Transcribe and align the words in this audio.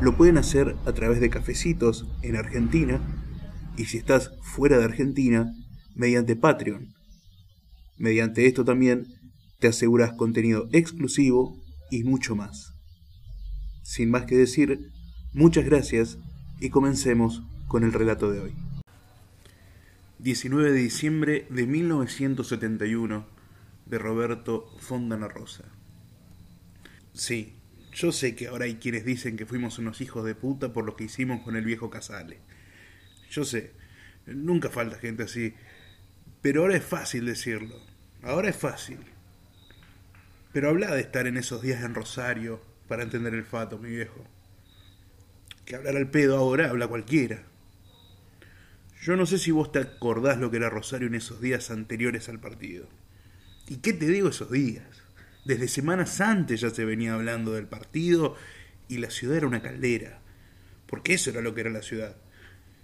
lo 0.00 0.16
pueden 0.16 0.38
hacer 0.38 0.76
a 0.86 0.92
través 0.92 1.20
de 1.20 1.28
cafecitos 1.28 2.06
en 2.22 2.36
Argentina 2.36 3.00
y 3.76 3.84
si 3.84 3.98
estás 3.98 4.30
fuera 4.42 4.78
de 4.78 4.84
Argentina, 4.84 5.52
mediante 5.94 6.36
Patreon. 6.36 6.94
Mediante 7.98 8.46
esto 8.46 8.64
también 8.64 9.06
te 9.58 9.68
aseguras 9.68 10.14
contenido 10.14 10.68
exclusivo 10.72 11.62
y 11.90 12.04
mucho 12.04 12.34
más. 12.34 12.72
Sin 13.82 14.10
más 14.10 14.24
que 14.24 14.36
decir, 14.36 14.90
muchas 15.34 15.66
gracias 15.66 16.18
y 16.60 16.70
comencemos 16.70 17.42
con 17.68 17.84
el 17.84 17.92
relato 17.92 18.30
de 18.30 18.40
hoy. 18.40 18.54
19 20.18 20.72
de 20.72 20.78
diciembre 20.78 21.46
de 21.50 21.66
1971 21.66 23.26
de 23.86 23.98
Roberto 23.98 24.66
Fondana 24.78 25.28
Rosa. 25.28 25.64
Sí, 27.12 27.59
yo 27.92 28.12
sé 28.12 28.34
que 28.34 28.48
ahora 28.48 28.66
hay 28.66 28.76
quienes 28.76 29.04
dicen 29.04 29.36
que 29.36 29.46
fuimos 29.46 29.78
unos 29.78 30.00
hijos 30.00 30.24
de 30.24 30.34
puta 30.34 30.72
por 30.72 30.84
lo 30.84 30.96
que 30.96 31.04
hicimos 31.04 31.42
con 31.42 31.56
el 31.56 31.64
viejo 31.64 31.90
Casale. 31.90 32.38
Yo 33.30 33.44
sé, 33.44 33.72
nunca 34.26 34.70
falta 34.70 34.98
gente 34.98 35.24
así, 35.24 35.54
pero 36.42 36.62
ahora 36.62 36.76
es 36.76 36.84
fácil 36.84 37.26
decirlo. 37.26 37.80
Ahora 38.22 38.48
es 38.48 38.56
fácil. 38.56 38.98
Pero 40.52 40.68
habla 40.68 40.94
de 40.94 41.00
estar 41.00 41.26
en 41.26 41.36
esos 41.36 41.62
días 41.62 41.82
en 41.84 41.94
Rosario 41.94 42.60
para 42.88 43.02
entender 43.02 43.34
el 43.34 43.44
fato, 43.44 43.78
mi 43.78 43.90
viejo. 43.90 44.24
Que 45.64 45.76
hablar 45.76 45.96
al 45.96 46.10
pedo 46.10 46.36
ahora 46.36 46.70
habla 46.70 46.88
cualquiera. 46.88 47.44
Yo 49.02 49.16
no 49.16 49.26
sé 49.26 49.38
si 49.38 49.50
vos 49.50 49.72
te 49.72 49.78
acordás 49.78 50.38
lo 50.38 50.50
que 50.50 50.58
era 50.58 50.68
Rosario 50.68 51.08
en 51.08 51.14
esos 51.14 51.40
días 51.40 51.70
anteriores 51.70 52.28
al 52.28 52.40
partido. 52.40 52.88
¿Y 53.68 53.76
qué 53.76 53.92
te 53.92 54.06
digo 54.06 54.28
esos 54.28 54.50
días? 54.50 54.84
Desde 55.44 55.68
semanas 55.68 56.20
antes 56.20 56.60
ya 56.60 56.70
se 56.70 56.84
venía 56.84 57.14
hablando 57.14 57.52
del 57.52 57.66
partido 57.66 58.36
y 58.88 58.98
la 58.98 59.10
ciudad 59.10 59.36
era 59.36 59.46
una 59.46 59.62
caldera. 59.62 60.20
Porque 60.86 61.14
eso 61.14 61.30
era 61.30 61.40
lo 61.40 61.54
que 61.54 61.62
era 61.62 61.70
la 61.70 61.82
ciudad. 61.82 62.16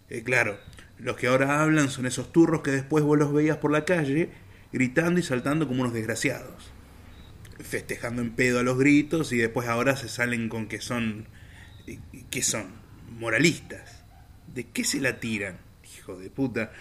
Eh, 0.08 0.22
claro, 0.22 0.58
los 0.98 1.16
que 1.16 1.26
ahora 1.26 1.62
hablan 1.62 1.90
son 1.90 2.06
esos 2.06 2.32
turros 2.32 2.62
que 2.62 2.70
después 2.70 3.04
vos 3.04 3.18
los 3.18 3.32
veías 3.32 3.58
por 3.58 3.72
la 3.72 3.84
calle 3.84 4.30
gritando 4.72 5.20
y 5.20 5.22
saltando 5.22 5.66
como 5.66 5.82
unos 5.82 5.94
desgraciados 5.94 6.72
festejando 7.60 8.22
en 8.22 8.32
pedo 8.32 8.60
a 8.60 8.62
los 8.62 8.78
gritos 8.78 9.32
y 9.32 9.38
después 9.38 9.68
ahora 9.68 9.96
se 9.96 10.08
salen 10.08 10.48
con 10.48 10.66
que 10.68 10.80
son 10.80 11.26
que 12.30 12.42
son 12.42 12.66
moralistas. 13.18 14.04
¿De 14.52 14.64
qué 14.64 14.84
se 14.84 15.00
la 15.00 15.20
tiran? 15.20 15.58
Hijo 15.96 16.18
de 16.18 16.30
puta. 16.30 16.72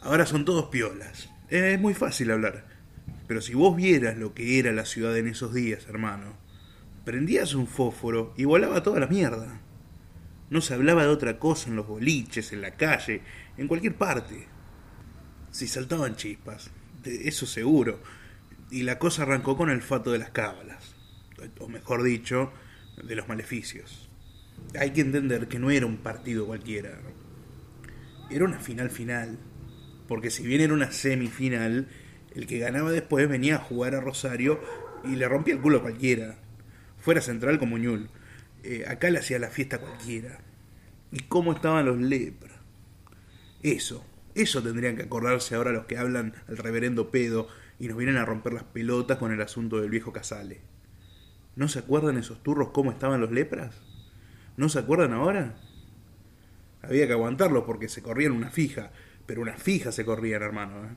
Ahora 0.00 0.26
son 0.26 0.44
todos 0.44 0.66
piolas. 0.66 1.30
Es 1.48 1.78
muy 1.78 1.94
fácil 1.94 2.30
hablar. 2.30 2.66
Pero 3.26 3.40
si 3.40 3.54
vos 3.54 3.76
vieras 3.76 4.16
lo 4.16 4.34
que 4.34 4.58
era 4.58 4.72
la 4.72 4.84
ciudad 4.84 5.16
en 5.16 5.28
esos 5.28 5.54
días, 5.54 5.86
hermano, 5.88 6.36
prendías 7.04 7.54
un 7.54 7.66
fósforo 7.66 8.34
y 8.36 8.44
volaba 8.44 8.82
toda 8.82 9.00
la 9.00 9.06
mierda. 9.06 9.60
No 10.50 10.60
se 10.60 10.74
hablaba 10.74 11.02
de 11.02 11.08
otra 11.08 11.38
cosa 11.38 11.70
en 11.70 11.76
los 11.76 11.86
boliches, 11.86 12.52
en 12.52 12.60
la 12.60 12.72
calle, 12.72 13.22
en 13.56 13.68
cualquier 13.68 13.96
parte. 13.96 14.46
Si 15.50 15.66
saltaban 15.66 16.16
chispas, 16.16 16.70
eso 17.04 17.46
seguro 17.46 18.00
y 18.72 18.84
la 18.84 18.98
cosa 18.98 19.22
arrancó 19.22 19.56
con 19.56 19.68
el 19.68 19.82
fato 19.82 20.10
de 20.12 20.18
las 20.18 20.30
cábalas, 20.30 20.94
o 21.58 21.68
mejor 21.68 22.02
dicho, 22.02 22.52
de 23.04 23.14
los 23.14 23.28
maleficios. 23.28 24.08
Hay 24.78 24.92
que 24.92 25.02
entender 25.02 25.46
que 25.46 25.58
no 25.58 25.70
era 25.70 25.84
un 25.84 25.98
partido 25.98 26.46
cualquiera, 26.46 26.98
era 28.30 28.46
una 28.46 28.58
final 28.60 28.90
final, 28.90 29.38
porque 30.08 30.30
si 30.30 30.46
bien 30.46 30.62
era 30.62 30.72
una 30.72 30.90
semifinal, 30.90 31.88
el 32.34 32.46
que 32.46 32.58
ganaba 32.58 32.90
después 32.90 33.28
venía 33.28 33.56
a 33.56 33.58
jugar 33.58 33.94
a 33.94 34.00
Rosario 34.00 34.60
y 35.04 35.16
le 35.16 35.28
rompía 35.28 35.54
el 35.54 35.60
culo 35.60 35.78
a 35.78 35.82
cualquiera, 35.82 36.36
fuera 36.98 37.20
central 37.20 37.58
como 37.58 37.78
Ñul. 37.78 38.08
Eh, 38.62 38.84
acá 38.86 39.10
le 39.10 39.18
hacía 39.18 39.38
la 39.38 39.48
fiesta 39.48 39.76
a 39.76 39.80
cualquiera. 39.80 40.38
¿Y 41.10 41.20
cómo 41.24 41.52
estaban 41.52 41.84
los 41.84 41.98
lepras? 41.98 42.52
Eso, 43.62 44.04
eso 44.34 44.62
tendrían 44.62 44.96
que 44.96 45.02
acordarse 45.02 45.54
ahora 45.54 45.72
los 45.72 45.86
que 45.86 45.98
hablan 45.98 46.34
al 46.48 46.56
reverendo 46.56 47.10
pedo 47.10 47.48
y 47.78 47.88
nos 47.88 47.96
vienen 47.96 48.16
a 48.16 48.24
romper 48.24 48.52
las 48.52 48.64
pelotas 48.64 49.18
con 49.18 49.32
el 49.32 49.40
asunto 49.42 49.80
del 49.80 49.90
viejo 49.90 50.12
Casale. 50.12 50.60
¿No 51.54 51.68
se 51.68 51.80
acuerdan 51.80 52.16
esos 52.16 52.42
turros 52.42 52.70
cómo 52.70 52.92
estaban 52.92 53.20
los 53.20 53.30
lepras? 53.30 53.74
¿No 54.56 54.68
se 54.68 54.78
acuerdan 54.78 55.12
ahora? 55.12 55.54
Había 56.80 57.06
que 57.06 57.12
aguantarlos 57.12 57.64
porque 57.64 57.88
se 57.88 58.02
corrían 58.02 58.32
una 58.32 58.50
fija, 58.50 58.90
pero 59.26 59.42
una 59.42 59.56
fija 59.56 59.92
se 59.92 60.04
corrían, 60.04 60.42
hermano. 60.42 60.84
¿eh? 60.84 60.96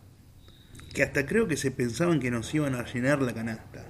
Que 0.95 1.03
hasta 1.03 1.25
creo 1.25 1.45
que 1.49 1.57
se 1.57 1.71
pensaban 1.71 2.21
que 2.21 2.31
nos 2.31 2.55
iban 2.55 2.73
a 2.73 2.85
llenar 2.85 3.21
la 3.21 3.33
canasta. 3.33 3.85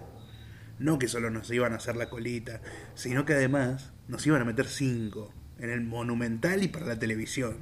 No 0.80 0.98
que 0.98 1.08
solo 1.08 1.30
nos 1.30 1.52
iban 1.52 1.72
a 1.72 1.76
hacer 1.76 1.96
la 1.96 2.10
colita, 2.10 2.62
sino 2.96 3.26
que 3.26 3.34
además 3.34 3.94
nos 4.08 4.26
iban 4.26 4.42
a 4.42 4.46
meter 4.46 4.66
cinco 4.66 5.32
en 5.60 5.70
el 5.70 5.82
monumental 5.82 6.64
y 6.64 6.68
para 6.68 6.88
la 6.88 6.98
televisión. 6.98 7.58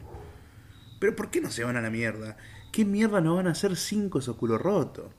Pero 0.98 1.18
¿por 1.18 1.30
qué 1.30 1.42
no 1.42 1.52
se 1.52 1.66
van 1.66 1.76
a 1.76 1.82
la 1.82 1.90
mierda? 1.90 2.38
¿Qué 2.72 2.86
mierda 2.86 3.20
no 3.20 3.36
van 3.36 3.48
a 3.48 3.52
hacer 3.52 3.76
cinco 3.76 4.20
esos 4.20 4.38
culo 4.38 4.58
rotos? 4.58 5.12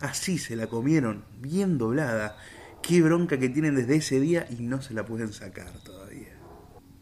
Así 0.00 0.38
se 0.38 0.56
la 0.56 0.66
comieron, 0.66 1.24
bien 1.38 1.78
doblada. 1.78 2.36
Qué 2.82 3.00
bronca 3.00 3.38
que 3.38 3.48
tienen 3.48 3.76
desde 3.76 3.94
ese 3.94 4.18
día 4.18 4.44
y 4.50 4.64
no 4.64 4.82
se 4.82 4.92
la 4.92 5.06
pueden 5.06 5.32
sacar 5.32 5.70
todavía. 5.84 6.36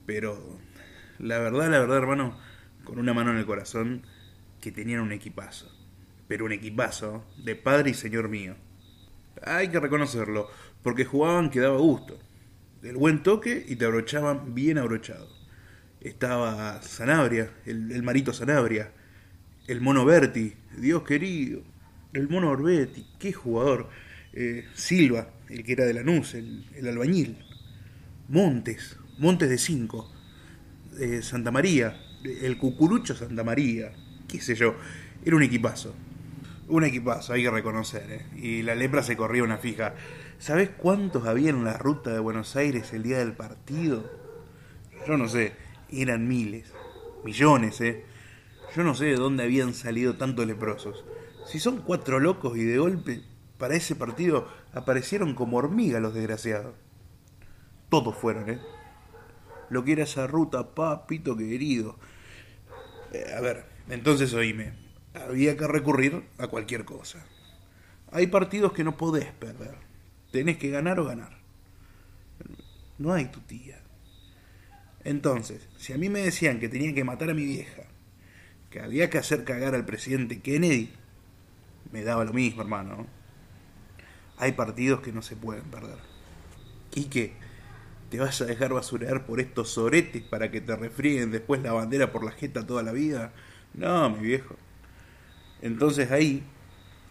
Pero 0.04 0.58
la 1.18 1.38
verdad, 1.38 1.70
la 1.70 1.80
verdad, 1.80 1.96
hermano, 1.96 2.38
con 2.84 2.98
una 2.98 3.14
mano 3.14 3.30
en 3.30 3.38
el 3.38 3.46
corazón, 3.46 4.02
que 4.60 4.70
tenían 4.70 5.00
un 5.00 5.12
equipazo. 5.12 5.79
Pero 6.30 6.44
un 6.44 6.52
equipazo 6.52 7.24
de 7.44 7.56
padre 7.56 7.90
y 7.90 7.94
señor 7.94 8.28
mío. 8.28 8.54
Hay 9.42 9.66
que 9.66 9.80
reconocerlo, 9.80 10.48
porque 10.80 11.04
jugaban 11.04 11.50
que 11.50 11.58
daba 11.58 11.78
gusto. 11.78 12.20
El 12.84 12.96
buen 12.96 13.24
toque 13.24 13.64
y 13.66 13.74
te 13.74 13.84
abrochaban 13.84 14.54
bien 14.54 14.78
abrochado. 14.78 15.28
Estaba 16.00 16.80
Sanabria, 16.82 17.50
el, 17.66 17.90
el 17.90 18.04
marito 18.04 18.32
Sanabria, 18.32 18.92
el 19.66 19.80
mono 19.80 20.04
Berti, 20.04 20.54
Dios 20.78 21.02
querido, 21.02 21.62
el 22.12 22.28
mono 22.28 22.50
Orbetti, 22.50 23.04
qué 23.18 23.32
jugador. 23.32 23.88
Eh, 24.32 24.68
Silva, 24.74 25.32
el 25.48 25.64
que 25.64 25.72
era 25.72 25.84
de 25.84 25.94
Lanús, 25.94 26.34
el, 26.34 26.64
el 26.76 26.86
albañil. 26.86 27.44
Montes, 28.28 28.96
Montes 29.18 29.48
de 29.48 29.58
Cinco. 29.58 30.08
Eh, 30.96 31.22
Santa 31.22 31.50
María, 31.50 32.00
el 32.22 32.56
Cucurucho 32.56 33.16
Santa 33.16 33.42
María, 33.42 33.90
qué 34.28 34.40
sé 34.40 34.54
yo. 34.54 34.76
Era 35.24 35.34
un 35.34 35.42
equipazo. 35.42 35.92
Un 36.70 36.84
equipazo, 36.84 37.32
hay 37.32 37.42
que 37.42 37.50
reconocer. 37.50 38.06
Eh. 38.12 38.26
Y 38.36 38.62
la 38.62 38.76
lepra 38.76 39.02
se 39.02 39.16
corría 39.16 39.42
una 39.42 39.58
fija. 39.58 39.94
¿Sabes 40.38 40.70
cuántos 40.70 41.26
había 41.26 41.50
en 41.50 41.64
la 41.64 41.76
ruta 41.76 42.12
de 42.12 42.20
Buenos 42.20 42.54
Aires 42.54 42.92
el 42.92 43.02
día 43.02 43.18
del 43.18 43.32
partido? 43.32 44.08
Yo 45.04 45.16
no 45.16 45.28
sé, 45.28 45.52
eran 45.90 46.28
miles, 46.28 46.72
millones, 47.24 47.80
¿eh? 47.80 48.04
Yo 48.76 48.84
no 48.84 48.94
sé 48.94 49.06
de 49.06 49.16
dónde 49.16 49.42
habían 49.42 49.74
salido 49.74 50.16
tantos 50.16 50.46
leprosos. 50.46 51.04
Si 51.44 51.58
son 51.58 51.78
cuatro 51.78 52.20
locos 52.20 52.56
y 52.56 52.62
de 52.62 52.78
golpe 52.78 53.24
para 53.58 53.74
ese 53.74 53.96
partido 53.96 54.46
aparecieron 54.72 55.34
como 55.34 55.56
hormigas 55.56 56.00
los 56.00 56.14
desgraciados. 56.14 56.76
Todos 57.88 58.14
fueron, 58.16 58.48
¿eh? 58.48 58.60
Lo 59.70 59.82
que 59.82 59.92
era 59.92 60.04
esa 60.04 60.28
ruta, 60.28 60.72
papito 60.72 61.36
querido. 61.36 61.98
Eh, 63.12 63.34
a 63.36 63.40
ver, 63.40 63.66
entonces 63.88 64.32
oíme. 64.34 64.89
Había 65.14 65.56
que 65.56 65.66
recurrir 65.66 66.24
a 66.38 66.46
cualquier 66.46 66.84
cosa. 66.84 67.24
Hay 68.12 68.28
partidos 68.28 68.72
que 68.72 68.84
no 68.84 68.96
podés 68.96 69.32
perder. 69.32 69.74
Tenés 70.30 70.58
que 70.58 70.70
ganar 70.70 71.00
o 71.00 71.04
ganar. 71.04 71.38
No 72.98 73.12
hay 73.12 73.26
tu 73.26 73.40
tía. 73.40 73.80
Entonces, 75.04 75.68
si 75.78 75.92
a 75.92 75.98
mí 75.98 76.08
me 76.08 76.20
decían 76.20 76.60
que 76.60 76.68
tenía 76.68 76.94
que 76.94 77.04
matar 77.04 77.30
a 77.30 77.34
mi 77.34 77.44
vieja, 77.44 77.82
que 78.70 78.80
había 78.80 79.10
que 79.10 79.18
hacer 79.18 79.44
cagar 79.44 79.74
al 79.74 79.86
presidente 79.86 80.40
Kennedy, 80.40 80.92
me 81.90 82.02
daba 82.02 82.24
lo 82.24 82.32
mismo, 82.32 82.62
hermano. 82.62 83.06
Hay 84.36 84.52
partidos 84.52 85.00
que 85.00 85.12
no 85.12 85.22
se 85.22 85.36
pueden 85.36 85.64
perder. 85.64 85.98
¿Y 86.94 87.04
qué? 87.04 87.32
¿Te 88.10 88.18
vas 88.18 88.40
a 88.40 88.46
dejar 88.46 88.72
basurear 88.72 89.24
por 89.24 89.40
estos 89.40 89.70
soretes 89.70 90.22
para 90.22 90.50
que 90.50 90.60
te 90.60 90.74
refrieguen 90.76 91.30
después 91.30 91.62
la 91.62 91.72
bandera 91.72 92.12
por 92.12 92.24
la 92.24 92.32
jeta 92.32 92.66
toda 92.66 92.82
la 92.82 92.92
vida? 92.92 93.32
No, 93.74 94.10
mi 94.10 94.20
viejo. 94.20 94.56
Entonces 95.62 96.10
ahí 96.10 96.42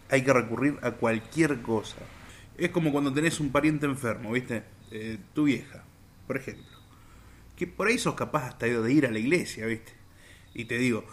hay 0.08 0.22
que 0.22 0.32
recurrir 0.32 0.78
a 0.82 0.92
cualquier 0.92 1.62
cosa. 1.62 1.98
Es 2.56 2.70
como 2.70 2.92
cuando 2.92 3.12
tenés 3.12 3.40
un 3.40 3.50
pariente 3.50 3.86
enfermo, 3.86 4.32
¿viste? 4.32 4.64
Eh, 4.90 5.18
tu 5.34 5.44
vieja, 5.44 5.84
por 6.26 6.36
ejemplo. 6.36 6.64
que 7.56 7.66
por 7.66 7.88
ahí 7.88 7.98
sos 7.98 8.14
capaz 8.14 8.46
hasta 8.48 8.66
de 8.66 8.92
ir 8.92 9.06
a 9.06 9.10
la 9.10 9.18
iglesia, 9.18 9.66
¿viste? 9.66 9.92
Y 10.54 10.64
te 10.64 10.78
digo, 10.78 11.04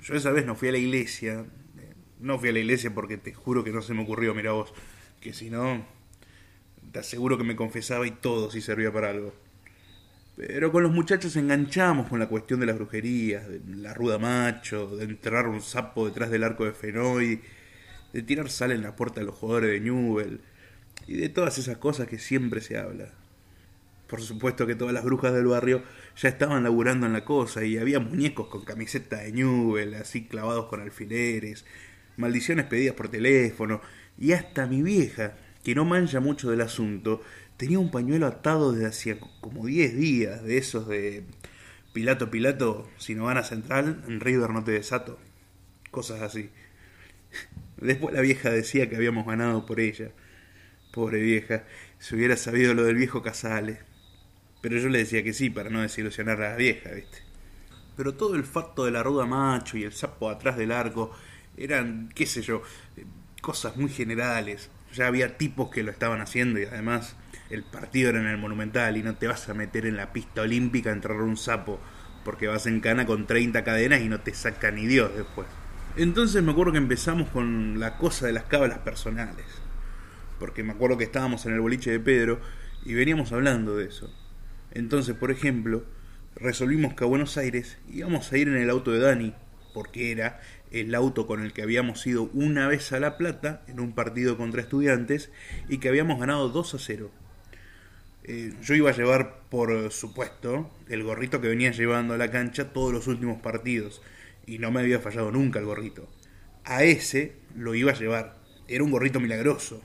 yo 0.00 0.14
esa 0.14 0.30
vez 0.30 0.46
no 0.46 0.54
fui 0.54 0.68
a 0.68 0.72
la 0.72 0.78
iglesia, 0.78 1.44
eh, 1.78 1.94
no 2.20 2.38
fui 2.38 2.50
a 2.50 2.52
la 2.52 2.60
iglesia 2.60 2.94
porque 2.94 3.18
te 3.18 3.34
juro 3.34 3.64
que 3.64 3.72
no 3.72 3.82
se 3.82 3.92
me 3.92 4.02
ocurrió, 4.02 4.32
mira 4.34 4.52
vos, 4.52 4.72
que 5.20 5.32
si 5.32 5.50
no, 5.50 5.84
te 6.92 7.00
aseguro 7.00 7.36
que 7.36 7.44
me 7.44 7.56
confesaba 7.56 8.06
y 8.06 8.12
todo 8.12 8.50
si 8.50 8.60
servía 8.60 8.92
para 8.92 9.10
algo. 9.10 9.34
Pero 10.48 10.72
con 10.72 10.82
los 10.82 10.90
muchachos 10.90 11.36
enganchamos 11.36 12.08
con 12.08 12.18
la 12.18 12.26
cuestión 12.26 12.58
de 12.58 12.66
las 12.66 12.74
brujerías, 12.74 13.46
de 13.48 13.60
la 13.76 13.94
ruda 13.94 14.18
macho, 14.18 14.96
de 14.96 15.04
enterrar 15.04 15.46
un 15.46 15.60
sapo 15.60 16.06
detrás 16.06 16.30
del 16.30 16.42
arco 16.42 16.64
de 16.64 16.72
Fenoy, 16.72 17.40
de 18.12 18.22
tirar 18.22 18.50
sal 18.50 18.72
en 18.72 18.82
la 18.82 18.96
puerta 18.96 19.20
de 19.20 19.26
los 19.26 19.36
jugadores 19.36 19.70
de 19.70 19.80
Newell, 19.80 20.40
y 21.06 21.16
de 21.16 21.28
todas 21.28 21.58
esas 21.58 21.76
cosas 21.76 22.08
que 22.08 22.18
siempre 22.18 22.60
se 22.60 22.76
habla. 22.76 23.10
Por 24.08 24.20
supuesto 24.20 24.66
que 24.66 24.74
todas 24.74 24.92
las 24.92 25.04
brujas 25.04 25.32
del 25.32 25.46
barrio 25.46 25.84
ya 26.16 26.30
estaban 26.30 26.64
laburando 26.64 27.06
en 27.06 27.12
la 27.12 27.24
cosa 27.24 27.64
y 27.64 27.78
había 27.78 28.00
muñecos 28.00 28.48
con 28.48 28.64
camiseta 28.64 29.18
de 29.18 29.30
Newell, 29.30 29.94
así 29.94 30.24
clavados 30.24 30.66
con 30.66 30.80
alfileres, 30.80 31.64
maldiciones 32.16 32.66
pedidas 32.66 32.96
por 32.96 33.08
teléfono, 33.08 33.80
y 34.18 34.32
hasta 34.32 34.66
mi 34.66 34.82
vieja, 34.82 35.34
que 35.62 35.76
no 35.76 35.84
mancha 35.84 36.18
mucho 36.18 36.50
del 36.50 36.62
asunto, 36.62 37.22
tenía 37.62 37.78
un 37.78 37.92
pañuelo 37.92 38.26
atado 38.26 38.72
desde 38.72 38.88
hacía 38.88 39.20
como 39.40 39.66
10 39.66 39.96
días, 39.96 40.42
de 40.42 40.58
esos 40.58 40.88
de 40.88 41.22
Pilato, 41.92 42.28
Pilato, 42.28 42.90
si 42.98 43.14
no 43.14 43.26
van 43.26 43.38
a 43.38 43.44
Central, 43.44 44.02
en 44.08 44.18
River 44.18 44.50
no 44.50 44.64
te 44.64 44.72
desato. 44.72 45.16
Cosas 45.92 46.22
así. 46.22 46.50
Después 47.76 48.16
la 48.16 48.20
vieja 48.20 48.50
decía 48.50 48.90
que 48.90 48.96
habíamos 48.96 49.24
ganado 49.24 49.64
por 49.64 49.78
ella. 49.78 50.10
Pobre 50.92 51.20
vieja, 51.20 51.62
si 52.00 52.16
hubiera 52.16 52.36
sabido 52.36 52.74
lo 52.74 52.82
del 52.82 52.96
viejo 52.96 53.22
Casale. 53.22 53.78
Pero 54.60 54.76
yo 54.78 54.88
le 54.88 54.98
decía 54.98 55.22
que 55.22 55.32
sí, 55.32 55.48
para 55.48 55.70
no 55.70 55.82
desilusionar 55.82 56.42
a 56.42 56.50
la 56.50 56.56
vieja, 56.56 56.90
¿viste? 56.90 57.18
Pero 57.96 58.14
todo 58.14 58.34
el 58.34 58.42
facto 58.42 58.86
de 58.86 58.90
la 58.90 59.04
ruda 59.04 59.24
macho 59.24 59.78
y 59.78 59.84
el 59.84 59.92
sapo 59.92 60.30
atrás 60.30 60.56
del 60.56 60.72
arco 60.72 61.12
eran, 61.56 62.08
qué 62.12 62.26
sé 62.26 62.42
yo, 62.42 62.60
cosas 63.40 63.76
muy 63.76 63.90
generales. 63.90 64.68
Ya 64.92 65.06
había 65.06 65.38
tipos 65.38 65.70
que 65.70 65.82
lo 65.82 65.90
estaban 65.90 66.20
haciendo 66.20 66.60
y 66.60 66.64
además 66.64 67.16
el 67.50 67.64
partido 67.64 68.10
era 68.10 68.20
en 68.20 68.26
el 68.26 68.38
Monumental 68.38 68.96
y 68.96 69.02
no 69.02 69.16
te 69.16 69.26
vas 69.26 69.48
a 69.48 69.54
meter 69.54 69.86
en 69.86 69.96
la 69.96 70.12
pista 70.12 70.42
olímpica 70.42 70.90
a 70.90 70.92
entrar 70.92 71.20
un 71.20 71.36
sapo 71.36 71.80
porque 72.24 72.46
vas 72.46 72.66
en 72.66 72.80
cana 72.80 73.06
con 73.06 73.26
30 73.26 73.64
cadenas 73.64 74.00
y 74.00 74.08
no 74.08 74.20
te 74.20 74.34
saca 74.34 74.70
ni 74.70 74.86
Dios 74.86 75.10
después. 75.16 75.46
Entonces 75.96 76.42
me 76.42 76.52
acuerdo 76.52 76.72
que 76.72 76.78
empezamos 76.78 77.28
con 77.28 77.78
la 77.78 77.98
cosa 77.98 78.26
de 78.26 78.32
las 78.32 78.44
cábalas 78.44 78.78
personales. 78.78 79.44
Porque 80.38 80.62
me 80.62 80.72
acuerdo 80.72 80.98
que 80.98 81.04
estábamos 81.04 81.44
en 81.46 81.52
el 81.52 81.60
boliche 81.60 81.90
de 81.90 82.00
Pedro 82.00 82.40
y 82.84 82.94
veníamos 82.94 83.32
hablando 83.32 83.76
de 83.76 83.86
eso. 83.86 84.12
Entonces, 84.72 85.14
por 85.14 85.30
ejemplo, 85.30 85.84
resolvimos 86.34 86.94
que 86.94 87.04
a 87.04 87.06
Buenos 87.06 87.36
Aires 87.36 87.78
íbamos 87.90 88.32
a 88.32 88.38
ir 88.38 88.48
en 88.48 88.56
el 88.56 88.70
auto 88.70 88.90
de 88.90 89.00
Dani, 89.00 89.34
porque 89.74 90.10
era 90.10 90.40
el 90.72 90.94
auto 90.94 91.26
con 91.26 91.42
el 91.42 91.52
que 91.52 91.62
habíamos 91.62 92.06
ido 92.06 92.30
una 92.32 92.66
vez 92.66 92.92
a 92.92 93.00
La 93.00 93.16
Plata 93.18 93.62
en 93.68 93.80
un 93.80 93.92
partido 93.92 94.36
contra 94.36 94.62
estudiantes 94.62 95.30
y 95.68 95.78
que 95.78 95.88
habíamos 95.88 96.18
ganado 96.18 96.48
2 96.48 96.74
a 96.74 96.78
0. 96.78 97.10
Eh, 98.24 98.54
yo 98.62 98.74
iba 98.74 98.90
a 98.90 98.96
llevar, 98.96 99.40
por 99.50 99.90
supuesto, 99.90 100.70
el 100.88 101.02
gorrito 101.02 101.40
que 101.40 101.48
venía 101.48 101.72
llevando 101.72 102.14
a 102.14 102.18
la 102.18 102.30
cancha 102.30 102.72
todos 102.72 102.92
los 102.92 103.06
últimos 103.06 103.40
partidos 103.40 104.00
y 104.46 104.58
no 104.58 104.70
me 104.70 104.80
había 104.80 105.00
fallado 105.00 105.30
nunca 105.30 105.58
el 105.58 105.66
gorrito. 105.66 106.08
A 106.64 106.84
ese 106.84 107.36
lo 107.56 107.74
iba 107.74 107.92
a 107.92 107.98
llevar. 107.98 108.36
Era 108.68 108.84
un 108.84 108.90
gorrito 108.90 109.20
milagroso. 109.20 109.82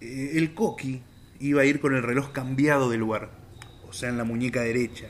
Eh, 0.00 0.32
el 0.34 0.54
coqui 0.54 1.02
iba 1.40 1.62
a 1.62 1.64
ir 1.64 1.80
con 1.80 1.94
el 1.94 2.02
reloj 2.02 2.32
cambiado 2.32 2.90
de 2.90 2.98
lugar, 2.98 3.30
o 3.88 3.92
sea, 3.92 4.08
en 4.08 4.18
la 4.18 4.24
muñeca 4.24 4.62
derecha. 4.62 5.08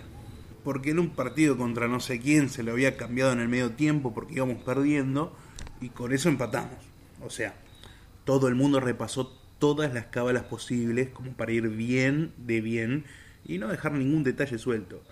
Porque 0.66 0.90
en 0.90 0.98
un 0.98 1.10
partido 1.10 1.56
contra 1.56 1.86
no 1.86 2.00
sé 2.00 2.18
quién 2.18 2.48
se 2.48 2.64
lo 2.64 2.72
había 2.72 2.96
cambiado 2.96 3.30
en 3.30 3.38
el 3.38 3.46
medio 3.46 3.70
tiempo 3.70 4.12
porque 4.12 4.34
íbamos 4.34 4.64
perdiendo 4.64 5.32
y 5.80 5.90
con 5.90 6.12
eso 6.12 6.28
empatamos. 6.28 6.74
O 7.22 7.30
sea, 7.30 7.54
todo 8.24 8.48
el 8.48 8.56
mundo 8.56 8.80
repasó 8.80 9.32
todas 9.60 9.94
las 9.94 10.06
cábalas 10.06 10.42
posibles 10.42 11.10
como 11.10 11.34
para 11.34 11.52
ir 11.52 11.68
bien 11.68 12.32
de 12.36 12.60
bien 12.60 13.04
y 13.44 13.58
no 13.58 13.68
dejar 13.68 13.92
ningún 13.92 14.24
detalle 14.24 14.58
suelto. 14.58 15.04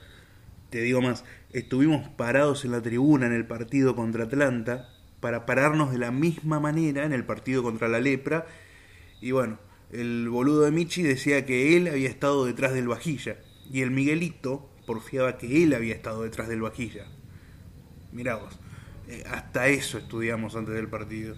Te 0.70 0.80
digo 0.80 1.00
más, 1.00 1.24
estuvimos 1.52 2.08
parados 2.08 2.64
en 2.64 2.72
la 2.72 2.82
tribuna 2.82 3.26
en 3.26 3.32
el 3.32 3.46
partido 3.46 3.94
contra 3.94 4.24
Atlanta 4.24 4.88
para 5.20 5.46
pararnos 5.46 5.92
de 5.92 5.98
la 5.98 6.10
misma 6.10 6.58
manera 6.58 7.04
en 7.04 7.12
el 7.12 7.22
partido 7.22 7.62
contra 7.62 7.86
la 7.86 8.00
lepra 8.00 8.44
y 9.20 9.30
bueno, 9.30 9.60
el 9.92 10.28
boludo 10.28 10.62
de 10.62 10.72
Michi 10.72 11.04
decía 11.04 11.46
que 11.46 11.76
él 11.76 11.86
había 11.86 12.08
estado 12.08 12.44
detrás 12.44 12.72
del 12.72 12.88
vajilla 12.88 13.36
y 13.70 13.82
el 13.82 13.92
Miguelito 13.92 14.73
porfiaba 14.86 15.38
que 15.38 15.64
él 15.64 15.74
había 15.74 15.94
estado 15.94 16.22
detrás 16.22 16.48
del 16.48 16.60
vajilla. 16.62 17.06
Mirá 18.12 18.36
vos, 18.36 18.58
eh, 19.08 19.24
hasta 19.30 19.68
eso 19.68 19.98
estudiamos 19.98 20.56
antes 20.56 20.74
del 20.74 20.88
partido, 20.88 21.36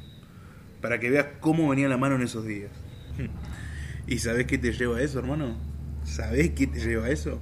para 0.80 1.00
que 1.00 1.10
veas 1.10 1.26
cómo 1.40 1.68
venía 1.68 1.88
la 1.88 1.96
mano 1.96 2.16
en 2.16 2.22
esos 2.22 2.44
días. 2.44 2.70
¿Y 4.06 4.18
sabés 4.18 4.46
qué 4.46 4.58
te 4.58 4.72
lleva 4.72 4.98
a 4.98 5.02
eso, 5.02 5.18
hermano? 5.18 5.56
¿Sabés 6.04 6.50
qué 6.50 6.66
te 6.66 6.78
lleva 6.80 7.06
a 7.06 7.10
eso? 7.10 7.40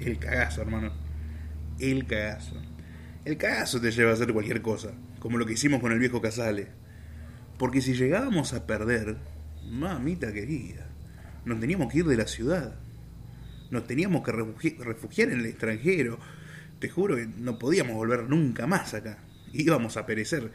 El 0.00 0.18
cagazo, 0.18 0.62
hermano 0.62 1.02
el 1.78 2.06
cagazo. 2.06 2.56
El 3.24 3.36
cagazo 3.36 3.80
te 3.80 3.90
lleva 3.90 4.10
a 4.10 4.14
hacer 4.14 4.32
cualquier 4.32 4.62
cosa, 4.62 4.92
como 5.18 5.38
lo 5.38 5.46
que 5.46 5.54
hicimos 5.54 5.80
con 5.80 5.92
el 5.92 5.98
viejo 5.98 6.20
Casale. 6.20 6.68
Porque 7.58 7.80
si 7.80 7.94
llegábamos 7.94 8.52
a 8.52 8.66
perder, 8.66 9.16
mamita 9.64 10.32
querida, 10.32 10.88
nos 11.44 11.60
teníamos 11.60 11.92
que 11.92 11.98
ir 11.98 12.06
de 12.06 12.16
la 12.16 12.26
ciudad. 12.26 12.76
Nos 13.72 13.86
teníamos 13.86 14.22
que 14.22 14.32
refugiar 14.32 15.30
en 15.30 15.40
el 15.40 15.46
extranjero. 15.46 16.18
Te 16.78 16.90
juro 16.90 17.16
que 17.16 17.26
no 17.26 17.58
podíamos 17.58 17.94
volver 17.94 18.28
nunca 18.28 18.66
más 18.66 18.92
acá. 18.92 19.16
Íbamos 19.54 19.96
a 19.96 20.04
perecer. 20.04 20.52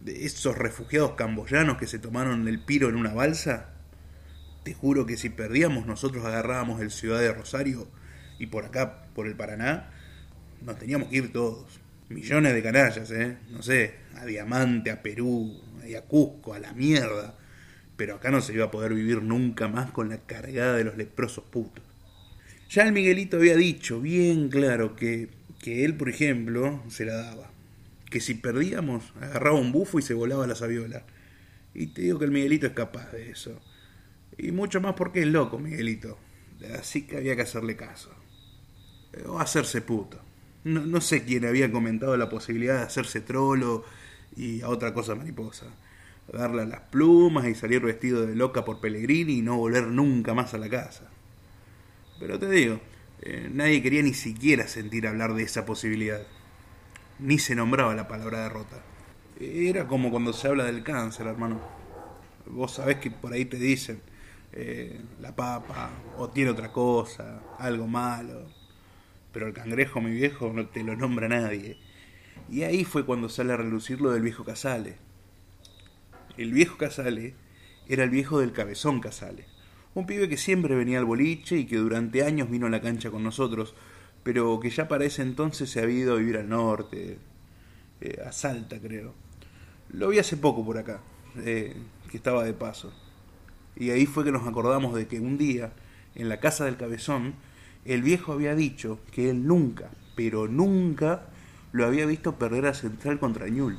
De 0.00 0.24
esos 0.24 0.56
refugiados 0.56 1.12
camboyanos 1.12 1.76
que 1.76 1.86
se 1.86 1.98
tomaron 1.98 2.48
el 2.48 2.58
piro 2.58 2.88
en 2.88 2.96
una 2.96 3.12
balsa. 3.12 3.74
Te 4.64 4.72
juro 4.72 5.04
que 5.04 5.18
si 5.18 5.28
perdíamos 5.28 5.84
nosotros 5.84 6.24
agarrábamos 6.24 6.80
el 6.80 6.90
ciudad 6.90 7.20
de 7.20 7.34
Rosario 7.34 7.86
y 8.38 8.46
por 8.46 8.64
acá, 8.64 9.04
por 9.14 9.26
el 9.26 9.36
Paraná, 9.36 9.90
nos 10.62 10.78
teníamos 10.78 11.08
que 11.08 11.16
ir 11.16 11.32
todos. 11.34 11.80
Millones 12.08 12.54
de 12.54 12.62
canallas, 12.62 13.10
¿eh? 13.10 13.36
No 13.50 13.62
sé, 13.62 13.96
a 14.16 14.24
Diamante, 14.24 14.90
a 14.90 15.02
Perú, 15.02 15.60
a 15.82 16.00
Cusco, 16.00 16.54
a 16.54 16.58
la 16.58 16.72
mierda. 16.72 17.36
Pero 17.98 18.14
acá 18.14 18.30
no 18.30 18.40
se 18.40 18.54
iba 18.54 18.64
a 18.64 18.70
poder 18.70 18.94
vivir 18.94 19.22
nunca 19.22 19.68
más 19.68 19.90
con 19.90 20.08
la 20.08 20.16
cargada 20.16 20.78
de 20.78 20.84
los 20.84 20.96
leprosos 20.96 21.44
putos. 21.44 21.91
Ya 22.72 22.84
el 22.84 22.92
Miguelito 22.92 23.36
había 23.36 23.54
dicho 23.54 24.00
bien 24.00 24.48
claro 24.48 24.96
que, 24.96 25.28
que 25.58 25.84
él, 25.84 25.94
por 25.94 26.08
ejemplo, 26.08 26.82
se 26.88 27.04
la 27.04 27.16
daba. 27.16 27.50
Que 28.08 28.18
si 28.18 28.32
perdíamos, 28.32 29.12
agarraba 29.20 29.58
un 29.58 29.72
bufo 29.72 29.98
y 29.98 30.02
se 30.02 30.14
volaba 30.14 30.46
la 30.46 30.54
sabiola. 30.54 31.04
Y 31.74 31.88
te 31.88 32.00
digo 32.00 32.18
que 32.18 32.24
el 32.24 32.30
Miguelito 32.30 32.66
es 32.66 32.72
capaz 32.72 33.12
de 33.12 33.30
eso. 33.30 33.60
Y 34.38 34.52
mucho 34.52 34.80
más 34.80 34.94
porque 34.94 35.20
es 35.20 35.26
loco, 35.26 35.58
Miguelito. 35.58 36.18
Así 36.78 37.02
que 37.02 37.18
había 37.18 37.36
que 37.36 37.42
hacerle 37.42 37.76
caso. 37.76 38.10
O 39.26 39.38
hacerse 39.38 39.82
puto 39.82 40.18
no, 40.64 40.80
no 40.86 41.00
sé 41.02 41.24
quién 41.24 41.44
había 41.44 41.70
comentado 41.70 42.16
la 42.16 42.28
posibilidad 42.30 42.78
de 42.78 42.84
hacerse 42.84 43.20
trolo 43.20 43.84
y 44.34 44.62
a 44.62 44.68
otra 44.68 44.94
cosa 44.94 45.14
mariposa. 45.14 45.66
Darle 46.32 46.64
las 46.66 46.80
plumas 46.80 47.46
y 47.48 47.54
salir 47.54 47.82
vestido 47.82 48.26
de 48.26 48.34
loca 48.34 48.64
por 48.64 48.80
Pellegrini 48.80 49.34
y 49.34 49.42
no 49.42 49.58
volver 49.58 49.88
nunca 49.88 50.32
más 50.32 50.54
a 50.54 50.58
la 50.58 50.70
casa. 50.70 51.11
Pero 52.22 52.38
te 52.38 52.48
digo, 52.48 52.80
eh, 53.20 53.50
nadie 53.52 53.82
quería 53.82 54.02
ni 54.02 54.14
siquiera 54.14 54.68
sentir 54.68 55.06
hablar 55.06 55.34
de 55.34 55.42
esa 55.42 55.66
posibilidad. 55.66 56.22
Ni 57.18 57.38
se 57.38 57.54
nombraba 57.54 57.94
la 57.94 58.06
palabra 58.06 58.44
derrota. 58.44 58.80
Era 59.40 59.88
como 59.88 60.10
cuando 60.10 60.32
se 60.32 60.46
habla 60.46 60.64
del 60.64 60.84
cáncer, 60.84 61.26
hermano. 61.26 61.60
Vos 62.46 62.74
sabés 62.74 62.96
que 62.98 63.10
por 63.10 63.32
ahí 63.32 63.44
te 63.44 63.56
dicen 63.56 64.00
eh, 64.52 65.00
la 65.20 65.34
papa, 65.34 65.90
o 66.16 66.30
tiene 66.30 66.50
otra 66.50 66.72
cosa, 66.72 67.42
algo 67.58 67.86
malo 67.86 68.62
pero 69.32 69.46
el 69.46 69.54
cangrejo, 69.54 70.00
mi 70.00 70.12
viejo, 70.12 70.52
no 70.52 70.66
te 70.66 70.84
lo 70.84 70.94
nombra 70.94 71.28
nadie. 71.28 71.78
Y 72.50 72.62
ahí 72.62 72.84
fue 72.84 73.04
cuando 73.04 73.28
sale 73.28 73.52
a 73.52 73.56
relucir 73.56 74.00
lo 74.00 74.10
del 74.10 74.22
viejo 74.22 74.44
Casale. 74.44 74.96
El 76.36 76.52
viejo 76.52 76.76
Casale 76.76 77.34
era 77.88 78.04
el 78.04 78.10
viejo 78.10 78.40
del 78.40 78.52
cabezón 78.52 79.00
Casale, 79.00 79.46
un 79.94 80.06
pibe 80.06 80.28
que 80.28 80.36
siempre 80.36 80.74
venía 80.74 80.98
al 80.98 81.04
boliche 81.04 81.56
y 81.56 81.66
que 81.66 81.76
durante 81.76 82.22
años 82.22 82.50
vino 82.50 82.66
a 82.66 82.70
la 82.70 82.80
cancha 82.80 83.10
con 83.10 83.22
nosotros, 83.22 83.74
pero 84.22 84.58
que 84.60 84.70
ya 84.70 84.88
para 84.88 85.04
ese 85.04 85.22
entonces 85.22 85.70
se 85.70 85.80
había 85.80 85.98
ido 85.98 86.14
a 86.14 86.18
vivir 86.18 86.36
al 86.36 86.48
norte, 86.48 87.18
eh, 88.00 88.22
a 88.26 88.32
Salta 88.32 88.80
creo. 88.80 89.14
Lo 89.90 90.08
vi 90.08 90.18
hace 90.18 90.36
poco 90.36 90.64
por 90.64 90.78
acá, 90.78 91.00
eh, 91.44 91.76
que 92.10 92.16
estaba 92.16 92.44
de 92.44 92.54
paso. 92.54 92.92
Y 93.76 93.90
ahí 93.90 94.06
fue 94.06 94.24
que 94.24 94.32
nos 94.32 94.46
acordamos 94.46 94.94
de 94.94 95.06
que 95.06 95.20
un 95.20 95.38
día, 95.38 95.72
en 96.14 96.28
la 96.28 96.40
casa 96.40 96.64
del 96.64 96.76
cabezón, 96.76 97.34
el 97.84 98.02
viejo 98.02 98.32
había 98.32 98.54
dicho 98.54 99.00
que 99.10 99.28
él 99.30 99.46
nunca, 99.46 99.90
pero 100.14 100.46
nunca 100.46 101.26
lo 101.72 101.86
había 101.86 102.06
visto 102.06 102.38
perder 102.38 102.66
a 102.66 102.74
Central 102.74 103.18
contra 103.18 103.48
Ñul. 103.48 103.78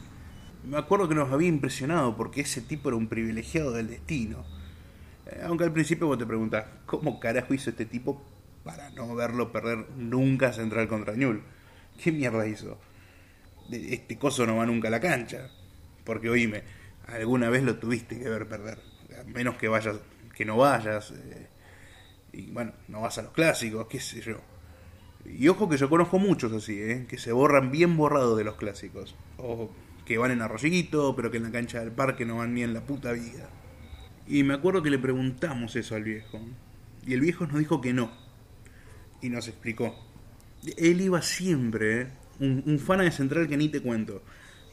Me 0.65 0.77
acuerdo 0.77 1.07
que 1.07 1.15
nos 1.15 1.31
había 1.31 1.47
impresionado 1.47 2.15
porque 2.15 2.41
ese 2.41 2.61
tipo 2.61 2.89
era 2.89 2.97
un 2.97 3.07
privilegiado 3.07 3.71
del 3.71 3.87
destino. 3.87 4.43
Aunque 5.43 5.63
al 5.63 5.73
principio 5.73 6.07
vos 6.07 6.17
te 6.17 6.25
preguntás, 6.25 6.65
¿cómo 6.85 7.19
carajo 7.19 7.53
hizo 7.53 7.69
este 7.69 7.85
tipo 7.85 8.21
para 8.63 8.89
no 8.91 9.13
verlo 9.15 9.51
perder 9.51 9.89
nunca 9.97 10.53
Central 10.53 10.87
contra 10.87 11.15
Ñul. 11.15 11.43
¿Qué 12.01 12.11
mierda 12.11 12.47
hizo? 12.47 12.79
Este 13.71 14.17
coso 14.17 14.45
no 14.45 14.57
va 14.57 14.65
nunca 14.65 14.87
a 14.87 14.91
la 14.91 14.99
cancha. 14.99 15.49
Porque 16.03 16.29
oíme, 16.29 16.63
alguna 17.07 17.49
vez 17.49 17.63
lo 17.63 17.77
tuviste 17.77 18.17
que 18.17 18.29
ver 18.29 18.47
perder. 18.47 18.79
A 19.19 19.23
menos 19.25 19.57
que 19.57 19.67
vayas, 19.67 19.97
que 20.35 20.45
no 20.45 20.57
vayas. 20.57 21.11
Eh, 21.11 21.47
y 22.33 22.51
bueno, 22.51 22.73
no 22.87 23.01
vas 23.01 23.17
a 23.17 23.23
los 23.23 23.31
clásicos, 23.31 23.87
qué 23.87 23.99
sé 23.99 24.21
yo. 24.21 24.39
Y 25.25 25.47
ojo 25.47 25.69
que 25.69 25.77
yo 25.77 25.89
conozco 25.89 26.19
muchos 26.19 26.51
así, 26.51 26.81
¿eh? 26.81 27.05
que 27.07 27.17
se 27.17 27.31
borran 27.31 27.71
bien 27.71 27.95
borrados 27.95 28.37
de 28.37 28.43
los 28.43 28.55
clásicos. 28.55 29.15
O 29.37 29.69
que 30.05 30.17
van 30.17 30.31
en 30.31 30.41
arroyito, 30.41 31.15
pero 31.15 31.31
que 31.31 31.37
en 31.37 31.43
la 31.43 31.51
cancha 31.51 31.79
del 31.79 31.91
parque 31.91 32.25
no 32.25 32.37
van 32.37 32.53
ni 32.53 32.63
en 32.63 32.73
la 32.73 32.81
puta 32.81 33.11
vida. 33.13 33.49
Y 34.27 34.43
me 34.43 34.53
acuerdo 34.53 34.81
que 34.81 34.89
le 34.89 34.99
preguntamos 34.99 35.75
eso 35.75 35.95
al 35.95 36.03
viejo. 36.03 36.39
Y 37.05 37.13
el 37.13 37.21
viejo 37.21 37.45
nos 37.45 37.59
dijo 37.59 37.81
que 37.81 37.93
no. 37.93 38.11
Y 39.21 39.29
nos 39.29 39.47
explicó. 39.47 39.95
Él 40.77 41.01
iba 41.01 41.21
siempre, 41.21 42.01
¿eh? 42.01 42.07
un, 42.39 42.63
un 42.65 42.79
fan 42.79 42.99
de 42.99 43.11
Central 43.11 43.47
que 43.47 43.57
ni 43.57 43.69
te 43.69 43.81
cuento. 43.81 44.23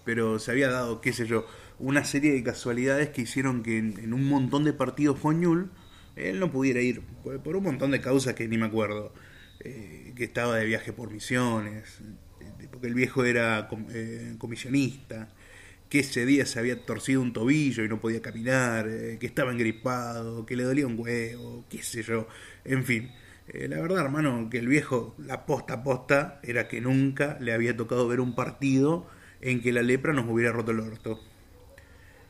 Pero 0.05 0.39
se 0.39 0.53
había 0.53 0.71
dado, 0.71 1.01
qué 1.01 1.13
sé 1.13 1.27
yo, 1.27 1.47
una 1.79 2.05
serie 2.05 2.33
de 2.33 2.43
casualidades 2.43 3.11
que 3.11 3.23
hicieron 3.23 3.63
que 3.63 3.79
en, 3.79 4.13
un 4.13 4.29
montón 4.29 4.65
de 4.65 4.73
partidos 4.73 5.19
con 5.19 5.43
él 6.17 6.39
no 6.39 6.51
pudiera 6.51 6.81
ir. 6.81 7.03
Por, 7.23 7.57
un 7.57 7.65
montón 7.65 7.91
de 7.91 8.01
causas 8.01 8.35
que 8.35 8.47
ni 8.47 8.59
me 8.59 8.67
acuerdo. 8.67 9.13
Eh, 9.61 10.13
que 10.17 10.25
estaba 10.25 10.57
de 10.57 10.67
viaje 10.67 10.93
por 10.93 11.11
misiones. 11.11 11.99
Porque 12.71 12.87
el 12.87 12.95
viejo 12.95 13.25
era 13.25 13.69
eh, 13.91 14.37
comisionista 14.39 15.29
que 15.91 15.99
ese 15.99 16.25
día 16.25 16.47
se 16.47 16.61
había 16.61 16.81
torcido 16.87 17.21
un 17.21 17.33
tobillo 17.33 17.85
y 17.85 17.89
no 17.89 18.01
podía 18.01 18.23
caminar, 18.23 18.89
eh, 18.89 19.19
que 19.21 19.27
estaba 19.27 19.51
engripado, 19.51 20.47
que 20.47 20.55
le 20.55 20.63
dolía 20.63 20.87
un 20.87 20.99
huevo, 20.99 21.65
qué 21.69 21.83
sé 21.83 22.03
yo, 22.05 22.29
en 22.65 22.85
fin. 22.85 23.13
Eh, 23.49 23.67
la 23.69 23.81
verdad, 23.81 24.05
hermano, 24.05 24.49
que 24.49 24.59
el 24.59 24.69
viejo, 24.69 25.17
la 25.19 25.47
posta 25.47 25.83
posta, 25.83 26.41
era 26.45 26.69
que 26.69 26.81
nunca 26.81 27.37
le 27.41 27.53
había 27.53 27.77
tocado 27.77 28.07
ver 28.07 28.21
un 28.21 28.37
partido 28.37 29.09
en 29.41 29.61
que 29.61 29.73
la 29.73 29.83
lepra 29.83 30.13
nos 30.13 30.29
hubiera 30.31 30.53
roto 30.53 30.71
el 30.71 30.79
orto. 30.79 31.21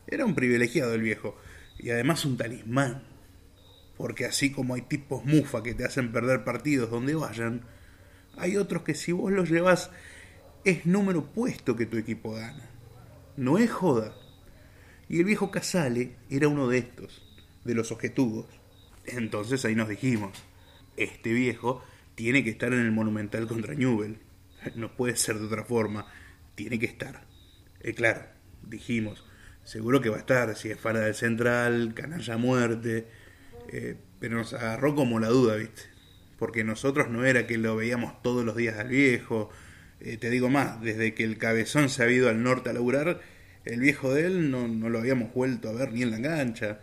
Era 0.06 0.24
un 0.24 0.34
privilegiado 0.34 0.94
el 0.94 1.02
viejo, 1.02 1.36
y 1.78 1.90
además 1.90 2.24
un 2.24 2.38
talismán, 2.38 3.02
porque 3.98 4.24
así 4.24 4.52
como 4.52 4.74
hay 4.74 4.82
tipos 4.82 5.26
mufa 5.26 5.62
que 5.62 5.74
te 5.74 5.84
hacen 5.84 6.12
perder 6.12 6.44
partidos 6.44 6.90
donde 6.90 7.14
vayan, 7.14 7.66
hay 8.38 8.56
otros 8.56 8.84
que 8.84 8.94
si 8.94 9.12
vos 9.12 9.30
los 9.30 9.50
llevas 9.50 9.90
es 10.64 10.86
número 10.86 11.26
puesto 11.26 11.76
que 11.76 11.84
tu 11.84 11.98
equipo 11.98 12.32
gana 12.32 12.69
no 13.40 13.56
es 13.56 13.70
joda. 13.70 14.14
Y 15.08 15.18
el 15.18 15.24
viejo 15.24 15.50
Casale 15.50 16.16
era 16.28 16.46
uno 16.46 16.68
de 16.68 16.76
estos, 16.76 17.22
de 17.64 17.74
los 17.74 17.90
objetudos. 17.90 18.46
Entonces 19.06 19.64
ahí 19.64 19.74
nos 19.74 19.88
dijimos, 19.88 20.32
este 20.98 21.32
viejo 21.32 21.82
tiene 22.14 22.44
que 22.44 22.50
estar 22.50 22.70
en 22.74 22.80
el 22.80 22.92
Monumental 22.92 23.46
contra 23.46 23.74
Newell. 23.74 24.18
No 24.76 24.94
puede 24.94 25.16
ser 25.16 25.38
de 25.38 25.46
otra 25.46 25.64
forma, 25.64 26.06
tiene 26.54 26.78
que 26.78 26.84
estar. 26.84 27.24
Eh, 27.80 27.94
claro, 27.94 28.26
dijimos, 28.62 29.24
seguro 29.64 30.02
que 30.02 30.10
va 30.10 30.16
a 30.16 30.20
estar, 30.20 30.54
si 30.54 30.70
es 30.70 30.78
fuera 30.78 31.00
del 31.00 31.14
Central, 31.14 31.94
canalla 31.94 32.36
muerte. 32.36 33.08
Eh, 33.72 33.96
pero 34.18 34.36
nos 34.36 34.52
agarró 34.52 34.94
como 34.94 35.18
la 35.18 35.28
duda, 35.28 35.56
¿viste? 35.56 35.84
Porque 36.38 36.62
nosotros 36.62 37.08
no 37.08 37.24
era 37.24 37.46
que 37.46 37.56
lo 37.56 37.74
veíamos 37.74 38.20
todos 38.20 38.44
los 38.44 38.54
días 38.54 38.78
al 38.78 38.88
viejo, 38.88 39.48
eh, 40.00 40.16
te 40.16 40.30
digo 40.30 40.48
más, 40.48 40.80
desde 40.80 41.14
que 41.14 41.24
el 41.24 41.38
cabezón 41.38 41.88
se 41.88 42.02
ha 42.02 42.10
ido 42.10 42.28
al 42.28 42.42
norte 42.42 42.70
a 42.70 42.72
laburar, 42.72 43.20
el 43.64 43.80
viejo 43.80 44.14
de 44.14 44.26
él 44.26 44.50
no, 44.50 44.66
no, 44.68 44.88
lo 44.88 44.98
habíamos 44.98 45.32
vuelto 45.34 45.68
a 45.68 45.72
ver 45.72 45.92
ni 45.92 46.02
en 46.02 46.10
la 46.10 46.22
cancha, 46.22 46.80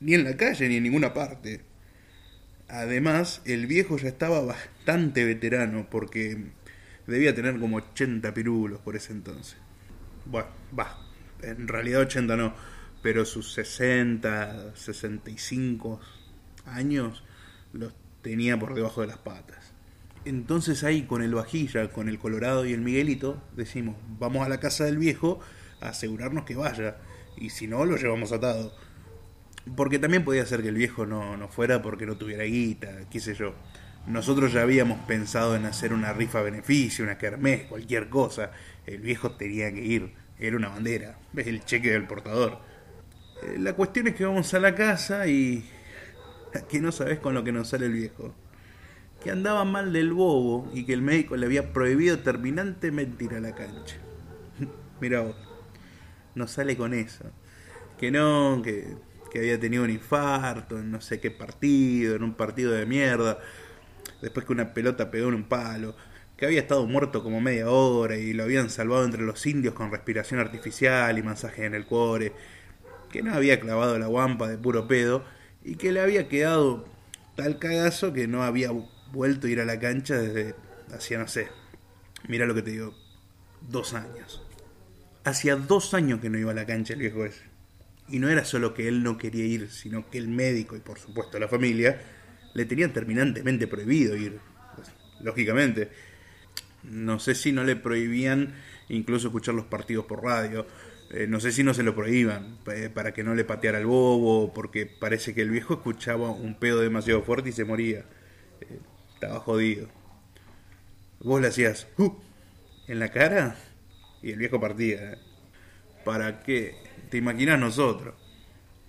ni 0.00 0.14
en 0.14 0.24
la 0.24 0.36
calle, 0.36 0.68
ni 0.68 0.76
en 0.76 0.82
ninguna 0.82 1.14
parte. 1.14 1.60
Además, 2.68 3.42
el 3.44 3.66
viejo 3.66 3.96
ya 3.98 4.08
estaba 4.08 4.40
bastante 4.42 5.24
veterano 5.24 5.86
porque 5.90 6.38
debía 7.06 7.34
tener 7.34 7.60
como 7.60 7.76
80 7.76 8.34
pirulos 8.34 8.80
por 8.80 8.96
ese 8.96 9.12
entonces. 9.12 9.56
Bueno, 10.24 10.48
va, 10.76 10.98
en 11.42 11.68
realidad 11.68 12.00
80 12.00 12.36
no, 12.36 12.54
pero 13.02 13.24
sus 13.24 13.52
60, 13.52 14.74
65 14.74 16.00
años 16.66 17.22
los 17.72 17.92
tenía 18.22 18.58
por 18.58 18.74
debajo 18.74 19.02
de 19.02 19.08
las 19.08 19.18
patas. 19.18 19.73
Entonces 20.24 20.84
ahí 20.84 21.02
con 21.02 21.22
el 21.22 21.34
vajilla, 21.34 21.92
con 21.92 22.08
el 22.08 22.18
Colorado 22.18 22.64
y 22.64 22.72
el 22.72 22.80
Miguelito, 22.80 23.42
decimos, 23.54 23.96
vamos 24.18 24.46
a 24.46 24.48
la 24.48 24.58
casa 24.58 24.84
del 24.84 24.96
viejo 24.96 25.40
a 25.80 25.90
asegurarnos 25.90 26.44
que 26.44 26.56
vaya. 26.56 26.96
Y 27.36 27.50
si 27.50 27.66
no, 27.66 27.84
lo 27.84 27.96
llevamos 27.96 28.32
atado. 28.32 28.74
Porque 29.76 29.98
también 29.98 30.24
podía 30.24 30.46
ser 30.46 30.62
que 30.62 30.68
el 30.68 30.76
viejo 30.76 31.04
no, 31.04 31.36
no 31.36 31.48
fuera 31.48 31.82
porque 31.82 32.06
no 32.06 32.16
tuviera 32.16 32.44
guita, 32.44 33.08
qué 33.10 33.20
sé 33.20 33.34
yo. 33.34 33.54
Nosotros 34.06 34.52
ya 34.52 34.62
habíamos 34.62 34.98
pensado 35.00 35.56
en 35.56 35.66
hacer 35.66 35.92
una 35.92 36.12
rifa 36.12 36.40
beneficio, 36.42 37.04
una 37.04 37.18
kermés, 37.18 37.64
cualquier 37.64 38.08
cosa. 38.08 38.50
El 38.86 39.00
viejo 39.00 39.32
tenía 39.32 39.72
que 39.72 39.84
ir. 39.84 40.14
Era 40.38 40.56
una 40.56 40.68
bandera. 40.68 41.18
Es 41.36 41.46
el 41.46 41.64
cheque 41.64 41.90
del 41.90 42.06
portador. 42.06 42.60
Eh, 43.42 43.56
la 43.58 43.74
cuestión 43.74 44.08
es 44.08 44.14
que 44.14 44.24
vamos 44.24 44.52
a 44.54 44.58
la 44.58 44.74
casa 44.74 45.26
y... 45.26 45.68
que 46.68 46.80
no 46.80 46.92
sabes 46.92 47.18
con 47.18 47.34
lo 47.34 47.44
que 47.44 47.52
nos 47.52 47.68
sale 47.68 47.86
el 47.86 47.92
viejo 47.92 48.34
que 49.24 49.30
andaba 49.30 49.64
mal 49.64 49.90
del 49.94 50.12
bobo 50.12 50.70
y 50.74 50.84
que 50.84 50.92
el 50.92 51.00
médico 51.00 51.34
le 51.36 51.46
había 51.46 51.72
prohibido 51.72 52.18
terminantemente 52.18 53.24
ir 53.24 53.32
a 53.32 53.40
la 53.40 53.54
cancha. 53.54 53.96
Mira 55.00 55.22
vos, 55.22 55.36
no 56.34 56.46
sale 56.46 56.76
con 56.76 56.92
eso. 56.92 57.24
Que 57.98 58.10
no, 58.10 58.60
que, 58.62 58.94
que 59.32 59.38
había 59.38 59.58
tenido 59.58 59.82
un 59.82 59.88
infarto 59.88 60.78
en 60.78 60.90
no 60.90 61.00
sé 61.00 61.20
qué 61.20 61.30
partido, 61.30 62.16
en 62.16 62.22
un 62.22 62.34
partido 62.34 62.72
de 62.72 62.84
mierda, 62.84 63.38
después 64.20 64.44
que 64.44 64.52
una 64.52 64.74
pelota 64.74 65.10
pegó 65.10 65.28
en 65.28 65.34
un 65.36 65.44
palo, 65.44 65.96
que 66.36 66.44
había 66.44 66.60
estado 66.60 66.86
muerto 66.86 67.22
como 67.22 67.40
media 67.40 67.70
hora 67.70 68.18
y 68.18 68.34
lo 68.34 68.42
habían 68.42 68.68
salvado 68.68 69.06
entre 69.06 69.22
los 69.22 69.46
indios 69.46 69.72
con 69.72 69.90
respiración 69.90 70.38
artificial 70.38 71.16
y 71.16 71.22
masaje 71.22 71.64
en 71.64 71.74
el 71.74 71.86
cuore, 71.86 72.34
que 73.10 73.22
no 73.22 73.32
había 73.32 73.58
clavado 73.58 73.98
la 73.98 74.06
guampa 74.06 74.48
de 74.48 74.58
puro 74.58 74.86
pedo 74.86 75.24
y 75.64 75.76
que 75.76 75.92
le 75.92 76.00
había 76.00 76.28
quedado 76.28 76.84
tal 77.36 77.58
cagazo 77.58 78.12
que 78.12 78.28
no 78.28 78.42
había 78.42 78.70
vuelto 79.14 79.46
a 79.46 79.50
ir 79.50 79.60
a 79.60 79.64
la 79.64 79.78
cancha 79.78 80.16
desde 80.16 80.54
hacía, 80.92 81.18
no 81.18 81.28
sé, 81.28 81.48
mira 82.28 82.46
lo 82.46 82.54
que 82.54 82.62
te 82.62 82.72
digo, 82.72 82.94
dos 83.68 83.94
años. 83.94 84.42
Hacía 85.24 85.56
dos 85.56 85.94
años 85.94 86.20
que 86.20 86.28
no 86.28 86.38
iba 86.38 86.50
a 86.50 86.54
la 86.54 86.66
cancha 86.66 86.92
el 86.92 87.00
viejo 87.00 87.24
ese. 87.24 87.44
Y 88.08 88.18
no 88.18 88.28
era 88.28 88.44
solo 88.44 88.74
que 88.74 88.88
él 88.88 89.02
no 89.02 89.16
quería 89.16 89.46
ir, 89.46 89.70
sino 89.70 90.10
que 90.10 90.18
el 90.18 90.28
médico 90.28 90.76
y 90.76 90.80
por 90.80 90.98
supuesto 90.98 91.38
la 91.38 91.48
familia 91.48 91.98
le 92.52 92.66
tenían 92.66 92.92
terminantemente 92.92 93.66
prohibido 93.66 94.16
ir. 94.16 94.38
Pues, 94.74 94.90
lógicamente. 95.20 95.90
No 96.82 97.18
sé 97.18 97.34
si 97.34 97.50
no 97.50 97.64
le 97.64 97.76
prohibían 97.76 98.54
incluso 98.90 99.28
escuchar 99.28 99.54
los 99.54 99.64
partidos 99.64 100.04
por 100.04 100.22
radio. 100.22 100.66
Eh, 101.10 101.26
no 101.26 101.40
sé 101.40 101.52
si 101.52 101.62
no 101.62 101.72
se 101.72 101.82
lo 101.82 101.94
prohíban 101.94 102.58
eh, 102.74 102.90
para 102.92 103.14
que 103.14 103.24
no 103.24 103.34
le 103.34 103.44
pateara 103.44 103.78
el 103.78 103.86
bobo, 103.86 104.52
porque 104.52 104.84
parece 104.84 105.34
que 105.34 105.40
el 105.40 105.50
viejo 105.50 105.74
escuchaba 105.74 106.30
un 106.30 106.58
pedo 106.58 106.80
demasiado 106.80 107.22
fuerte 107.22 107.48
y 107.50 107.52
se 107.52 107.64
moría. 107.64 108.04
Eh, 109.14 109.26
estaba 109.26 109.40
jodido. 109.40 109.88
Vos 111.20 111.40
le 111.40 111.48
hacías 111.48 111.86
uh, 111.98 112.12
en 112.86 112.98
la 112.98 113.10
cara 113.10 113.56
y 114.22 114.30
el 114.32 114.38
viejo 114.38 114.60
partía. 114.60 115.18
¿Para 116.04 116.42
qué? 116.42 116.74
Te 117.10 117.18
imaginas 117.18 117.58
nosotros. 117.58 118.14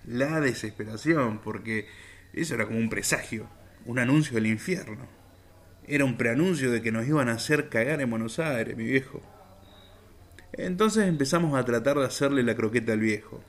La 0.06 0.40
desesperación, 0.40 1.40
porque 1.40 1.88
eso 2.34 2.56
era 2.56 2.66
como 2.66 2.78
un 2.78 2.90
presagio, 2.90 3.48
un 3.86 4.00
anuncio 4.00 4.36
del 4.36 4.48
infierno. 4.48 5.08
Era 5.88 6.06
un 6.06 6.18
preanuncio 6.18 6.72
de 6.72 6.82
que 6.82 6.92
nos 6.92 7.08
iban 7.08 7.30
a 7.30 7.34
hacer 7.34 7.70
cagar 7.70 8.02
en 8.02 8.10
Buenos 8.10 8.40
Aires, 8.40 8.76
mi 8.76 8.86
viejo. 8.86 9.22
Entonces 10.54 11.08
empezamos 11.08 11.58
a 11.58 11.66
tratar 11.66 11.98
de 11.98 12.06
hacerle 12.06 12.44
la 12.44 12.56
croqueta 12.56 12.94
al 12.94 13.00
viejo, 13.00 13.44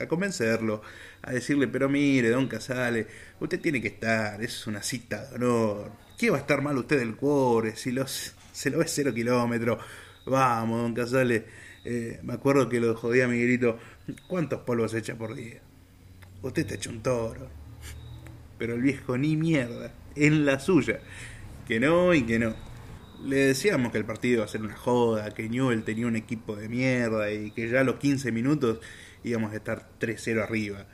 a 0.00 0.06
convencerlo, 0.06 0.82
a 1.22 1.32
decirle, 1.32 1.68
pero 1.68 1.88
mire, 1.88 2.30
don 2.30 2.48
Casale, 2.48 3.06
usted 3.40 3.60
tiene 3.60 3.80
que 3.82 3.88
estar, 3.88 4.42
es 4.42 4.66
una 4.66 4.82
cita 4.82 5.26
de 5.26 5.34
honor, 5.36 6.05
¿Qué 6.16 6.30
va 6.30 6.38
a 6.38 6.40
estar 6.40 6.62
mal 6.62 6.78
usted 6.78 6.98
del 6.98 7.14
cuore? 7.14 7.76
Si 7.76 7.92
los, 7.92 8.34
se 8.50 8.70
lo 8.70 8.78
ve 8.78 8.86
cero 8.88 9.12
kilómetros. 9.12 9.84
Vamos, 10.24 10.80
don 10.80 10.94
Casale. 10.94 11.44
Eh, 11.84 12.20
me 12.22 12.32
acuerdo 12.32 12.70
que 12.70 12.80
lo 12.80 12.96
jodía 12.96 13.28
Miguelito. 13.28 13.78
¿Cuántos 14.26 14.60
polvos 14.62 14.94
echa 14.94 15.14
por 15.14 15.34
día? 15.34 15.60
Usted 16.40 16.62
está 16.62 16.76
hecho 16.76 16.88
un 16.88 17.02
toro. 17.02 17.48
Pero 18.56 18.74
el 18.74 18.80
viejo 18.80 19.18
ni 19.18 19.36
mierda. 19.36 19.92
En 20.14 20.46
la 20.46 20.58
suya. 20.58 21.00
Que 21.68 21.80
no 21.80 22.14
y 22.14 22.22
que 22.22 22.38
no. 22.38 22.54
Le 23.22 23.36
decíamos 23.36 23.92
que 23.92 23.98
el 23.98 24.06
partido 24.06 24.36
iba 24.36 24.44
a 24.44 24.48
ser 24.48 24.62
una 24.62 24.76
joda, 24.76 25.34
que 25.34 25.50
Newell 25.50 25.84
tenía 25.84 26.06
un 26.06 26.16
equipo 26.16 26.56
de 26.56 26.70
mierda 26.70 27.30
y 27.30 27.50
que 27.50 27.68
ya 27.68 27.80
a 27.80 27.84
los 27.84 27.96
15 27.96 28.32
minutos 28.32 28.78
íbamos 29.22 29.52
a 29.52 29.56
estar 29.56 29.86
3-0 30.00 30.42
arriba 30.42 30.86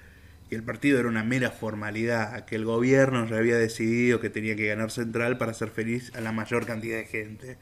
que 0.52 0.56
el 0.56 0.64
partido 0.64 1.00
era 1.00 1.08
una 1.08 1.24
mera 1.24 1.50
formalidad, 1.50 2.44
que 2.44 2.56
el 2.56 2.66
gobierno 2.66 3.26
ya 3.26 3.38
había 3.38 3.56
decidido 3.56 4.20
que 4.20 4.28
tenía 4.28 4.54
que 4.54 4.66
ganar 4.66 4.90
Central 4.90 5.38
para 5.38 5.52
hacer 5.52 5.70
feliz 5.70 6.12
a 6.14 6.20
la 6.20 6.30
mayor 6.30 6.66
cantidad 6.66 6.98
de 6.98 7.06
gente. 7.06 7.56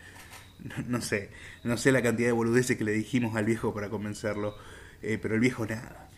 No, 0.88 1.00
sé, 1.00 1.30
no 1.62 1.76
sé 1.76 1.92
la 1.92 2.02
cantidad 2.02 2.26
de 2.26 2.32
boludeces 2.32 2.76
que 2.76 2.82
le 2.82 2.90
dijimos 2.90 3.36
al 3.36 3.44
viejo 3.44 3.72
para 3.72 3.90
convencerlo, 3.90 4.56
eh, 5.02 5.20
pero 5.22 5.36
el 5.36 5.40
viejo 5.40 5.66
nada. 5.66 6.10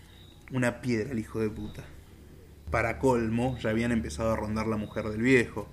Una 0.51 0.81
piedra 0.81 1.13
el 1.13 1.19
hijo 1.19 1.41
de 1.41 1.51
puta. 1.51 1.85
Para 2.71 2.99
colmo, 2.99 3.59
ya 3.59 3.69
habían 3.69 3.93
empezado 3.93 4.33
a 4.33 4.37
rondar 4.37 4.67
la 4.67 4.79
mujer 4.79 5.05
del 5.11 5.21
viejo. 5.21 5.69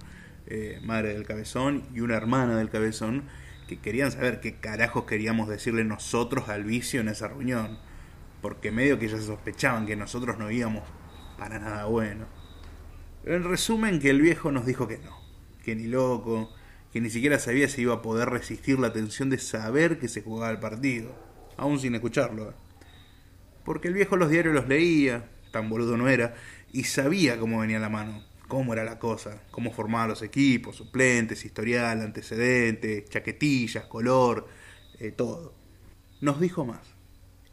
eh, 0.48 0.82
madre 0.84 1.14
del 1.14 1.26
cabezón, 1.26 1.84
y 1.96 2.02
una 2.02 2.18
hermana 2.18 2.58
del 2.58 2.70
cabezón, 2.70 3.24
que 3.70 3.80
querían 3.80 4.12
saber 4.12 4.42
qué 4.42 4.56
carajos 4.56 5.06
queríamos 5.06 5.48
decirle 5.48 5.86
nosotros 5.86 6.50
al 6.50 6.66
vicio 6.66 7.00
en 7.00 7.08
esa 7.08 7.30
reunión, 7.30 7.80
porque 8.42 8.72
medio 8.72 9.00
que 9.00 9.06
ellos 9.06 9.26
sospechaban 9.26 9.86
que 9.86 9.96
nosotros 9.96 10.38
no 10.38 10.52
íbamos 10.52 10.84
para 11.38 11.60
nada 11.60 11.86
bueno. 11.86 12.26
En 13.26 13.44
resumen, 13.44 14.00
que 14.00 14.10
el 14.10 14.22
viejo 14.22 14.52
nos 14.52 14.66
dijo 14.66 14.88
que 14.88 14.98
no, 14.98 15.18
que 15.64 15.76
ni 15.76 15.88
loco, 15.88 16.50
que 16.92 17.02
ni 17.02 17.10
siquiera 17.10 17.40
sabía 17.40 17.68
si 17.68 17.82
iba 17.82 17.96
a 17.96 18.02
poder 18.02 18.30
resistir 18.30 18.80
la 18.80 18.94
tensión 18.94 19.30
de 19.30 19.40
saber 19.40 20.00
que 20.00 20.08
se 20.08 20.22
jugaba 20.22 20.52
el 20.52 20.60
partido, 20.60 21.12
aún 21.58 21.80
sin 21.80 21.96
escucharlo. 21.96 22.54
Porque 23.66 23.88
el 23.90 23.94
viejo 23.94 24.16
los 24.18 24.30
diarios 24.30 24.54
los 24.54 24.68
leía, 24.68 25.30
tan 25.52 25.70
boludo 25.70 25.98
no 25.98 26.08
era, 26.08 26.36
y 26.72 26.86
sabía 26.86 27.38
cómo 27.38 27.60
venía 27.60 27.80
la 27.80 27.90
mano 27.90 28.30
cómo 28.50 28.74
era 28.74 28.84
la 28.84 29.00
cosa, 29.00 29.44
cómo 29.52 29.72
formaban 29.72 30.10
los 30.10 30.24
equipos, 30.24 30.76
suplentes, 30.76 31.46
historial, 31.46 32.02
antecedentes, 32.02 33.08
chaquetillas, 33.08 33.86
color, 33.86 34.48
eh, 35.00 35.12
todo. 35.12 35.54
Nos 36.20 36.42
dijo 36.42 36.66
más. 36.66 36.99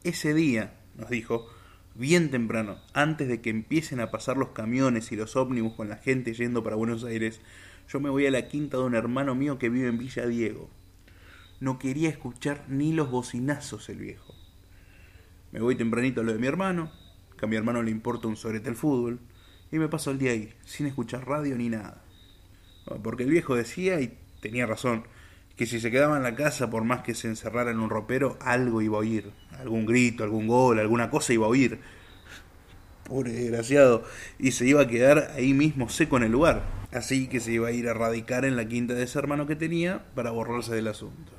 Ese 0.06 0.34
día, 0.34 0.72
nos 0.94 1.10
dijo, 1.10 1.48
bien 1.96 2.30
temprano, 2.30 2.78
antes 2.92 3.26
de 3.26 3.40
que 3.40 3.50
empiecen 3.50 3.98
a 3.98 4.12
pasar 4.12 4.36
los 4.36 4.50
camiones 4.50 5.10
y 5.10 5.16
los 5.16 5.34
ómnibus 5.34 5.74
con 5.74 5.88
la 5.88 5.96
gente 5.96 6.32
yendo 6.32 6.62
para 6.62 6.76
Buenos 6.76 7.02
Aires, 7.02 7.40
yo 7.88 7.98
me 7.98 8.08
voy 8.08 8.24
a 8.24 8.30
la 8.30 8.46
quinta 8.46 8.76
de 8.76 8.84
un 8.84 8.94
hermano 8.94 9.34
mío 9.34 9.58
que 9.58 9.68
vive 9.68 9.88
en 9.88 9.98
Villa 9.98 10.24
Diego. 10.28 10.70
No 11.58 11.80
quería 11.80 12.08
escuchar 12.08 12.66
ni 12.68 12.92
los 12.92 13.10
bocinazos 13.10 13.88
el 13.88 13.98
viejo. 13.98 14.32
Me 15.50 15.58
voy 15.58 15.74
tempranito 15.74 16.20
a 16.20 16.24
lo 16.24 16.34
de 16.34 16.38
mi 16.38 16.46
hermano, 16.46 16.92
que 17.36 17.46
a 17.46 17.48
mi 17.48 17.56
hermano 17.56 17.82
le 17.82 17.90
importa 17.90 18.28
un 18.28 18.36
sorete 18.36 18.68
el 18.68 18.76
fútbol, 18.76 19.18
y 19.72 19.80
me 19.80 19.88
paso 19.88 20.12
el 20.12 20.18
día 20.18 20.30
ahí, 20.30 20.54
sin 20.64 20.86
escuchar 20.86 21.26
radio 21.26 21.56
ni 21.56 21.68
nada. 21.68 22.04
Porque 23.02 23.24
el 23.24 23.30
viejo 23.30 23.56
decía, 23.56 24.00
y 24.00 24.16
tenía 24.40 24.66
razón, 24.66 25.02
que 25.56 25.66
si 25.66 25.80
se 25.80 25.90
quedaba 25.90 26.16
en 26.16 26.22
la 26.22 26.34
casa, 26.34 26.70
por 26.70 26.84
más 26.84 27.02
que 27.02 27.14
se 27.14 27.28
encerrara 27.28 27.70
en 27.70 27.80
un 27.80 27.90
ropero, 27.90 28.36
algo 28.40 28.82
iba 28.82 28.96
a 28.96 29.00
oír. 29.00 29.32
Algún 29.58 29.86
grito, 29.86 30.22
algún 30.22 30.46
gol, 30.46 30.78
alguna 30.78 31.10
cosa 31.10 31.32
iba 31.32 31.46
a 31.46 31.48
oír. 31.48 31.80
Pobre 33.04 33.32
desgraciado. 33.32 34.04
Y 34.38 34.52
se 34.52 34.66
iba 34.66 34.82
a 34.82 34.88
quedar 34.88 35.32
ahí 35.36 35.54
mismo 35.54 35.88
seco 35.88 36.18
en 36.18 36.24
el 36.24 36.32
lugar. 36.32 36.62
Así 36.92 37.28
que 37.28 37.40
se 37.40 37.52
iba 37.52 37.68
a 37.68 37.72
ir 37.72 37.88
a 37.88 37.94
radicar 37.94 38.44
en 38.44 38.56
la 38.56 38.68
quinta 38.68 38.94
de 38.94 39.04
ese 39.04 39.18
hermano 39.18 39.46
que 39.46 39.56
tenía 39.56 40.04
para 40.14 40.30
borrarse 40.30 40.74
del 40.74 40.88
asunto. 40.88 41.32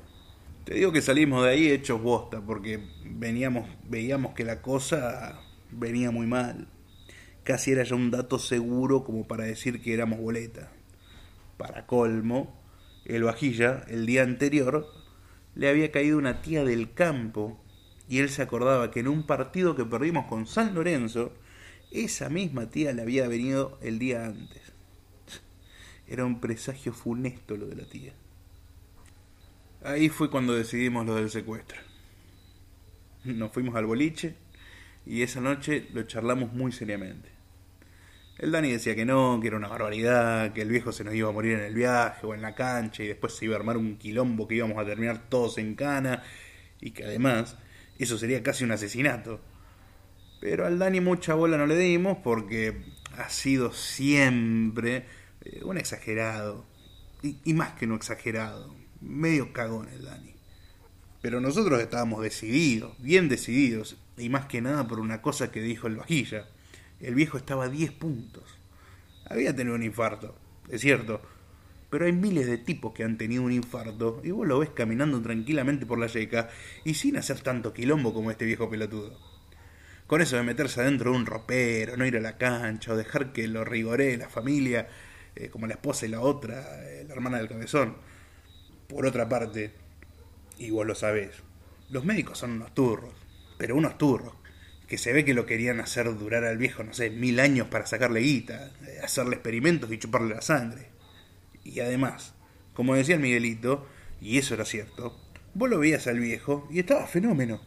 Te 0.64 0.74
digo 0.74 0.92
que 0.92 1.00
salimos 1.00 1.44
de 1.44 1.50
ahí 1.50 1.68
hechos 1.68 2.02
bosta, 2.02 2.40
porque 2.40 2.80
veníamos, 3.04 3.68
veíamos 3.88 4.34
que 4.34 4.44
la 4.44 4.60
cosa 4.60 5.40
venía 5.70 6.10
muy 6.10 6.26
mal 6.26 6.68
casi 7.48 7.70
era 7.70 7.82
ya 7.82 7.96
un 7.96 8.10
dato 8.10 8.38
seguro 8.38 9.04
como 9.04 9.26
para 9.26 9.44
decir 9.44 9.80
que 9.80 9.94
éramos 9.94 10.20
boleta. 10.20 10.70
Para 11.56 11.86
colmo, 11.86 12.57
el 13.08 13.24
vajilla, 13.24 13.84
el 13.88 14.06
día 14.06 14.22
anterior, 14.22 14.86
le 15.54 15.68
había 15.68 15.90
caído 15.90 16.18
una 16.18 16.42
tía 16.42 16.62
del 16.64 16.92
campo 16.92 17.58
y 18.08 18.18
él 18.18 18.28
se 18.28 18.42
acordaba 18.42 18.90
que 18.90 19.00
en 19.00 19.08
un 19.08 19.26
partido 19.26 19.74
que 19.74 19.84
perdimos 19.84 20.26
con 20.26 20.46
San 20.46 20.74
Lorenzo, 20.74 21.32
esa 21.90 22.28
misma 22.28 22.70
tía 22.70 22.92
le 22.92 23.02
había 23.02 23.26
venido 23.26 23.78
el 23.82 23.98
día 23.98 24.26
antes. 24.26 24.62
Era 26.06 26.24
un 26.24 26.40
presagio 26.40 26.92
funesto 26.92 27.56
lo 27.56 27.66
de 27.66 27.76
la 27.76 27.84
tía. 27.84 28.12
Ahí 29.82 30.08
fue 30.08 30.30
cuando 30.30 30.54
decidimos 30.54 31.06
lo 31.06 31.14
del 31.14 31.30
secuestro. 31.30 31.78
Nos 33.24 33.52
fuimos 33.52 33.74
al 33.74 33.86
boliche 33.86 34.34
y 35.06 35.22
esa 35.22 35.40
noche 35.40 35.88
lo 35.92 36.02
charlamos 36.02 36.52
muy 36.52 36.72
seriamente. 36.72 37.37
El 38.38 38.52
Dani 38.52 38.70
decía 38.70 38.94
que 38.94 39.04
no, 39.04 39.40
que 39.40 39.48
era 39.48 39.56
una 39.56 39.66
barbaridad, 39.66 40.52
que 40.52 40.62
el 40.62 40.68
viejo 40.68 40.92
se 40.92 41.02
nos 41.02 41.12
iba 41.12 41.28
a 41.28 41.32
morir 41.32 41.54
en 41.54 41.64
el 41.64 41.74
viaje 41.74 42.24
o 42.24 42.34
en 42.34 42.42
la 42.42 42.54
cancha 42.54 43.02
y 43.02 43.08
después 43.08 43.34
se 43.34 43.46
iba 43.46 43.56
a 43.56 43.58
armar 43.58 43.76
un 43.76 43.96
quilombo 43.96 44.46
que 44.46 44.54
íbamos 44.54 44.78
a 44.78 44.86
terminar 44.86 45.28
todos 45.28 45.58
en 45.58 45.74
cana 45.74 46.22
y 46.80 46.92
que 46.92 47.04
además 47.04 47.56
eso 47.98 48.16
sería 48.16 48.40
casi 48.44 48.62
un 48.62 48.70
asesinato. 48.70 49.40
Pero 50.40 50.66
al 50.66 50.78
Dani 50.78 51.00
mucha 51.00 51.34
bola 51.34 51.56
no 51.56 51.66
le 51.66 51.76
dimos 51.76 52.18
porque 52.22 52.80
ha 53.16 53.28
sido 53.28 53.72
siempre 53.72 55.06
eh, 55.40 55.62
un 55.64 55.76
exagerado. 55.76 56.64
Y, 57.20 57.52
más 57.54 57.72
que 57.72 57.88
no 57.88 57.96
exagerado, 57.96 58.76
medio 59.00 59.52
cagón 59.52 59.88
el 59.88 60.04
Dani. 60.04 60.36
Pero 61.20 61.40
nosotros 61.40 61.80
estábamos 61.80 62.22
decididos, 62.22 62.94
bien 63.00 63.28
decididos, 63.28 63.96
y 64.16 64.28
más 64.28 64.46
que 64.46 64.60
nada 64.60 64.86
por 64.86 65.00
una 65.00 65.20
cosa 65.20 65.50
que 65.50 65.60
dijo 65.60 65.88
el 65.88 65.96
vajilla 65.96 66.46
el 67.00 67.14
viejo 67.14 67.38
estaba 67.38 67.64
a 67.64 67.68
10 67.68 67.92
puntos. 67.92 68.58
Había 69.26 69.54
tenido 69.54 69.74
un 69.76 69.82
infarto, 69.82 70.34
es 70.68 70.80
cierto, 70.80 71.20
pero 71.90 72.06
hay 72.06 72.12
miles 72.12 72.46
de 72.46 72.58
tipos 72.58 72.92
que 72.92 73.04
han 73.04 73.16
tenido 73.16 73.42
un 73.42 73.52
infarto 73.52 74.20
y 74.24 74.30
vos 74.30 74.46
lo 74.46 74.58
ves 74.58 74.70
caminando 74.70 75.20
tranquilamente 75.22 75.86
por 75.86 75.98
la 75.98 76.06
yeca 76.06 76.48
y 76.84 76.94
sin 76.94 77.16
hacer 77.16 77.40
tanto 77.40 77.72
quilombo 77.72 78.12
como 78.12 78.30
este 78.30 78.44
viejo 78.44 78.68
pelotudo. 78.68 79.18
Con 80.06 80.22
eso 80.22 80.36
de 80.36 80.42
meterse 80.42 80.80
adentro 80.80 81.10
de 81.10 81.18
un 81.18 81.26
ropero, 81.26 81.96
no 81.96 82.06
ir 82.06 82.16
a 82.16 82.20
la 82.20 82.38
cancha 82.38 82.92
o 82.92 82.96
dejar 82.96 83.32
que 83.32 83.46
lo 83.46 83.64
rigoree 83.64 84.16
la 84.16 84.28
familia, 84.28 84.88
eh, 85.36 85.50
como 85.50 85.66
la 85.66 85.74
esposa 85.74 86.06
y 86.06 86.08
la 86.08 86.20
otra, 86.20 86.82
eh, 86.88 87.04
la 87.06 87.14
hermana 87.14 87.38
del 87.38 87.48
cabezón. 87.48 87.96
Por 88.88 89.04
otra 89.04 89.28
parte, 89.28 89.74
y 90.56 90.70
vos 90.70 90.86
lo 90.86 90.94
sabés, 90.94 91.42
los 91.90 92.04
médicos 92.06 92.38
son 92.38 92.52
unos 92.52 92.74
turros, 92.74 93.12
pero 93.58 93.76
unos 93.76 93.98
turros 93.98 94.32
que 94.88 94.96
se 94.96 95.12
ve 95.12 95.24
que 95.24 95.34
lo 95.34 95.44
querían 95.44 95.80
hacer 95.80 96.06
durar 96.16 96.44
al 96.44 96.56
viejo, 96.56 96.82
no 96.82 96.94
sé, 96.94 97.10
mil 97.10 97.38
años 97.40 97.68
para 97.68 97.86
sacarle 97.86 98.20
guita, 98.20 98.72
eh, 98.86 99.00
hacerle 99.04 99.34
experimentos 99.34 99.92
y 99.92 99.98
chuparle 99.98 100.34
la 100.34 100.40
sangre. 100.40 100.88
Y 101.62 101.80
además, 101.80 102.34
como 102.72 102.94
decía 102.94 103.16
el 103.16 103.20
Miguelito, 103.20 103.86
y 104.20 104.38
eso 104.38 104.54
era 104.54 104.64
cierto, 104.64 105.14
vos 105.52 105.68
lo 105.68 105.78
veías 105.78 106.06
al 106.06 106.18
viejo 106.18 106.66
y 106.70 106.78
estaba 106.78 107.06
fenómeno. 107.06 107.60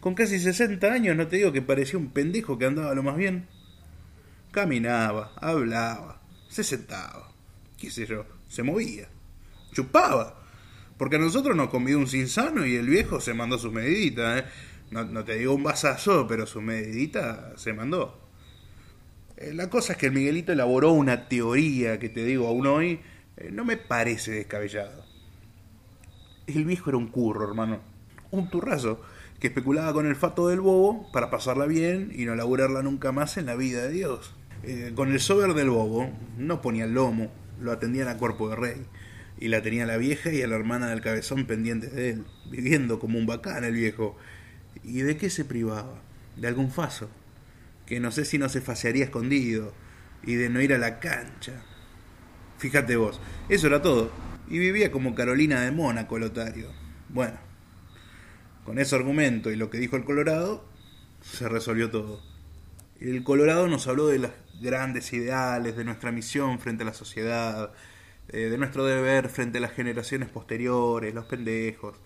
Con 0.00 0.14
casi 0.14 0.40
60 0.40 0.90
años 0.90 1.16
no 1.16 1.28
te 1.28 1.36
digo 1.36 1.52
que 1.52 1.62
parecía 1.62 1.98
un 1.98 2.10
pendejo 2.10 2.58
que 2.58 2.64
andaba 2.64 2.94
lo 2.94 3.02
más 3.02 3.16
bien. 3.16 3.46
Caminaba, 4.52 5.32
hablaba, 5.36 6.22
se 6.48 6.64
sentaba, 6.64 7.32
qué 7.76 7.90
sé 7.90 8.06
yo, 8.06 8.24
se 8.48 8.62
movía, 8.62 9.08
chupaba. 9.72 10.40
Porque 10.96 11.16
a 11.16 11.18
nosotros 11.18 11.56
nos 11.56 11.68
convidó 11.68 11.98
un 11.98 12.06
sinsano 12.06 12.64
y 12.64 12.76
el 12.76 12.86
viejo 12.86 13.20
se 13.20 13.34
mandó 13.34 13.58
sus 13.58 13.72
mediditas, 13.72 14.40
¿eh? 14.40 14.44
No, 14.94 15.24
te 15.24 15.34
digo 15.34 15.52
un 15.52 15.64
vasazo, 15.64 16.28
pero 16.28 16.46
su 16.46 16.60
medidita 16.60 17.52
se 17.56 17.72
mandó. 17.72 18.16
Eh, 19.36 19.52
la 19.52 19.68
cosa 19.68 19.94
es 19.94 19.98
que 19.98 20.06
el 20.06 20.12
Miguelito 20.12 20.52
elaboró 20.52 20.92
una 20.92 21.28
teoría 21.28 21.98
que 21.98 22.08
te 22.08 22.24
digo 22.24 22.46
aún 22.46 22.68
hoy, 22.68 23.00
eh, 23.36 23.50
no 23.50 23.64
me 23.64 23.76
parece 23.76 24.30
descabellado. 24.30 25.04
El 26.46 26.64
viejo 26.64 26.90
era 26.90 26.96
un 26.96 27.08
curro, 27.08 27.44
hermano. 27.44 27.80
Un 28.30 28.48
turrazo 28.50 29.02
que 29.40 29.48
especulaba 29.48 29.92
con 29.92 30.06
el 30.06 30.14
fato 30.14 30.46
del 30.46 30.60
bobo 30.60 31.10
para 31.10 31.28
pasarla 31.28 31.66
bien 31.66 32.12
y 32.14 32.24
no 32.24 32.36
laburarla 32.36 32.80
nunca 32.84 33.10
más 33.10 33.36
en 33.36 33.46
la 33.46 33.56
vida 33.56 33.82
de 33.82 33.90
Dios. 33.90 34.32
Eh, 34.62 34.92
con 34.94 35.10
el 35.10 35.18
sober 35.18 35.54
del 35.54 35.70
bobo 35.70 36.08
no 36.38 36.62
ponía 36.62 36.84
el 36.84 36.94
lomo, 36.94 37.32
lo 37.60 37.72
atendían 37.72 38.06
a 38.06 38.16
cuerpo 38.16 38.48
de 38.48 38.54
rey. 38.54 38.86
Y 39.40 39.48
la 39.48 39.60
tenía 39.60 39.86
la 39.86 39.96
vieja 39.96 40.32
y 40.32 40.40
a 40.42 40.46
la 40.46 40.54
hermana 40.54 40.86
del 40.86 41.00
cabezón 41.00 41.46
pendientes 41.46 41.92
de 41.92 42.10
él, 42.10 42.24
viviendo 42.48 43.00
como 43.00 43.18
un 43.18 43.26
bacán 43.26 43.64
el 43.64 43.74
viejo 43.74 44.16
¿Y 44.84 45.00
de 45.00 45.16
qué 45.16 45.30
se 45.30 45.44
privaba? 45.44 46.02
De 46.36 46.48
algún 46.48 46.70
faso, 46.70 47.08
que 47.86 48.00
no 48.00 48.10
sé 48.10 48.24
si 48.24 48.38
no 48.38 48.48
se 48.48 48.60
fasearía 48.60 49.04
escondido, 49.04 49.72
y 50.22 50.34
de 50.34 50.48
no 50.48 50.60
ir 50.60 50.72
a 50.74 50.78
la 50.78 51.00
cancha. 51.00 51.62
Fíjate 52.58 52.96
vos, 52.96 53.20
eso 53.48 53.66
era 53.66 53.82
todo. 53.82 54.10
Y 54.48 54.58
vivía 54.58 54.90
como 54.90 55.14
Carolina 55.14 55.60
de 55.62 55.70
Mónaco, 55.70 56.18
Lotario. 56.18 56.70
Bueno, 57.08 57.38
con 58.64 58.78
ese 58.78 58.96
argumento 58.96 59.50
y 59.50 59.56
lo 59.56 59.70
que 59.70 59.78
dijo 59.78 59.96
el 59.96 60.04
Colorado, 60.04 60.64
se 61.22 61.48
resolvió 61.48 61.90
todo. 61.90 62.22
El 63.00 63.22
Colorado 63.24 63.68
nos 63.68 63.86
habló 63.86 64.06
de 64.06 64.18
los 64.18 64.30
grandes 64.60 65.12
ideales, 65.12 65.76
de 65.76 65.84
nuestra 65.84 66.12
misión 66.12 66.58
frente 66.58 66.82
a 66.82 66.86
la 66.86 66.94
sociedad, 66.94 67.72
eh, 68.28 68.48
de 68.48 68.58
nuestro 68.58 68.84
deber 68.84 69.28
frente 69.28 69.58
a 69.58 69.60
las 69.60 69.72
generaciones 69.72 70.28
posteriores, 70.28 71.14
los 71.14 71.26
pendejos, 71.26 71.96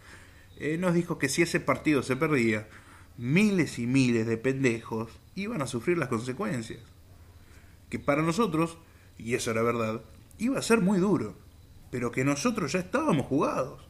eh, 0.59 0.77
nos 0.77 0.95
dijo 0.95 1.19
que 1.19 1.29
si 1.29 1.43
ese 1.43 1.61
partido 1.61 2.03
se 2.03 2.17
perdía, 2.17 2.69
miles 3.17 3.79
y 3.79 3.87
miles 3.87 4.27
de 4.27 4.37
pendejos 4.37 5.11
iban 5.37 5.63
a 5.63 5.67
sufrir 5.67 5.99
las 5.99 6.09
consecuencias. 6.09 6.81
Que 7.91 7.99
para 7.99 8.23
nosotros, 8.23 8.79
y 9.17 9.35
eso 9.35 9.53
era 9.53 9.63
verdad, 9.63 10.03
iba 10.39 10.59
a 10.59 10.63
ser 10.63 10.81
muy 10.81 10.99
duro, 10.99 11.37
pero 11.91 12.11
que 12.11 12.25
nosotros 12.25 12.73
ya 12.73 12.81
estábamos 12.81 13.27
jugados, 13.27 13.89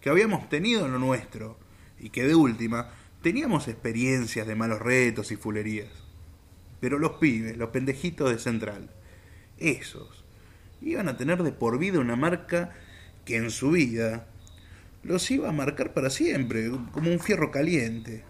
que 0.00 0.10
habíamos 0.10 0.48
tenido 0.50 0.86
lo 0.88 0.98
nuestro, 0.98 1.58
y 1.98 2.10
que 2.10 2.24
de 2.24 2.34
última 2.34 2.90
teníamos 3.22 3.68
experiencias 3.68 4.46
de 4.46 4.54
malos 4.54 4.80
retos 4.80 5.32
y 5.32 5.36
fulerías. 5.36 5.88
Pero 6.80 6.98
los 6.98 7.12
pibes, 7.12 7.56
los 7.56 7.70
pendejitos 7.70 8.30
de 8.30 8.38
Central, 8.38 8.90
esos, 9.58 10.24
iban 10.82 11.08
a 11.08 11.16
tener 11.16 11.42
de 11.42 11.52
por 11.52 11.78
vida 11.78 11.98
una 11.98 12.16
marca 12.16 12.74
que 13.24 13.36
en 13.36 13.50
su 13.50 13.70
vida 13.70 14.26
los 15.02 15.30
iba 15.30 15.48
a 15.48 15.52
marcar 15.52 15.92
para 15.92 16.10
siempre, 16.10 16.70
como 16.92 17.10
un 17.10 17.20
fierro 17.20 17.50
caliente. 17.50 18.24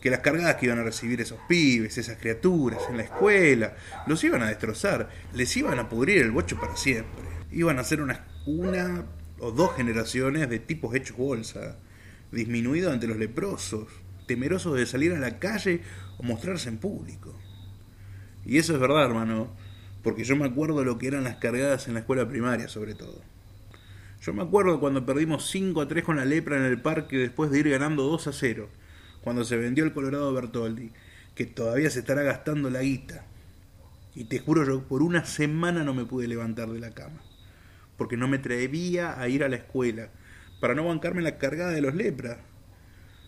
que 0.00 0.10
las 0.10 0.20
cargadas 0.20 0.54
que 0.54 0.66
iban 0.66 0.78
a 0.78 0.84
recibir 0.84 1.20
esos 1.20 1.40
pibes, 1.48 1.98
esas 1.98 2.18
criaturas 2.18 2.82
en 2.88 2.98
la 2.98 3.02
escuela, 3.02 3.74
los 4.06 4.22
iban 4.22 4.42
a 4.42 4.46
destrozar, 4.46 5.08
les 5.34 5.56
iban 5.56 5.76
a 5.80 5.88
pudrir 5.88 6.22
el 6.22 6.30
bocho 6.30 6.56
para 6.60 6.76
siempre. 6.76 7.24
Iban 7.50 7.80
a 7.80 7.84
ser 7.84 8.00
una, 8.00 8.24
una 8.46 9.06
o 9.40 9.50
dos 9.50 9.74
generaciones 9.74 10.48
de 10.48 10.60
tipos 10.60 10.94
hechos 10.94 11.16
bolsa, 11.16 11.78
disminuidos 12.30 12.92
ante 12.92 13.08
los 13.08 13.16
leprosos, 13.16 13.88
temerosos 14.26 14.76
de 14.76 14.86
salir 14.86 15.12
a 15.14 15.18
la 15.18 15.40
calle 15.40 15.80
o 16.18 16.22
mostrarse 16.22 16.68
en 16.68 16.78
público. 16.78 17.34
Y 18.44 18.58
eso 18.58 18.74
es 18.74 18.80
verdad, 18.80 19.04
hermano, 19.04 19.50
porque 20.04 20.22
yo 20.22 20.36
me 20.36 20.46
acuerdo 20.46 20.84
lo 20.84 20.96
que 20.98 21.08
eran 21.08 21.24
las 21.24 21.36
cargadas 21.36 21.88
en 21.88 21.94
la 21.94 22.00
escuela 22.00 22.28
primaria, 22.28 22.68
sobre 22.68 22.94
todo. 22.94 23.20
Yo 24.20 24.32
me 24.32 24.42
acuerdo 24.42 24.80
cuando 24.80 25.06
perdimos 25.06 25.48
5 25.50 25.80
a 25.80 25.88
3 25.88 26.04
con 26.04 26.16
la 26.16 26.24
lepra 26.24 26.56
en 26.56 26.64
el 26.64 26.80
parque 26.80 27.16
después 27.16 27.50
de 27.50 27.60
ir 27.60 27.70
ganando 27.70 28.02
2 28.04 28.26
a 28.26 28.32
0 28.32 28.68
cuando 29.22 29.44
se 29.44 29.56
vendió 29.56 29.84
el 29.84 29.92
Colorado 29.92 30.32
Bertoldi, 30.32 30.90
que 31.34 31.46
todavía 31.46 31.90
se 31.90 32.00
estará 32.00 32.22
gastando 32.22 32.70
la 32.70 32.82
guita. 32.82 33.24
Y 34.14 34.24
te 34.24 34.38
juro, 34.38 34.64
yo 34.64 34.82
por 34.82 35.02
una 35.02 35.24
semana 35.24 35.84
no 35.84 35.94
me 35.94 36.04
pude 36.04 36.26
levantar 36.26 36.68
de 36.70 36.80
la 36.80 36.90
cama, 36.90 37.20
porque 37.96 38.16
no 38.16 38.26
me 38.26 38.38
atrevía 38.38 39.20
a 39.20 39.28
ir 39.28 39.44
a 39.44 39.48
la 39.48 39.56
escuela, 39.56 40.08
para 40.60 40.74
no 40.74 40.86
bancarme 40.86 41.22
la 41.22 41.38
cargada 41.38 41.70
de 41.70 41.80
los 41.80 41.94
lepras. 41.94 42.38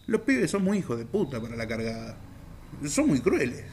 Los 0.06 0.22
pibes 0.22 0.50
son 0.50 0.64
muy 0.64 0.78
hijos 0.78 0.98
de 0.98 1.04
puta 1.04 1.40
para 1.40 1.54
la 1.54 1.68
cargada. 1.68 2.16
Son 2.86 3.06
muy 3.06 3.20
crueles. 3.20 3.64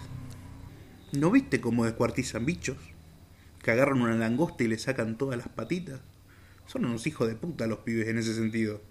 ¿No 1.13 1.31
viste 1.31 1.61
cómo 1.61 1.85
descuartizan 1.85 2.45
bichos? 2.45 2.77
Que 3.63 3.71
agarran 3.71 4.01
una 4.01 4.15
langosta 4.15 4.63
y 4.63 4.67
le 4.67 4.77
sacan 4.77 5.17
todas 5.17 5.37
las 5.37 5.47
patitas. 5.47 6.01
Son 6.67 6.85
unos 6.85 7.07
hijos 7.07 7.27
de 7.27 7.35
puta 7.35 7.65
los 7.65 7.79
pibes 7.79 8.07
en 8.07 8.17
ese 8.17 8.35
sentido. 8.35 8.81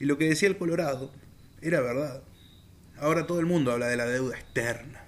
Y 0.00 0.06
lo 0.06 0.18
que 0.18 0.28
decía 0.28 0.48
el 0.48 0.56
Colorado 0.58 1.12
era 1.60 1.80
verdad. 1.80 2.22
Ahora 2.98 3.26
todo 3.26 3.40
el 3.40 3.46
mundo 3.46 3.72
habla 3.72 3.86
de 3.86 3.96
la 3.96 4.06
deuda 4.06 4.36
externa. 4.36 5.04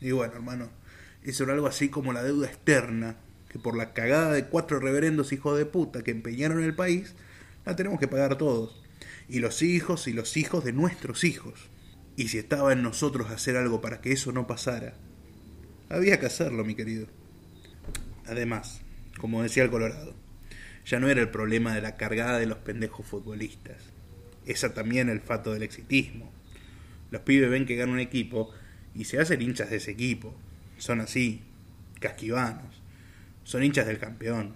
Y 0.00 0.12
bueno, 0.12 0.34
hermano, 0.34 0.70
eso 1.24 1.44
era 1.44 1.54
algo 1.54 1.66
así 1.66 1.88
como 1.88 2.12
la 2.12 2.22
deuda 2.22 2.46
externa, 2.46 3.16
que 3.48 3.58
por 3.58 3.76
la 3.76 3.92
cagada 3.92 4.32
de 4.32 4.44
cuatro 4.46 4.78
reverendos 4.78 5.32
hijos 5.32 5.58
de 5.58 5.66
puta 5.66 6.04
que 6.04 6.10
empeñaron 6.10 6.62
el 6.62 6.74
país, 6.74 7.14
la 7.64 7.74
tenemos 7.74 7.98
que 7.98 8.08
pagar 8.08 8.36
todos. 8.38 8.80
Y 9.28 9.40
los 9.40 9.62
hijos 9.62 10.08
y 10.08 10.12
los 10.12 10.36
hijos 10.36 10.64
de 10.64 10.72
nuestros 10.72 11.24
hijos. 11.24 11.68
Y 12.16 12.28
si 12.28 12.38
estaba 12.38 12.72
en 12.72 12.82
nosotros 12.82 13.30
hacer 13.30 13.56
algo 13.56 13.80
para 13.80 14.00
que 14.00 14.12
eso 14.12 14.32
no 14.32 14.46
pasara, 14.46 14.94
había 15.88 16.20
que 16.20 16.26
hacerlo, 16.26 16.64
mi 16.64 16.74
querido. 16.74 17.06
Además, 18.26 18.82
como 19.18 19.42
decía 19.42 19.62
el 19.62 19.70
Colorado, 19.70 20.14
ya 20.88 20.98
no 20.98 21.08
era 21.08 21.20
el 21.20 21.28
problema 21.28 21.74
de 21.74 21.82
la 21.82 21.96
cargada 21.96 22.38
de 22.38 22.46
los 22.46 22.58
pendejos 22.58 23.06
futbolistas. 23.06 23.76
Esa 24.46 24.72
también 24.72 25.10
el 25.10 25.20
fato 25.20 25.52
del 25.52 25.62
exitismo. 25.62 26.32
Los 27.10 27.20
pibes 27.22 27.50
ven 27.50 27.66
que 27.66 27.76
gana 27.76 27.92
un 27.92 28.00
equipo 28.00 28.50
y 28.94 29.04
se 29.04 29.20
hacen 29.20 29.42
hinchas 29.42 29.68
de 29.68 29.76
ese 29.76 29.90
equipo. 29.90 30.34
Son 30.78 31.00
así, 31.02 31.42
casquivanos. 32.00 32.80
Son 33.44 33.62
hinchas 33.62 33.86
del 33.86 33.98
campeón. 33.98 34.54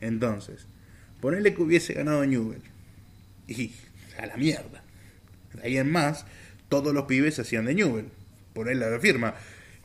Entonces, 0.00 0.66
ponele 1.20 1.52
que 1.52 1.62
hubiese 1.62 1.92
ganado 1.92 2.24
Newell. 2.24 2.62
Y 3.46 3.72
a 4.18 4.24
la 4.24 4.36
mierda. 4.38 4.82
Ahí 5.62 5.76
en 5.76 5.92
más, 5.92 6.24
todos 6.70 6.94
los 6.94 7.04
pibes 7.04 7.34
se 7.34 7.42
hacían 7.42 7.66
de 7.66 7.74
Newell. 7.74 8.08
Ponerle 8.54 8.90
la 8.90 8.98
firma. 8.98 9.34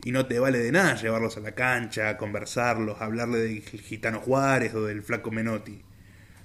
Y 0.05 0.11
no 0.11 0.27
te 0.27 0.37
vale 0.37 0.59
de 0.59 0.71
nada 0.71 0.95
llevarlos 0.95 1.35
a 1.35 1.39
la 1.39 1.53
cancha, 1.53 2.15
conversarlos, 2.15 3.01
hablarle 3.01 3.39
del 3.39 3.61
gitano 3.61 4.19
Juárez 4.19 4.75
o 4.75 4.85
del 4.85 5.01
flaco 5.01 5.31
Menotti. 5.31 5.81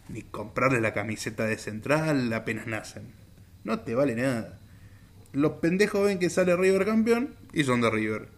Ni 0.08 0.22
comprarles 0.22 0.80
la 0.80 0.94
camiseta 0.94 1.44
de 1.44 1.58
central 1.58 2.32
apenas 2.32 2.66
nacen. 2.66 3.12
No 3.62 3.80
te 3.80 3.94
vale 3.94 4.16
nada. 4.16 4.58
Los 5.34 5.52
pendejos 5.60 6.06
ven 6.06 6.18
que 6.18 6.30
sale 6.30 6.56
River 6.56 6.86
campeón 6.86 7.36
y 7.52 7.64
son 7.64 7.82
de 7.82 7.90
River. 7.90 8.28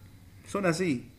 Son 0.45 0.65
así. 0.65 1.09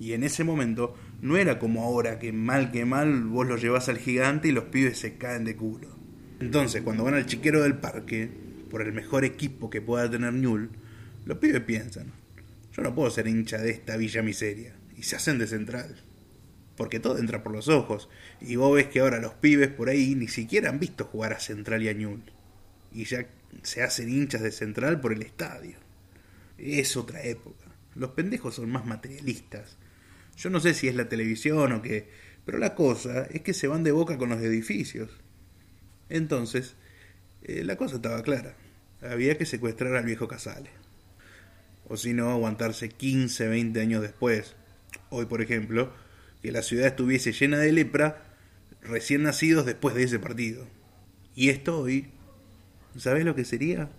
Y 0.00 0.14
en 0.14 0.24
ese 0.24 0.42
momento 0.42 0.96
no 1.20 1.36
era 1.36 1.60
como 1.60 1.84
ahora 1.84 2.18
que 2.18 2.32
mal 2.32 2.72
que 2.72 2.84
mal 2.84 3.22
vos 3.26 3.46
los 3.46 3.62
llevas 3.62 3.88
al 3.88 3.98
gigante 3.98 4.48
y 4.48 4.52
los 4.52 4.64
pibes 4.64 4.98
se 4.98 5.18
caen 5.18 5.44
de 5.44 5.54
culo. 5.54 5.86
Entonces, 6.40 6.82
cuando 6.82 7.04
van 7.04 7.14
al 7.14 7.26
chiquero 7.26 7.62
del 7.62 7.76
parque, 7.76 8.28
por 8.68 8.82
el 8.82 8.92
mejor 8.92 9.24
equipo 9.24 9.70
que 9.70 9.80
pueda 9.80 10.10
tener 10.10 10.32
Newell, 10.32 10.70
los 11.24 11.38
pibes 11.38 11.60
piensan, 11.60 12.12
yo 12.74 12.82
no 12.82 12.94
puedo 12.94 13.10
ser 13.10 13.26
hincha 13.26 13.58
de 13.58 13.70
esta 13.70 13.96
villa 13.96 14.22
miseria. 14.22 14.74
Y 14.96 15.02
se 15.02 15.16
hacen 15.16 15.38
de 15.38 15.46
central. 15.46 15.96
Porque 16.76 17.00
todo 17.00 17.18
entra 17.18 17.42
por 17.42 17.52
los 17.52 17.68
ojos. 17.68 18.08
Y 18.40 18.56
vos 18.56 18.74
ves 18.74 18.86
que 18.86 19.00
ahora 19.00 19.20
los 19.20 19.34
pibes 19.34 19.68
por 19.68 19.88
ahí 19.88 20.14
ni 20.14 20.28
siquiera 20.28 20.70
han 20.70 20.80
visto 20.80 21.04
jugar 21.04 21.32
a 21.32 21.40
Central 21.40 21.82
y 21.82 21.88
a 21.88 21.94
Newell. 21.94 22.32
Y 22.92 23.04
ya 23.04 23.26
se 23.62 23.82
hacen 23.82 24.08
hinchas 24.08 24.42
de 24.42 24.52
central 24.52 25.00
por 25.00 25.12
el 25.12 25.22
estadio. 25.22 25.76
Es 26.56 26.96
otra 26.96 27.22
época. 27.22 27.66
Los 27.94 28.10
pendejos 28.10 28.54
son 28.54 28.70
más 28.70 28.86
materialistas. 28.86 29.76
Yo 30.36 30.48
no 30.48 30.60
sé 30.60 30.72
si 30.72 30.88
es 30.88 30.94
la 30.94 31.08
televisión 31.08 31.72
o 31.72 31.82
qué, 31.82 32.08
pero 32.46 32.58
la 32.58 32.74
cosa 32.74 33.24
es 33.24 33.42
que 33.42 33.52
se 33.52 33.68
van 33.68 33.84
de 33.84 33.92
boca 33.92 34.16
con 34.16 34.30
los 34.30 34.40
edificios. 34.40 35.10
Entonces, 36.08 36.74
eh, 37.42 37.64
la 37.64 37.76
cosa 37.76 37.96
estaba 37.96 38.22
clara. 38.22 38.56
Había 39.02 39.36
que 39.36 39.46
secuestrar 39.46 39.94
al 39.94 40.04
viejo 40.04 40.26
Casale. 40.28 40.81
O 41.92 41.98
si 41.98 42.14
no, 42.14 42.30
aguantarse 42.30 42.88
15, 42.88 43.48
20 43.48 43.78
años 43.78 44.00
después. 44.00 44.56
Hoy, 45.10 45.26
por 45.26 45.42
ejemplo, 45.42 45.92
que 46.40 46.50
la 46.50 46.62
ciudad 46.62 46.86
estuviese 46.86 47.32
llena 47.32 47.58
de 47.58 47.70
lepra 47.70 48.24
recién 48.80 49.24
nacidos 49.24 49.66
después 49.66 49.94
de 49.94 50.04
ese 50.04 50.18
partido. 50.18 50.66
Y 51.36 51.50
esto 51.50 51.78
hoy 51.78 52.08
¿Sabes 52.96 53.26
lo 53.26 53.34
que 53.34 53.44
sería? 53.44 53.90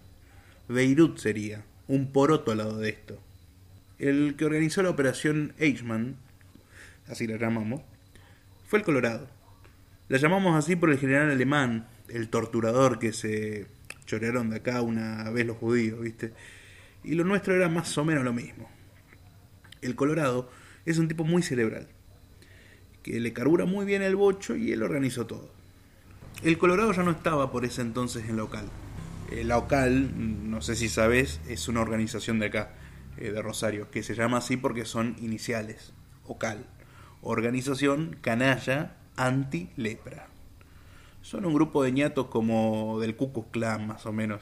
Beirut 0.67 1.19
sería, 1.19 1.65
un 1.87 2.11
poroto 2.11 2.51
al 2.51 2.57
lado 2.57 2.79
de 2.79 2.89
esto. 2.89 3.19
El 3.99 4.33
que 4.37 4.45
organizó 4.45 4.81
la 4.81 4.89
operación 4.89 5.53
Eichmann, 5.59 6.15
así 7.07 7.27
la 7.27 7.37
llamamos, 7.37 7.81
fue 8.65 8.79
el 8.79 8.85
Colorado. 8.85 9.29
La 10.09 10.17
llamamos 10.17 10.55
así 10.55 10.75
por 10.75 10.89
el 10.89 10.97
general 10.97 11.29
alemán, 11.29 11.87
el 12.09 12.29
torturador 12.29 12.97
que 12.97 13.13
se 13.13 13.67
chorearon 14.07 14.49
de 14.49 14.55
acá 14.57 14.81
una 14.81 15.29
vez 15.29 15.45
los 15.45 15.57
judíos, 15.57 16.01
¿viste? 16.01 16.33
Y 17.03 17.15
lo 17.15 17.23
nuestro 17.23 17.55
era 17.55 17.69
más 17.69 17.97
o 17.97 18.05
menos 18.05 18.23
lo 18.23 18.33
mismo. 18.33 18.69
El 19.81 19.95
Colorado 19.95 20.49
es 20.85 20.97
un 20.97 21.07
tipo 21.07 21.23
muy 21.23 21.43
cerebral, 21.43 21.87
que 23.01 23.19
le 23.19 23.33
carbura 23.33 23.65
muy 23.65 23.85
bien 23.85 24.01
el 24.01 24.15
bocho 24.15 24.55
y 24.55 24.71
él 24.71 24.83
organizó 24.83 25.27
todo. 25.27 25.51
El 26.43 26.57
Colorado 26.57 26.91
ya 26.93 27.03
no 27.03 27.11
estaba 27.11 27.51
por 27.51 27.65
ese 27.65 27.81
entonces 27.81 28.27
en 28.29 28.37
local. 28.37 28.65
El 29.31 29.49
local, 29.49 30.49
no 30.49 30.61
sé 30.61 30.75
si 30.75 30.89
sabes, 30.89 31.41
es 31.47 31.67
una 31.67 31.81
organización 31.81 32.39
de 32.39 32.47
acá, 32.47 32.73
eh, 33.17 33.31
de 33.31 33.41
Rosario, 33.41 33.89
que 33.91 34.03
se 34.03 34.15
llama 34.15 34.37
así 34.37 34.57
porque 34.57 34.85
son 34.85 35.15
iniciales. 35.21 35.93
OCAL, 36.25 36.65
Organización 37.21 38.17
Canalla 38.21 38.95
Anti-Lepra. 39.15 40.27
Son 41.21 41.45
un 41.45 41.53
grupo 41.53 41.83
de 41.83 41.91
ñatos 41.91 42.27
como 42.27 42.99
del 42.99 43.15
Ku 43.15 43.49
Klan, 43.51 43.87
más 43.87 44.05
o 44.05 44.11
menos, 44.11 44.41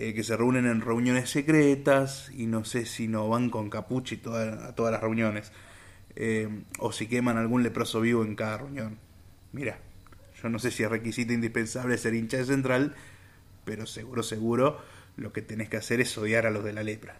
eh, 0.00 0.14
que 0.14 0.22
se 0.22 0.36
reúnen 0.36 0.66
en 0.66 0.80
reuniones 0.80 1.28
secretas 1.28 2.30
y 2.32 2.46
no 2.46 2.64
sé 2.64 2.86
si 2.86 3.08
no 3.08 3.28
van 3.28 3.50
con 3.50 3.68
capucha 3.68 4.14
y 4.14 4.18
a 4.18 4.72
todas 4.76 4.92
las 4.92 5.00
reuniones. 5.00 5.50
Eh, 6.14 6.48
o 6.78 6.92
si 6.92 7.08
queman 7.08 7.36
algún 7.36 7.64
leproso 7.64 8.00
vivo 8.00 8.22
en 8.22 8.36
cada 8.36 8.58
reunión. 8.58 8.96
Mira, 9.52 9.80
yo 10.40 10.48
no 10.50 10.60
sé 10.60 10.70
si 10.70 10.84
es 10.84 10.90
requisito 10.90 11.32
indispensable 11.32 11.98
ser 11.98 12.14
hincha 12.14 12.36
de 12.36 12.44
central, 12.44 12.94
pero 13.64 13.86
seguro, 13.86 14.22
seguro, 14.22 14.80
lo 15.16 15.32
que 15.32 15.42
tenés 15.42 15.68
que 15.68 15.78
hacer 15.78 16.00
es 16.00 16.16
odiar 16.16 16.46
a 16.46 16.50
los 16.50 16.62
de 16.62 16.72
la 16.72 16.84
lepra. 16.84 17.16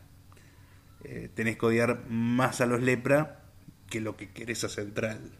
Eh, 1.03 1.29
tenés 1.35 1.59
que 1.59 1.67
odiar 1.67 2.09
más 2.09 2.61
a 2.61 2.67
los 2.67 2.81
lepra 2.81 3.41
que 3.91 4.01
lo 4.01 4.17
que 4.17 4.31
querés 4.31 4.63
a 4.63 4.69
central. 4.69 5.33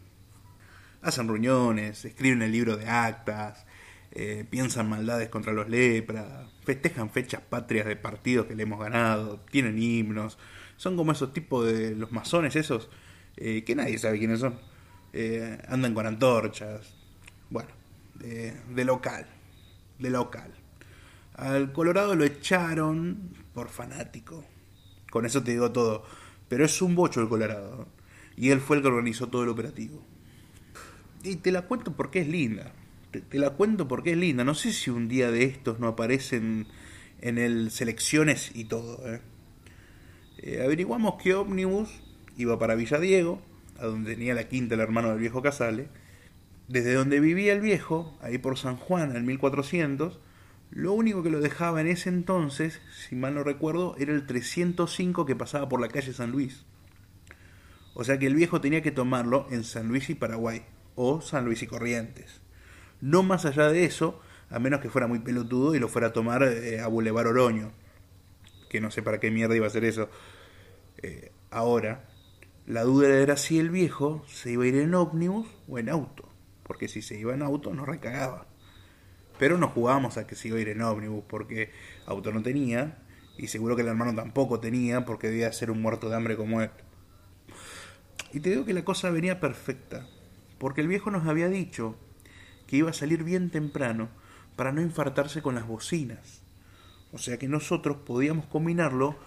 Hacen 1.01 1.29
reuniones, 1.29 2.03
escriben 2.03 2.41
el 2.41 2.51
libro 2.51 2.75
de 2.75 2.89
actas, 2.89 3.65
eh, 4.11 4.45
piensan 4.49 4.89
maldades 4.89 5.29
contra 5.29 5.53
los 5.53 5.69
lepra, 5.69 6.47
festejan 6.63 7.09
fechas 7.09 7.41
patrias 7.41 7.85
de 7.85 7.95
partidos 7.95 8.47
que 8.47 8.55
le 8.55 8.63
hemos 8.63 8.79
ganado, 8.79 9.39
tienen 9.51 9.81
himnos, 9.81 10.37
son 10.77 10.95
como 10.95 11.11
esos 11.11 11.33
tipos 11.33 11.65
de 11.65 11.95
los 11.95 12.11
masones 12.11 12.55
esos 12.55 12.89
eh, 13.37 13.63
que 13.63 13.75
nadie 13.75 13.97
sabe 13.97 14.19
quiénes 14.19 14.39
son. 14.39 14.59
andan 15.67 15.93
con 15.93 16.05
antorchas, 16.05 16.93
bueno, 17.49 17.69
de, 18.15 18.85
local, 18.85 19.25
de 19.97 20.09
local. 20.09 20.53
Al 21.35 21.71
Colorado 21.71 22.15
lo 22.15 22.23
echaron 22.23 23.33
por 23.53 23.69
fanático. 23.69 24.45
Con 25.09 25.25
eso 25.25 25.43
te 25.43 25.51
digo 25.51 25.71
todo. 25.71 26.03
Pero 26.47 26.65
es 26.65 26.81
un 26.81 26.95
bocho 26.95 27.21
el 27.21 27.29
Colorado. 27.29 27.87
Y 28.35 28.51
él 28.51 28.59
fue 28.59 28.77
el 28.77 28.81
que 28.81 28.89
organizó 28.89 29.27
todo 29.27 29.43
el 29.43 29.49
operativo. 29.49 30.03
Y 31.23 31.37
te 31.37 31.51
la 31.51 31.63
cuento 31.63 31.93
porque 31.95 32.21
es 32.21 32.27
linda. 32.27 32.73
Te, 33.11 33.39
la 33.39 33.51
cuento 33.51 33.87
porque 33.87 34.11
es 34.11 34.17
linda. 34.17 34.43
No 34.43 34.55
sé 34.55 34.71
si 34.73 34.89
un 34.89 35.07
día 35.07 35.31
de 35.31 35.43
estos 35.43 35.79
no 35.79 35.87
aparecen 35.87 36.67
en 37.21 37.37
el 37.37 37.71
selecciones 37.71 38.51
y 38.53 38.65
todo. 38.65 39.01
¿eh? 39.07 39.21
Eh, 40.37 40.61
averiguamos 40.63 41.21
que 41.21 41.33
Omnibus 41.33 41.89
iba 42.37 42.57
para 42.59 42.75
Villa 42.75 42.99
Diego, 42.99 43.41
a 43.77 43.85
donde 43.85 44.15
tenía 44.15 44.33
la 44.33 44.47
quinta 44.47 44.75
el 44.75 44.81
hermano 44.81 45.09
del 45.09 45.19
viejo 45.19 45.41
Casale 45.41 45.89
desde 46.69 46.93
donde 46.93 47.19
vivía 47.19 47.51
el 47.51 47.61
viejo, 47.61 48.15
ahí 48.21 48.37
por 48.37 48.57
San 48.57 48.77
Juan, 48.77 49.15
en 49.15 49.25
1400, 49.25 50.19
Lo 50.69 50.93
único 50.93 51.23
que 51.23 51.31
lo 51.31 51.41
dejaba 51.41 51.81
en 51.81 51.87
ese 51.87 52.09
entonces, 52.09 52.79
si 52.95 53.15
mal 53.15 53.33
no 53.33 53.43
recuerdo, 53.43 53.95
era 53.97 54.13
el 54.13 54.27
305 54.27 55.25
que 55.25 55.35
pasaba 55.35 55.67
por 55.67 55.81
la 55.81 55.87
calle 55.87 56.13
San 56.13 56.29
Luis. 56.29 56.63
O 57.95 58.03
sea 58.03 58.19
que 58.19 58.27
el 58.27 58.35
viejo 58.35 58.61
tenía 58.61 58.83
que 58.83 58.91
tomarlo 58.91 59.47
en 59.49 59.63
San 59.63 59.87
Luis 59.87 60.11
y 60.11 60.13
Paraguay, 60.13 60.61
o 60.93 61.21
San 61.21 61.45
Luis 61.45 61.63
y 61.63 61.67
Corrientes. 61.67 62.41
No 63.01 63.23
más 63.23 63.45
allá 63.45 63.69
de 63.69 63.85
eso, 63.85 64.21
a 64.49 64.59
menos 64.59 64.81
que 64.81 64.89
fuera 64.89 65.07
muy 65.07 65.19
pelotudo 65.19 65.75
y 65.75 65.79
lo 65.79 65.87
fuera 65.87 66.07
a 66.07 66.13
tomar 66.13 66.43
eh, 66.43 66.79
a 66.79 66.87
Boulevard 66.87 67.27
Oroño. 67.27 67.71
Que 68.69 68.81
no 68.81 68.91
sé 68.91 69.01
para 69.01 69.19
qué 69.19 69.31
mierda 69.31 69.55
iba 69.55 69.67
a 69.67 69.71
ser 69.71 69.85
eso. 69.85 70.09
Eh, 71.01 71.31
ahora, 71.51 72.07
la 72.65 72.83
duda 72.83 73.07
era 73.07 73.37
si 73.37 73.59
el 73.59 73.69
viejo 73.69 74.23
se 74.27 74.51
iba 74.51 74.63
a 74.63 74.67
ir 74.67 74.75
en 74.75 74.93
ómnibus 74.93 75.47
o 75.67 75.79
en 75.79 75.89
auto. 75.89 76.29
Porque 76.63 76.87
si 76.87 77.01
se 77.01 77.17
iba 77.17 77.33
en 77.33 77.41
auto 77.41 77.73
nos 77.73 77.87
recagaba. 77.87 78.47
Pero 79.39 79.57
no 79.57 79.69
jugábamos 79.69 80.17
a 80.17 80.27
que 80.27 80.35
se 80.35 80.49
iba 80.49 80.57
a 80.57 80.61
ir 80.61 80.69
en 80.69 80.81
ómnibus 80.81 81.23
porque 81.27 81.71
auto 82.05 82.31
no 82.31 82.43
tenía 82.43 82.99
y 83.37 83.47
seguro 83.47 83.75
que 83.77 83.83
el 83.83 83.87
hermano 83.87 84.13
tampoco 84.13 84.59
tenía 84.59 85.05
porque 85.05 85.29
debía 85.29 85.51
ser 85.53 85.71
un 85.71 85.81
muerto 85.81 86.09
de 86.09 86.15
hambre 86.17 86.35
como 86.35 86.61
él. 86.61 86.69
Y 88.33 88.41
te 88.41 88.49
digo 88.49 88.65
que 88.65 88.73
la 88.73 88.83
cosa 88.83 89.09
venía 89.09 89.39
perfecta, 89.39 90.07
porque 90.59 90.81
el 90.81 90.87
viejo 90.87 91.09
nos 91.09 91.25
había 91.25 91.47
dicho 91.47 91.95
que 92.69 92.77
iba 92.77 92.91
a 92.91 92.93
salir 92.93 93.23
bien 93.23 93.49
temprano 93.49 94.09
para 94.55 94.71
no 94.71 94.81
infartarse 94.81 95.41
con 95.41 95.55
las 95.55 95.67
bocinas. 95.67 96.43
O 97.11 97.17
sea 97.17 97.39
que 97.39 97.47
nosotros 97.47 97.97
podíamos 98.05 98.45
combinarlo 98.45 99.17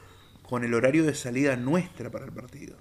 con 0.48 0.62
el 0.62 0.74
horario 0.74 1.04
de 1.04 1.14
salida 1.14 1.56
nuestra 1.56 2.10
para 2.10 2.24
el 2.24 2.32
partido 2.32 2.76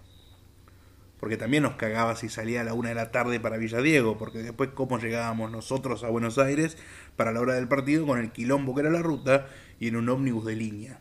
porque 1.22 1.38
también 1.38 1.62
nos 1.62 1.76
cagaba 1.76 2.16
si 2.16 2.30
salía 2.30 2.62
a 2.62 2.64
la 2.64 2.74
una 2.74 2.90
de 2.90 2.96
la 2.96 3.12
tarde 3.12 3.40
para 3.40 3.58
Villadiego, 3.58 4.18
porque 4.18 4.40
después 4.40 4.72
cómo 4.74 4.98
llegábamos 4.98 5.52
nosotros 5.52 6.04
a 6.04 6.10
Buenos 6.10 6.40
Aires 6.40 6.78
para 7.16 7.32
la 7.32 7.42
hora 7.42 7.54
del 7.54 7.68
partido 7.68 8.08
con 8.08 8.18
el 8.18 8.32
quilombo 8.32 8.74
que 8.74 8.82
era 8.82 8.90
la 8.90 9.04
ruta 9.04 9.48
y 9.80 9.88
en 9.88 9.98
un 9.98 10.10
ómnibus 10.10 10.48
de 10.48 10.56
línea. 10.56 11.00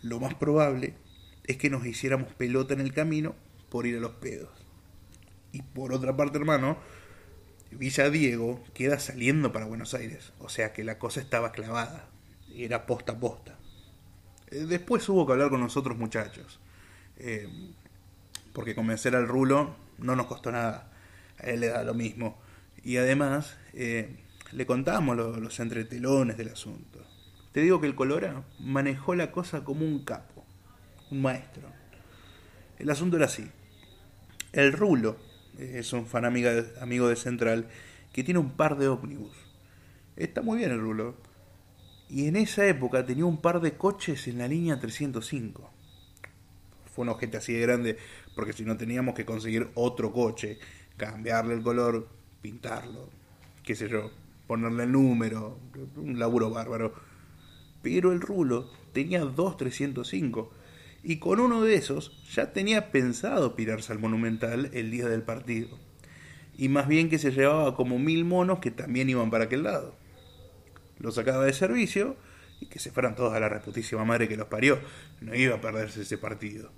Lo 0.00 0.20
más 0.20 0.34
probable 0.34 0.94
es 1.42 1.56
que 1.56 1.70
nos 1.70 1.84
hiciéramos 1.84 2.32
pelota 2.34 2.72
en 2.72 2.80
el 2.80 2.94
camino 2.94 3.34
por 3.68 3.84
ir 3.84 3.96
a 3.96 4.00
los 4.00 4.12
pedos. 4.12 4.48
Y 5.50 5.62
por 5.62 5.92
otra 5.92 6.16
parte, 6.16 6.38
hermano, 6.38 6.78
Villadiego 7.70 8.64
queda 8.74 8.98
saliendo 8.98 9.52
para 9.52 9.66
Buenos 9.66 9.94
Aires, 9.94 10.32
o 10.38 10.48
sea 10.48 10.72
que 10.72 10.84
la 10.84 10.98
cosa 10.98 11.20
estaba 11.20 11.52
clavada, 11.52 12.08
era 12.54 12.86
posta 12.86 13.12
a 13.12 13.20
posta. 13.20 13.58
Eh, 14.50 14.64
después 14.66 15.08
hubo 15.08 15.26
que 15.26 15.32
hablar 15.32 15.50
con 15.50 15.60
nosotros 15.60 15.96
muchachos. 15.96 16.58
Eh, 17.18 17.48
porque 18.52 18.74
convencer 18.74 19.14
al 19.14 19.28
rulo 19.28 19.76
no 19.98 20.16
nos 20.16 20.26
costó 20.26 20.50
nada, 20.50 20.90
a 21.38 21.46
él 21.46 21.60
le 21.60 21.68
da 21.68 21.82
lo 21.84 21.94
mismo. 21.94 22.38
Y 22.82 22.96
además 22.96 23.56
eh, 23.74 24.16
le 24.52 24.66
contamos 24.66 25.16
los 25.16 25.60
entretelones 25.60 26.36
del 26.36 26.48
asunto. 26.48 27.04
Te 27.52 27.60
digo 27.60 27.80
que 27.80 27.86
el 27.86 27.94
Colora 27.94 28.42
manejó 28.58 29.14
la 29.14 29.30
cosa 29.30 29.64
como 29.64 29.84
un 29.84 30.04
capo, 30.04 30.44
un 31.10 31.22
maestro. 31.22 31.68
El 32.78 32.90
asunto 32.90 33.16
era 33.16 33.26
así. 33.26 33.50
El 34.52 34.72
rulo 34.72 35.16
es 35.58 35.92
un 35.92 36.06
fan 36.06 36.24
amigo 36.24 37.08
de 37.08 37.16
Central 37.16 37.68
que 38.12 38.24
tiene 38.24 38.40
un 38.40 38.52
par 38.52 38.78
de 38.78 38.88
ómnibus. 38.88 39.36
Está 40.16 40.42
muy 40.42 40.58
bien 40.58 40.70
el 40.70 40.80
rulo. 40.80 41.16
Y 42.08 42.26
en 42.26 42.36
esa 42.36 42.66
época 42.66 43.04
tenía 43.04 43.26
un 43.26 43.40
par 43.40 43.60
de 43.60 43.76
coches 43.76 44.28
en 44.28 44.38
la 44.38 44.48
línea 44.48 44.80
305 44.80 45.70
fue 46.98 47.04
un 47.04 47.10
objeto 47.10 47.38
así 47.38 47.52
de 47.52 47.60
grande, 47.60 47.96
porque 48.34 48.52
si 48.52 48.64
no 48.64 48.76
teníamos 48.76 49.14
que 49.14 49.24
conseguir 49.24 49.68
otro 49.74 50.12
coche, 50.12 50.58
cambiarle 50.96 51.54
el 51.54 51.62
color, 51.62 52.08
pintarlo, 52.42 53.08
qué 53.62 53.76
sé 53.76 53.88
yo, 53.88 54.10
ponerle 54.48 54.82
el 54.82 54.90
número, 54.90 55.60
un 55.94 56.18
laburo 56.18 56.50
bárbaro. 56.50 56.92
Pero 57.82 58.10
el 58.10 58.20
rulo 58.20 58.68
tenía 58.92 59.20
dos 59.20 59.56
305 59.56 60.50
y 61.02 61.18
con 61.18 61.40
uno 61.40 61.62
de 61.62 61.74
esos 61.74 62.24
ya 62.34 62.52
tenía 62.52 62.90
pensado 62.90 63.54
pirarse 63.54 63.92
al 63.92 63.98
Monumental 63.98 64.70
el 64.72 64.90
día 64.90 65.08
del 65.08 65.22
partido. 65.22 65.78
Y 66.56 66.68
más 66.68 66.88
bien 66.88 67.08
que 67.08 67.18
se 67.18 67.30
llevaba 67.30 67.76
como 67.76 67.98
mil 67.98 68.24
monos 68.24 68.58
que 68.58 68.70
también 68.70 69.08
iban 69.08 69.30
para 69.30 69.44
aquel 69.44 69.62
lado. 69.62 69.94
Lo 70.98 71.12
sacaba 71.12 71.44
de 71.44 71.52
servicio 71.52 72.16
y 72.60 72.66
que 72.66 72.80
se 72.80 72.90
fueran 72.90 73.14
todos 73.14 73.32
a 73.32 73.40
la 73.40 73.48
reputísima 73.48 74.04
madre 74.04 74.28
que 74.28 74.36
los 74.36 74.48
parió. 74.48 74.80
No 75.20 75.34
iba 75.34 75.56
a 75.56 75.60
perderse 75.60 76.02
ese 76.02 76.18
partido. 76.18 76.72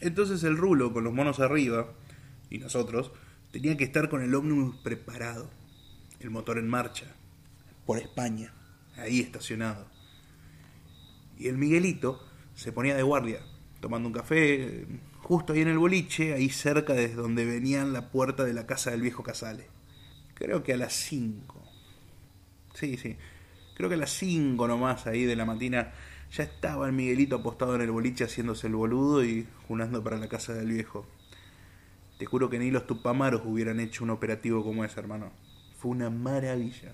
Entonces 0.00 0.44
el 0.44 0.56
rulo 0.56 0.92
con 0.92 1.02
los 1.02 1.12
monos 1.12 1.40
arriba 1.40 1.92
y 2.50 2.58
nosotros 2.58 3.10
tenía 3.50 3.76
que 3.76 3.84
estar 3.84 4.08
con 4.08 4.22
el 4.22 4.34
ómnibus 4.34 4.76
preparado, 4.76 5.50
el 6.20 6.30
motor 6.30 6.58
en 6.58 6.68
marcha, 6.68 7.06
por 7.84 7.98
España, 7.98 8.52
ahí 8.96 9.20
estacionado. 9.20 9.86
Y 11.36 11.48
el 11.48 11.58
Miguelito 11.58 12.24
se 12.54 12.72
ponía 12.72 12.94
de 12.94 13.02
guardia, 13.02 13.40
tomando 13.80 14.08
un 14.08 14.14
café, 14.14 14.86
justo 15.18 15.52
ahí 15.52 15.60
en 15.60 15.68
el 15.68 15.78
boliche, 15.78 16.34
ahí 16.34 16.48
cerca 16.48 16.94
de 16.94 17.14
donde 17.14 17.44
venían 17.44 17.92
la 17.92 18.10
puerta 18.10 18.44
de 18.44 18.52
la 18.52 18.66
casa 18.66 18.90
del 18.90 19.02
viejo 19.02 19.22
Casale. 19.22 19.66
Creo 20.34 20.62
que 20.62 20.72
a 20.72 20.76
las 20.76 20.94
5. 20.94 21.62
Sí, 22.74 22.96
sí. 22.96 23.16
Creo 23.76 23.88
que 23.88 23.96
a 23.96 23.98
las 23.98 24.10
5 24.10 24.66
nomás 24.68 25.06
ahí 25.06 25.24
de 25.24 25.36
la 25.36 25.44
matina 25.44 25.92
ya 26.30 26.44
estaba 26.44 26.86
el 26.86 26.92
Miguelito 26.92 27.36
apostado 27.36 27.74
en 27.74 27.82
el 27.82 27.90
boliche 27.90 28.24
haciéndose 28.24 28.66
el 28.66 28.74
boludo 28.74 29.24
y 29.24 29.46
junando 29.66 30.02
para 30.02 30.18
la 30.18 30.28
casa 30.28 30.52
del 30.52 30.68
viejo. 30.68 31.06
Te 32.18 32.26
juro 32.26 32.50
que 32.50 32.58
ni 32.58 32.70
los 32.70 32.86
tupamaros 32.86 33.42
hubieran 33.44 33.80
hecho 33.80 34.04
un 34.04 34.10
operativo 34.10 34.64
como 34.64 34.84
ese, 34.84 34.98
hermano. 34.98 35.32
Fue 35.78 35.92
una 35.92 36.10
maravilla. 36.10 36.92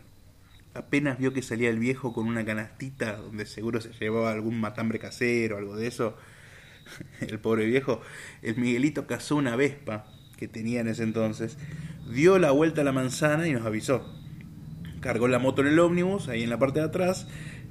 Apenas 0.75 1.19
vio 1.19 1.33
que 1.33 1.41
salía 1.41 1.71
el 1.71 1.79
viejo 1.79 2.13
con 2.13 2.27
una 2.27 2.45
canastita 2.45 3.17
donde 3.17 3.47
seguro 3.47 3.81
se 3.81 3.93
llevaba 3.93 4.33
algún 4.33 4.61
matambre 4.61 4.99
casero 4.99 5.57
o 5.57 5.59
algo 5.59 5.77
de 5.77 5.87
eso. 5.87 6.17
El 7.21 7.39
pobre 7.39 7.67
viejo, 7.67 8.01
el 8.43 8.57
Miguelito 8.57 9.07
cazó 9.07 9.37
una 9.37 9.57
vespa 9.57 10.07
que 10.37 10.49
tenía 10.49 10.81
en 10.81 10.89
ese 10.89 11.03
entonces, 11.03 11.57
dio 12.13 12.39
la 12.39 12.51
vuelta 12.51 12.81
a 12.81 12.85
la 12.85 12.93
manzana 12.93 13.47
y 13.49 13.53
nos 13.53 13.65
avisó. 13.65 14.05
Cargó 15.01 15.29
la 15.29 15.39
moto 15.39 15.63
en 15.63 15.69
el 15.69 15.79
ómnibus, 15.79 16.29
ahí 16.29 16.43
en 16.43 16.51
la 16.51 16.59
parte 16.59 16.81
de 16.81 16.87
atrás, 16.87 17.27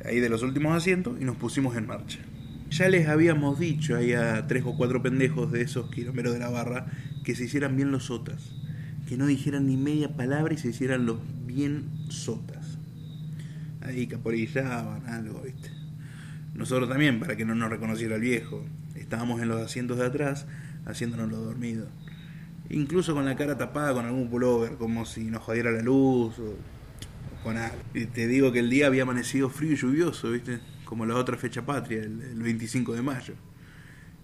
ahí 0.05 0.19
de 0.19 0.29
los 0.29 0.43
últimos 0.43 0.75
asientos 0.75 1.19
y 1.19 1.25
nos 1.25 1.35
pusimos 1.35 1.75
en 1.75 1.87
marcha. 1.87 2.19
Ya 2.69 2.89
les 2.89 3.07
habíamos 3.07 3.59
dicho 3.59 3.95
ahí 3.95 4.13
a 4.13 4.47
tres 4.47 4.63
o 4.65 4.75
cuatro 4.75 5.03
pendejos 5.03 5.51
de 5.51 5.61
esos 5.61 5.91
kilómetros 5.91 6.33
de 6.33 6.39
la 6.39 6.49
barra 6.49 6.87
que 7.23 7.35
se 7.35 7.43
hicieran 7.43 7.75
bien 7.75 7.91
los 7.91 8.05
sotas, 8.05 8.53
que 9.07 9.17
no 9.17 9.27
dijeran 9.27 9.67
ni 9.67 9.77
media 9.77 10.15
palabra 10.15 10.53
y 10.53 10.57
se 10.57 10.69
hicieran 10.69 11.05
los 11.05 11.17
bien 11.45 11.85
sotas. 12.09 12.77
Ahí 13.81 14.07
caporillaban 14.07 15.07
algo, 15.07 15.41
¿viste? 15.41 15.69
Nosotros 16.53 16.89
también, 16.89 17.19
para 17.19 17.35
que 17.35 17.45
no 17.45 17.55
nos 17.55 17.69
reconociera 17.69 18.15
el 18.15 18.21
viejo. 18.21 18.63
Estábamos 18.95 19.41
en 19.41 19.47
los 19.49 19.61
asientos 19.61 19.97
de 19.97 20.05
atrás, 20.05 20.45
haciéndonos 20.85 21.29
los 21.29 21.45
dormidos. 21.45 21.89
Incluso 22.69 23.13
con 23.13 23.25
la 23.25 23.35
cara 23.35 23.57
tapada 23.57 23.93
con 23.93 24.05
algún 24.05 24.29
pullover, 24.29 24.75
como 24.75 25.05
si 25.05 25.25
nos 25.25 25.43
jodiera 25.43 25.71
la 25.71 25.81
luz 25.81 26.39
o 26.39 26.55
y 27.93 28.05
te 28.05 28.27
digo 28.27 28.51
que 28.51 28.59
el 28.59 28.69
día 28.69 28.87
había 28.87 29.03
amanecido 29.03 29.49
frío 29.49 29.73
y 29.73 29.75
lluvioso, 29.75 30.31
¿viste? 30.31 30.59
Como 30.85 31.05
la 31.05 31.15
otra 31.15 31.37
fecha 31.37 31.65
patria, 31.65 32.01
el, 32.01 32.41
25 32.41 32.93
de 32.93 33.01
mayo. 33.01 33.33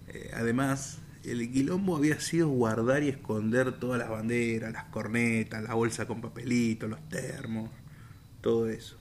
Eh, 0.08 0.30
además, 0.34 1.00
el 1.24 1.50
quilombo 1.52 1.96
había 1.96 2.18
sido 2.18 2.48
guardar 2.48 3.02
y 3.02 3.08
esconder 3.08 3.78
todas 3.78 3.98
las 3.98 4.08
banderas, 4.08 4.72
las 4.72 4.84
cornetas, 4.84 5.62
la 5.62 5.74
bolsa 5.74 6.06
con 6.06 6.22
papelito, 6.22 6.88
los 6.88 7.06
termos, 7.08 7.70
todo 8.40 8.68
eso. 8.70 8.96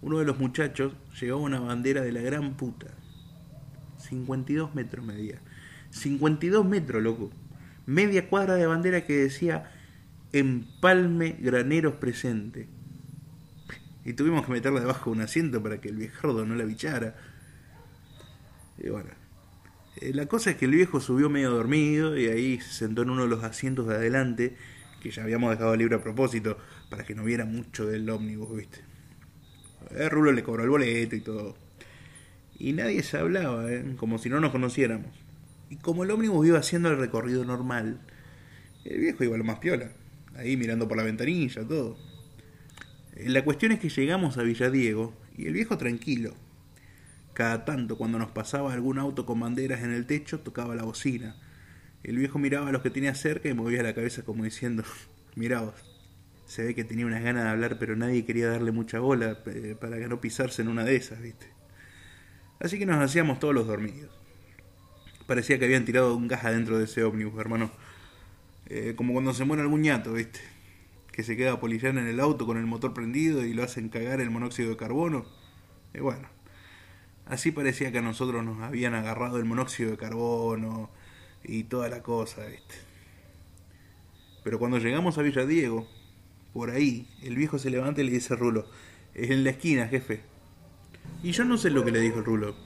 Uno 0.00 0.18
de 0.18 0.24
los 0.24 0.38
muchachos 0.38 0.94
llevaba 1.20 1.42
una 1.42 1.60
bandera 1.60 2.00
de 2.00 2.12
la 2.12 2.22
gran 2.22 2.54
puta. 2.56 2.86
52 4.02 4.74
metros 4.74 5.04
medía. 5.04 5.40
52 5.90 6.66
metros, 6.66 7.02
loco. 7.02 7.30
Media 7.86 8.28
cuadra 8.28 8.54
de 8.54 8.66
bandera 8.66 9.04
que 9.04 9.14
decía 9.14 9.70
Empalme 10.32 11.36
Graneros 11.40 11.94
Presente 11.94 12.68
y 14.04 14.14
tuvimos 14.14 14.44
que 14.44 14.52
meterla 14.52 14.80
debajo 14.80 15.10
de 15.10 15.16
un 15.16 15.22
asiento 15.22 15.62
para 15.62 15.80
que 15.80 15.88
el 15.88 15.96
viejardo 15.96 16.44
no 16.44 16.54
la 16.54 16.64
bichara. 16.64 17.14
Y 18.78 18.88
bueno, 18.88 19.10
eh, 20.00 20.12
la 20.12 20.26
cosa 20.26 20.50
es 20.50 20.56
que 20.56 20.64
el 20.64 20.72
viejo 20.72 21.00
subió 21.00 21.30
medio 21.30 21.50
dormido 21.50 22.18
y 22.18 22.26
ahí 22.26 22.60
se 22.60 22.72
sentó 22.72 23.02
en 23.02 23.10
uno 23.10 23.22
de 23.22 23.28
los 23.28 23.44
asientos 23.44 23.86
de 23.86 23.94
adelante, 23.94 24.56
que 25.00 25.10
ya 25.10 25.22
habíamos 25.22 25.50
dejado 25.50 25.76
libre 25.76 25.96
a 25.96 26.02
propósito, 26.02 26.58
para 26.90 27.04
que 27.04 27.14
no 27.14 27.24
viera 27.24 27.44
mucho 27.44 27.86
del 27.86 28.08
ómnibus, 28.10 28.56
¿viste? 28.56 28.80
El 29.90 30.10
Rulo 30.10 30.32
le 30.32 30.42
cobró 30.42 30.64
el 30.64 30.70
boleto 30.70 31.16
y 31.16 31.20
todo. 31.20 31.56
Y 32.62 32.74
nadie 32.74 33.02
se 33.02 33.18
hablaba, 33.18 33.72
¿eh? 33.72 33.96
como 33.96 34.18
si 34.18 34.28
no 34.28 34.38
nos 34.38 34.52
conociéramos. 34.52 35.10
Y 35.68 35.78
como 35.78 36.04
el 36.04 36.12
ómnibus 36.12 36.46
iba 36.46 36.60
haciendo 36.60 36.90
el 36.90 36.96
recorrido 36.96 37.44
normal, 37.44 37.98
el 38.84 39.00
viejo 39.00 39.24
iba 39.24 39.36
lo 39.36 39.42
más 39.42 39.58
piola, 39.58 39.90
ahí 40.36 40.56
mirando 40.56 40.86
por 40.86 40.96
la 40.96 41.02
ventanilla, 41.02 41.66
todo. 41.66 41.98
La 43.16 43.42
cuestión 43.42 43.72
es 43.72 43.80
que 43.80 43.88
llegamos 43.88 44.38
a 44.38 44.44
Villadiego 44.44 45.12
y 45.36 45.48
el 45.48 45.54
viejo 45.54 45.76
tranquilo. 45.76 46.34
Cada 47.34 47.64
tanto, 47.64 47.98
cuando 47.98 48.20
nos 48.20 48.30
pasaba 48.30 48.72
algún 48.72 49.00
auto 49.00 49.26
con 49.26 49.40
banderas 49.40 49.82
en 49.82 49.92
el 49.92 50.06
techo, 50.06 50.38
tocaba 50.38 50.76
la 50.76 50.84
bocina. 50.84 51.34
El 52.04 52.16
viejo 52.16 52.38
miraba 52.38 52.68
a 52.68 52.72
los 52.72 52.82
que 52.82 52.90
tenía 52.90 53.16
cerca 53.16 53.48
y 53.48 53.54
movía 53.54 53.82
la 53.82 53.92
cabeza 53.92 54.22
como 54.22 54.44
diciendo, 54.44 54.84
mirá 55.34 55.74
Se 56.46 56.62
ve 56.62 56.76
que 56.76 56.84
tenía 56.84 57.06
unas 57.06 57.24
ganas 57.24 57.42
de 57.42 57.50
hablar, 57.50 57.76
pero 57.80 57.96
nadie 57.96 58.24
quería 58.24 58.50
darle 58.50 58.70
mucha 58.70 59.00
bola 59.00 59.40
eh, 59.46 59.74
para 59.80 59.98
que 59.98 60.06
no 60.06 60.20
pisarse 60.20 60.62
en 60.62 60.68
una 60.68 60.84
de 60.84 60.94
esas, 60.94 61.20
¿viste? 61.20 61.60
Así 62.62 62.78
que 62.78 62.86
nos 62.86 63.02
hacíamos 63.02 63.40
todos 63.40 63.52
los 63.52 63.66
dormidos. 63.66 64.10
Parecía 65.26 65.58
que 65.58 65.64
habían 65.64 65.84
tirado 65.84 66.14
un 66.14 66.28
gas 66.28 66.44
adentro 66.44 66.78
de 66.78 66.84
ese 66.84 67.02
ómnibus, 67.02 67.40
hermano. 67.40 67.72
Eh, 68.66 68.94
como 68.96 69.12
cuando 69.12 69.34
se 69.34 69.44
muere 69.44 69.62
algún 69.62 69.82
ñato, 69.82 70.12
¿viste? 70.12 70.38
Que 71.10 71.24
se 71.24 71.36
queda 71.36 71.58
polillando 71.58 72.00
en 72.00 72.06
el 72.06 72.20
auto 72.20 72.46
con 72.46 72.56
el 72.58 72.66
motor 72.66 72.94
prendido 72.94 73.44
y 73.44 73.52
lo 73.52 73.64
hacen 73.64 73.88
cagar 73.88 74.20
el 74.20 74.30
monóxido 74.30 74.70
de 74.70 74.76
carbono. 74.76 75.26
Y 75.92 75.98
bueno, 75.98 76.28
así 77.26 77.50
parecía 77.50 77.90
que 77.90 77.98
a 77.98 78.02
nosotros 78.02 78.44
nos 78.44 78.62
habían 78.62 78.94
agarrado 78.94 79.38
el 79.38 79.44
monóxido 79.44 79.90
de 79.90 79.96
carbono 79.96 80.88
y 81.42 81.64
toda 81.64 81.88
la 81.88 82.04
cosa, 82.04 82.46
¿viste? 82.46 82.76
Pero 84.44 84.60
cuando 84.60 84.78
llegamos 84.78 85.18
a 85.18 85.22
Villa 85.22 85.44
Diego, 85.46 85.88
por 86.52 86.70
ahí, 86.70 87.08
el 87.22 87.34
viejo 87.34 87.58
se 87.58 87.70
levanta 87.70 88.02
y 88.02 88.04
le 88.04 88.12
dice 88.12 88.34
a 88.34 88.36
Rulo, 88.36 88.66
en 89.14 89.42
la 89.42 89.50
esquina, 89.50 89.88
jefe. 89.88 90.31
Y 91.22 91.30
yo 91.30 91.44
no 91.44 91.56
sé 91.56 91.70
lo 91.70 91.84
que 91.84 91.92
le 91.92 92.00
dijo 92.00 92.18
el 92.18 92.24
Rulo. 92.24 92.56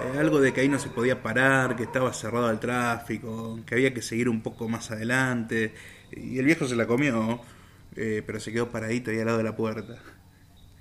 Eh, 0.00 0.18
algo 0.18 0.40
de 0.40 0.52
que 0.52 0.60
ahí 0.60 0.68
no 0.68 0.78
se 0.78 0.90
podía 0.90 1.22
parar, 1.22 1.76
que 1.76 1.84
estaba 1.84 2.12
cerrado 2.12 2.46
al 2.46 2.60
tráfico, 2.60 3.58
que 3.66 3.74
había 3.74 3.94
que 3.94 4.02
seguir 4.02 4.28
un 4.28 4.42
poco 4.42 4.68
más 4.68 4.90
adelante. 4.90 5.74
Y 6.10 6.38
el 6.38 6.44
viejo 6.44 6.66
se 6.68 6.76
la 6.76 6.86
comió, 6.86 7.40
eh, 7.96 8.22
pero 8.26 8.38
se 8.38 8.52
quedó 8.52 8.70
paradito 8.70 9.10
ahí 9.10 9.18
al 9.18 9.26
lado 9.26 9.38
de 9.38 9.44
la 9.44 9.56
puerta. 9.56 9.98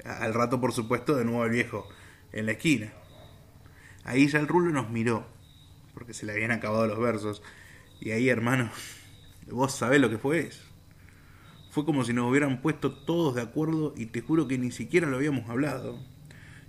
Al 0.04 0.34
rato, 0.34 0.60
por 0.60 0.74
supuesto, 0.74 1.16
de 1.16 1.24
nuevo 1.24 1.46
el 1.46 1.52
viejo, 1.52 1.88
en 2.34 2.48
la 2.48 2.54
esquina. 2.54 2.92
Ahí 4.04 4.28
ya 4.28 4.40
el 4.40 4.48
Rulo 4.48 4.72
nos 4.72 4.90
miró, 4.90 5.26
porque 5.94 6.14
se 6.14 6.26
le 6.26 6.34
habían 6.34 6.52
acabado 6.52 6.86
los 6.88 7.00
versos. 7.00 7.42
Y 8.02 8.12
ahí, 8.12 8.28
hermano, 8.28 8.72
vos 9.50 9.74
sabés 9.74 10.02
lo 10.02 10.10
que 10.10 10.18
fue. 10.18 10.50
Fue 11.70 11.86
como 11.86 12.04
si 12.04 12.12
nos 12.12 12.30
hubieran 12.30 12.62
puesto 12.62 12.92
todos 12.92 13.36
de 13.36 13.42
acuerdo 13.42 13.94
y 13.96 14.08
te 14.08 14.20
juro 14.20 14.50
que 14.50 14.58
ni 14.58 14.72
siquiera 14.72 15.08
lo 15.08 15.16
habíamos 15.16 15.50
hablado. 15.50 15.98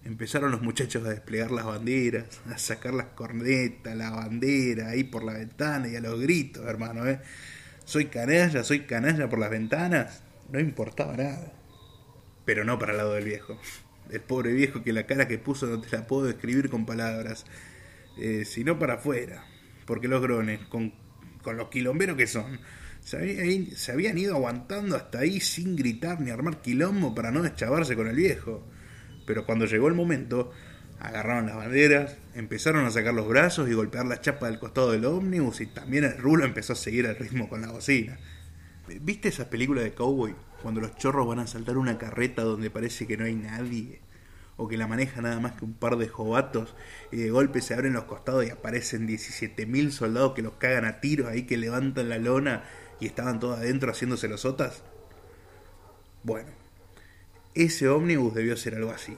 Empezaron 0.04 0.50
los 0.50 0.62
muchachos 0.62 1.04
a 1.06 1.10
desplegar 1.10 1.52
las 1.52 1.64
banderas, 1.64 2.24
a 2.50 2.58
sacar 2.58 2.92
las 2.92 3.06
cornetas, 3.08 3.96
la 3.96 4.10
bandera 4.10 4.88
ahí 4.88 5.04
por 5.04 5.22
la 5.22 5.34
ventana 5.34 5.88
y 5.88 5.94
a 5.94 6.00
los 6.00 6.20
gritos, 6.20 6.66
hermano, 6.66 7.06
¿eh? 7.06 7.20
Soy 7.84 8.06
canalla, 8.06 8.64
soy 8.64 8.80
canalla 8.80 9.28
por 9.28 9.38
las 9.38 9.50
ventanas. 9.50 10.22
No 10.50 10.60
importaba 10.60 11.16
nada. 11.16 11.52
Pero 12.44 12.64
no 12.64 12.78
para 12.78 12.92
el 12.92 12.98
lado 12.98 13.14
del 13.14 13.24
viejo. 13.24 13.58
El 14.10 14.20
pobre 14.20 14.52
viejo 14.52 14.82
que 14.82 14.92
la 14.92 15.06
cara 15.06 15.28
que 15.28 15.38
puso 15.38 15.66
no 15.66 15.80
te 15.80 15.96
la 15.96 16.06
puedo 16.06 16.24
describir 16.24 16.68
con 16.68 16.84
palabras, 16.84 17.44
eh, 18.18 18.44
sino 18.44 18.78
para 18.78 18.94
afuera. 18.94 19.44
Porque 19.86 20.08
los 20.08 20.20
grones, 20.20 20.60
con, 20.66 20.92
con 21.42 21.56
los 21.56 21.68
quilomberos 21.68 22.16
que 22.16 22.26
son, 22.26 22.60
se, 23.00 23.74
se 23.76 23.92
habían 23.92 24.18
ido 24.18 24.34
aguantando 24.34 24.96
hasta 24.96 25.20
ahí 25.20 25.40
sin 25.40 25.76
gritar 25.76 26.20
ni 26.20 26.30
armar 26.30 26.60
quilombo 26.60 27.14
para 27.14 27.30
no 27.30 27.42
deschavarse 27.42 27.96
con 27.96 28.08
el 28.08 28.16
viejo. 28.16 28.66
Pero 29.26 29.46
cuando 29.46 29.66
llegó 29.66 29.88
el 29.88 29.94
momento, 29.94 30.52
agarraron 31.00 31.46
las 31.46 31.56
banderas, 31.56 32.16
empezaron 32.34 32.86
a 32.86 32.90
sacar 32.90 33.12
los 33.14 33.28
brazos 33.28 33.68
y 33.68 33.74
golpear 33.74 34.06
la 34.06 34.20
chapa 34.20 34.46
del 34.46 34.58
costado 34.58 34.92
del 34.92 35.04
ómnibus 35.04 35.60
y 35.60 35.66
también 35.66 36.04
el 36.04 36.16
rulo 36.16 36.44
empezó 36.44 36.74
a 36.74 36.76
seguir 36.76 37.06
el 37.06 37.16
ritmo 37.16 37.48
con 37.48 37.62
la 37.62 37.72
bocina. 37.72 38.18
¿Viste 39.00 39.28
esas 39.28 39.46
películas 39.46 39.84
de 39.84 39.94
cowboy? 39.94 40.34
Cuando 40.62 40.80
los 40.80 40.96
chorros 40.96 41.26
van 41.26 41.40
a 41.40 41.46
saltar 41.46 41.76
una 41.76 41.98
carreta 41.98 42.42
donde 42.42 42.70
parece 42.70 43.06
que 43.06 43.16
no 43.16 43.24
hay 43.24 43.34
nadie. 43.34 44.00
O 44.56 44.68
que 44.68 44.76
la 44.76 44.86
maneja 44.86 45.22
nada 45.22 45.40
más 45.40 45.52
que 45.52 45.64
un 45.64 45.72
par 45.72 45.96
de 45.96 46.08
jovatos 46.08 46.74
y 47.10 47.16
de 47.16 47.30
golpe 47.30 47.62
se 47.62 47.74
abren 47.74 47.94
los 47.94 48.04
costados 48.04 48.46
y 48.46 48.50
aparecen 48.50 49.08
17.000 49.08 49.90
soldados 49.90 50.34
que 50.34 50.42
los 50.42 50.54
cagan 50.54 50.84
a 50.84 51.00
tiros 51.00 51.28
ahí 51.28 51.44
que 51.44 51.56
levantan 51.56 52.10
la 52.10 52.18
lona 52.18 52.64
y 53.00 53.06
estaban 53.06 53.40
todos 53.40 53.58
adentro 53.58 53.90
haciéndose 53.90 54.28
los 54.28 54.44
otas. 54.44 54.84
Bueno, 56.22 56.50
ese 57.54 57.88
ómnibus 57.88 58.34
debió 58.34 58.56
ser 58.56 58.76
algo 58.76 58.92
así. 58.92 59.14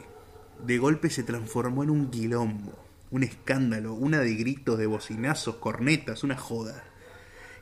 De 0.65 0.79
golpe 0.79 1.09
se 1.09 1.23
transformó 1.23 1.85
en 1.85 1.91
un 1.91 2.11
quilombo, 2.11 2.77
un 3.13 3.23
escándalo, 3.23 3.95
una 3.95 4.19
de 4.21 4.35
gritos, 4.35 4.77
de 4.77 4.87
bocinazos, 4.87 5.57
cornetas, 5.57 6.25
una 6.25 6.37
joda. 6.37 6.83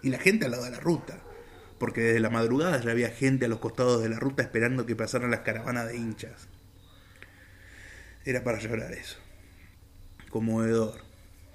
Y 0.03 0.09
la 0.09 0.19
gente 0.19 0.47
al 0.47 0.53
lado 0.53 0.65
de 0.65 0.71
la 0.71 0.81
ruta, 0.81 1.19
porque 1.79 2.01
desde 2.01 2.21
la 2.21 2.31
madrugada 2.31 2.81
ya 2.81 2.91
había 2.91 3.11
gente 3.11 3.45
a 3.45 3.49
los 3.49 3.59
costados 3.59 4.03
de 4.03 4.09
la 4.09 4.19
ruta 4.19 4.43
esperando 4.43 4.87
que 4.87 4.97
pasaran 4.97 5.31
las 5.31 5.41
caravanas 5.41 5.89
de 5.89 5.97
hinchas. 5.97 6.49
Era 8.25 8.43
para 8.43 8.59
llorar 8.59 8.93
eso. 8.93 9.19
Conmovedor. 10.31 11.03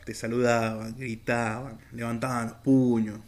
Te 0.05 0.13
saludaban, 0.13 0.95
gritaban, 0.95 1.79
levantaban 1.91 2.49
los 2.49 2.57
puños. 2.57 3.19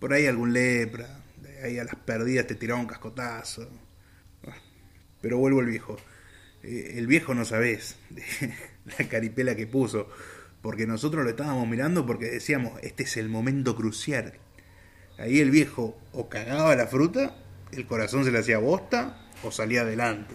Por 0.00 0.14
ahí 0.14 0.26
algún 0.26 0.54
lepra, 0.54 1.20
ahí 1.62 1.78
a 1.78 1.84
las 1.84 1.96
perdidas 1.96 2.46
te 2.46 2.54
tiraban 2.54 2.82
un 2.82 2.88
cascotazo 2.88 3.83
pero 5.24 5.38
vuelvo 5.38 5.60
al 5.60 5.66
viejo. 5.66 5.96
Eh, 6.62 6.96
el 6.96 7.06
viejo 7.06 7.32
no 7.32 7.46
sabés 7.46 7.96
la 8.98 9.08
caripela 9.08 9.56
que 9.56 9.66
puso, 9.66 10.06
porque 10.60 10.86
nosotros 10.86 11.24
lo 11.24 11.30
estábamos 11.30 11.66
mirando 11.66 12.04
porque 12.04 12.26
decíamos, 12.26 12.78
este 12.82 13.04
es 13.04 13.16
el 13.16 13.30
momento 13.30 13.74
crucial. 13.74 14.34
Ahí 15.16 15.40
el 15.40 15.50
viejo 15.50 15.96
o 16.12 16.28
cagaba 16.28 16.76
la 16.76 16.86
fruta, 16.88 17.34
el 17.72 17.86
corazón 17.86 18.26
se 18.26 18.32
le 18.32 18.40
hacía 18.40 18.58
bosta, 18.58 19.18
o 19.42 19.50
salía 19.50 19.80
adelante. 19.80 20.34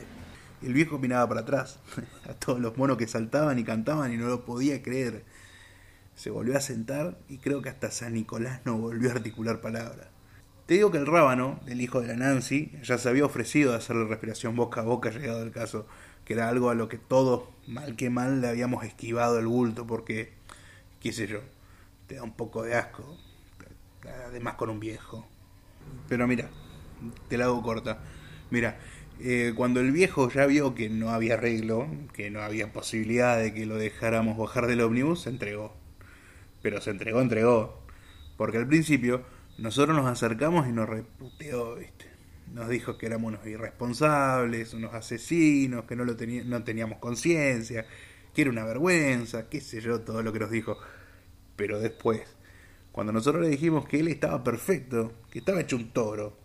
El 0.64 0.74
viejo 0.74 0.98
miraba 0.98 1.30
para 1.30 1.42
atrás, 1.42 1.78
a 2.28 2.34
todos 2.34 2.60
los 2.60 2.76
monos 2.76 2.98
que 2.98 3.08
saltaban 3.08 3.60
y 3.60 3.64
cantaban 3.64 4.12
y 4.12 4.18
no 4.18 4.28
lo 4.28 4.44
podía 4.44 4.82
creer. 4.82 5.24
Se 6.16 6.32
volvió 6.32 6.58
a 6.58 6.62
sentar 6.62 7.20
y 7.30 7.38
creo 7.38 7.62
que 7.62 7.70
hasta 7.70 7.92
San 7.92 8.16
Nicolás 8.16 8.62
no 8.66 8.76
volvió 8.80 9.12
a 9.12 9.14
articular 9.14 9.62
palabras. 9.62 10.08
Te 10.70 10.76
digo 10.76 10.92
que 10.92 11.00
el 11.00 11.08
rábano, 11.08 11.60
el 11.66 11.82
hijo 11.82 12.00
de 12.00 12.10
la 12.10 12.16
Nancy, 12.16 12.72
ya 12.84 13.00
se 13.00 13.10
había 13.10 13.26
ofrecido 13.26 13.74
a 13.74 13.78
hacerle 13.78 14.06
respiración 14.06 14.56
boca 14.56 14.82
a 14.82 14.84
boca 14.84 15.10
llegado 15.10 15.42
el 15.42 15.50
caso, 15.50 15.88
que 16.26 16.34
era 16.34 16.48
algo 16.48 16.70
a 16.70 16.76
lo 16.76 16.88
que 16.88 17.00
todos, 17.00 17.46
mal 17.66 17.96
que 17.96 18.12
mal, 18.12 18.40
le 18.40 18.50
habíamos 18.50 18.86
esquivado 18.86 19.40
el 19.40 19.48
bulto, 19.48 19.88
porque, 19.88 20.32
qué 21.00 21.12
sé 21.12 21.26
yo, 21.26 21.40
te 22.06 22.18
da 22.18 22.22
un 22.22 22.34
poco 22.34 22.62
de 22.62 22.76
asco, 22.76 23.18
además 24.28 24.54
con 24.58 24.70
un 24.70 24.80
viejo. 24.80 25.28
Pero 26.08 26.28
mira, 26.28 26.48
te 27.30 27.40
la 27.40 27.46
hago 27.46 27.64
corta. 27.64 28.04
Mira, 28.52 28.78
eh, 29.20 29.54
cuando 29.56 29.80
el 29.80 29.92
viejo 29.92 30.30
ya 30.30 30.46
vio 30.46 30.76
que 30.76 30.88
no 30.88 31.10
había 31.10 31.34
arreglo, 31.34 31.88
que 32.14 32.30
no 32.30 32.42
había 32.42 32.72
posibilidad 32.72 33.40
de 33.40 33.56
que 33.56 33.66
lo 33.66 33.78
dejáramos 33.78 34.38
bajar 34.38 34.68
del 34.68 34.82
ómnibus, 34.82 35.22
se 35.22 35.32
entregó. 35.32 35.76
Pero 36.62 36.80
se 36.80 36.92
entregó, 36.92 37.22
entregó. 37.22 37.82
Porque 38.38 38.60
al 38.60 38.68
principio 38.68 39.26
nosotros 39.62 39.96
nos 39.96 40.08
acercamos 40.08 40.68
y 40.68 40.72
nos 40.72 40.88
reputeó, 40.88 41.76
¿viste? 41.76 42.06
Nos 42.54 42.70
dijo 42.70 42.98
que 42.98 43.06
éramos 43.06 43.34
unos 43.34 43.46
irresponsables, 43.46 44.74
unos 44.74 44.94
asesinos, 44.94 45.86
que 45.86 45.96
no, 45.96 46.06
lo 46.06 46.16
no 46.46 46.64
teníamos 46.64 47.00
conciencia, 47.00 47.86
que 48.34 48.42
era 48.42 48.52
una 48.52 48.64
vergüenza, 48.64 49.50
qué 49.50 49.62
sé 49.62 49.82
yo, 49.82 50.02
todo 50.02 50.24
lo 50.24 50.34
que 50.34 50.40
nos 50.40 50.50
dijo. 50.50 50.78
Pero 51.56 51.80
después, 51.80 52.22
cuando 52.92 53.14
nosotros 53.14 53.44
le 53.44 53.50
dijimos 53.50 53.86
que 53.88 54.00
él 54.00 54.08
estaba 54.08 54.44
perfecto, 54.44 55.14
que 55.30 55.40
estaba 55.40 55.62
hecho 55.62 55.76
un 55.76 55.92
toro, 55.92 56.38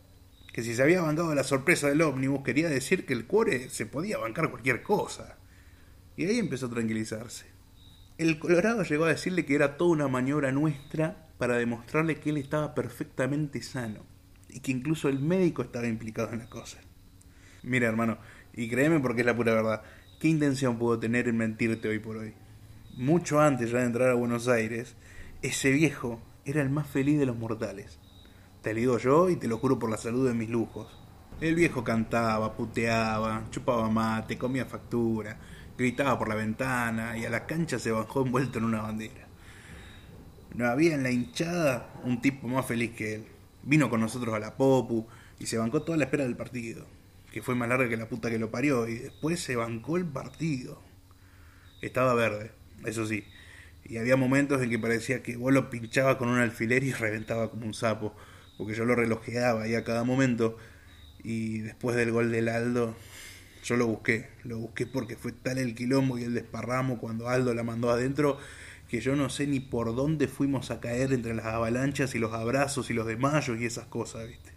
que 0.52 0.62
si 0.62 0.74
se 0.74 0.82
había 0.82 1.00
bancado 1.00 1.34
la 1.34 1.44
sorpresa 1.44 1.88
del 1.88 2.02
ómnibus, 2.02 2.42
quería 2.42 2.68
decir 2.68 3.06
que 3.06 3.14
el 3.14 3.26
cuore 3.26 3.70
se 3.70 3.86
podía 3.86 4.18
bancar 4.18 4.50
cualquier 4.50 4.82
cosa. 4.82 5.36
Y 6.16 6.26
ahí 6.26 6.38
empezó 6.38 6.66
a 6.66 6.70
tranquilizarse. 6.70 7.46
El 8.18 8.38
Colorado 8.38 8.82
llegó 8.84 9.06
a 9.06 9.08
decirle 9.08 9.44
que 9.44 9.54
era 9.54 9.76
toda 9.76 9.90
una 9.90 10.08
maniobra 10.08 10.52
nuestra 10.52 11.23
para 11.38 11.56
demostrarle 11.56 12.16
que 12.16 12.30
él 12.30 12.36
estaba 12.36 12.74
perfectamente 12.74 13.62
sano 13.62 14.00
y 14.48 14.60
que 14.60 14.72
incluso 14.72 15.08
el 15.08 15.18
médico 15.18 15.62
estaba 15.62 15.86
implicado 15.86 16.32
en 16.32 16.38
la 16.38 16.48
cosa. 16.48 16.78
Mira, 17.62 17.88
hermano, 17.88 18.18
y 18.52 18.68
créeme 18.68 19.00
porque 19.00 19.22
es 19.22 19.26
la 19.26 19.34
pura 19.34 19.54
verdad, 19.54 19.82
¿qué 20.20 20.28
intención 20.28 20.78
pudo 20.78 20.98
tener 20.98 21.28
en 21.28 21.36
mentirte 21.36 21.88
hoy 21.88 21.98
por 21.98 22.16
hoy? 22.16 22.34
Mucho 22.96 23.40
antes 23.40 23.70
ya 23.70 23.78
de 23.78 23.86
entrar 23.86 24.10
a 24.10 24.14
Buenos 24.14 24.46
Aires, 24.46 24.94
ese 25.42 25.72
viejo 25.72 26.22
era 26.44 26.62
el 26.62 26.70
más 26.70 26.86
feliz 26.86 27.18
de 27.18 27.26
los 27.26 27.36
mortales. 27.36 27.98
Te 28.62 28.72
lo 28.72 28.80
digo 28.80 28.98
yo 28.98 29.28
y 29.28 29.36
te 29.36 29.48
lo 29.48 29.58
juro 29.58 29.78
por 29.78 29.90
la 29.90 29.96
salud 29.96 30.26
de 30.28 30.34
mis 30.34 30.48
lujos. 30.48 30.86
El 31.40 31.56
viejo 31.56 31.82
cantaba, 31.82 32.54
puteaba, 32.56 33.44
chupaba 33.50 33.90
mate, 33.90 34.38
comía 34.38 34.66
factura, 34.66 35.38
gritaba 35.76 36.18
por 36.18 36.28
la 36.28 36.36
ventana 36.36 37.18
y 37.18 37.24
a 37.24 37.30
la 37.30 37.46
cancha 37.46 37.78
se 37.78 37.90
bajó 37.90 38.24
envuelto 38.24 38.58
en 38.58 38.64
una 38.64 38.82
bandera. 38.82 39.26
No 40.54 40.68
había 40.68 40.94
en 40.94 41.02
la 41.02 41.10
hinchada 41.10 41.92
un 42.04 42.22
tipo 42.22 42.46
más 42.46 42.64
feliz 42.64 42.92
que 42.92 43.16
él. 43.16 43.24
Vino 43.64 43.90
con 43.90 44.00
nosotros 44.00 44.34
a 44.34 44.38
la 44.38 44.56
Popu 44.56 45.06
y 45.38 45.46
se 45.46 45.58
bancó 45.58 45.82
toda 45.82 45.98
la 45.98 46.04
espera 46.04 46.24
del 46.24 46.36
partido, 46.36 46.86
que 47.32 47.42
fue 47.42 47.56
más 47.56 47.68
larga 47.68 47.88
que 47.88 47.96
la 47.96 48.08
puta 48.08 48.30
que 48.30 48.38
lo 48.38 48.50
parió, 48.50 48.86
y 48.88 48.94
después 48.98 49.40
se 49.40 49.56
bancó 49.56 49.96
el 49.96 50.06
partido. 50.06 50.80
Estaba 51.82 52.14
verde, 52.14 52.52
eso 52.84 53.06
sí, 53.06 53.24
y 53.84 53.98
había 53.98 54.16
momentos 54.16 54.62
en 54.62 54.70
que 54.70 54.78
parecía 54.78 55.22
que 55.22 55.36
vos 55.36 55.52
lo 55.52 55.70
pinchabas 55.70 56.16
con 56.16 56.28
un 56.28 56.38
alfiler 56.38 56.84
y 56.84 56.92
reventaba 56.92 57.50
como 57.50 57.66
un 57.66 57.74
sapo, 57.74 58.14
porque 58.56 58.74
yo 58.74 58.84
lo 58.84 58.94
relojeaba 58.94 59.62
ahí 59.64 59.74
a 59.74 59.84
cada 59.84 60.04
momento, 60.04 60.56
y 61.22 61.58
después 61.58 61.96
del 61.96 62.12
gol 62.12 62.30
del 62.30 62.48
Aldo, 62.48 62.94
yo 63.64 63.76
lo 63.76 63.86
busqué, 63.86 64.28
lo 64.44 64.58
busqué 64.58 64.86
porque 64.86 65.16
fue 65.16 65.32
tal 65.32 65.58
el 65.58 65.74
quilombo 65.74 66.18
y 66.18 66.24
el 66.24 66.34
desparramo 66.34 66.98
cuando 66.98 67.28
Aldo 67.28 67.54
la 67.54 67.62
mandó 67.62 67.90
adentro 67.90 68.38
que 68.88 69.00
yo 69.00 69.16
no 69.16 69.28
sé 69.28 69.46
ni 69.46 69.60
por 69.60 69.94
dónde 69.94 70.28
fuimos 70.28 70.70
a 70.70 70.80
caer 70.80 71.12
entre 71.12 71.34
las 71.34 71.46
avalanchas 71.46 72.14
y 72.14 72.18
los 72.18 72.32
abrazos 72.32 72.90
y 72.90 72.94
los 72.94 73.06
desmayos 73.06 73.58
y 73.60 73.64
esas 73.64 73.86
cosas, 73.86 74.28
¿viste? 74.28 74.52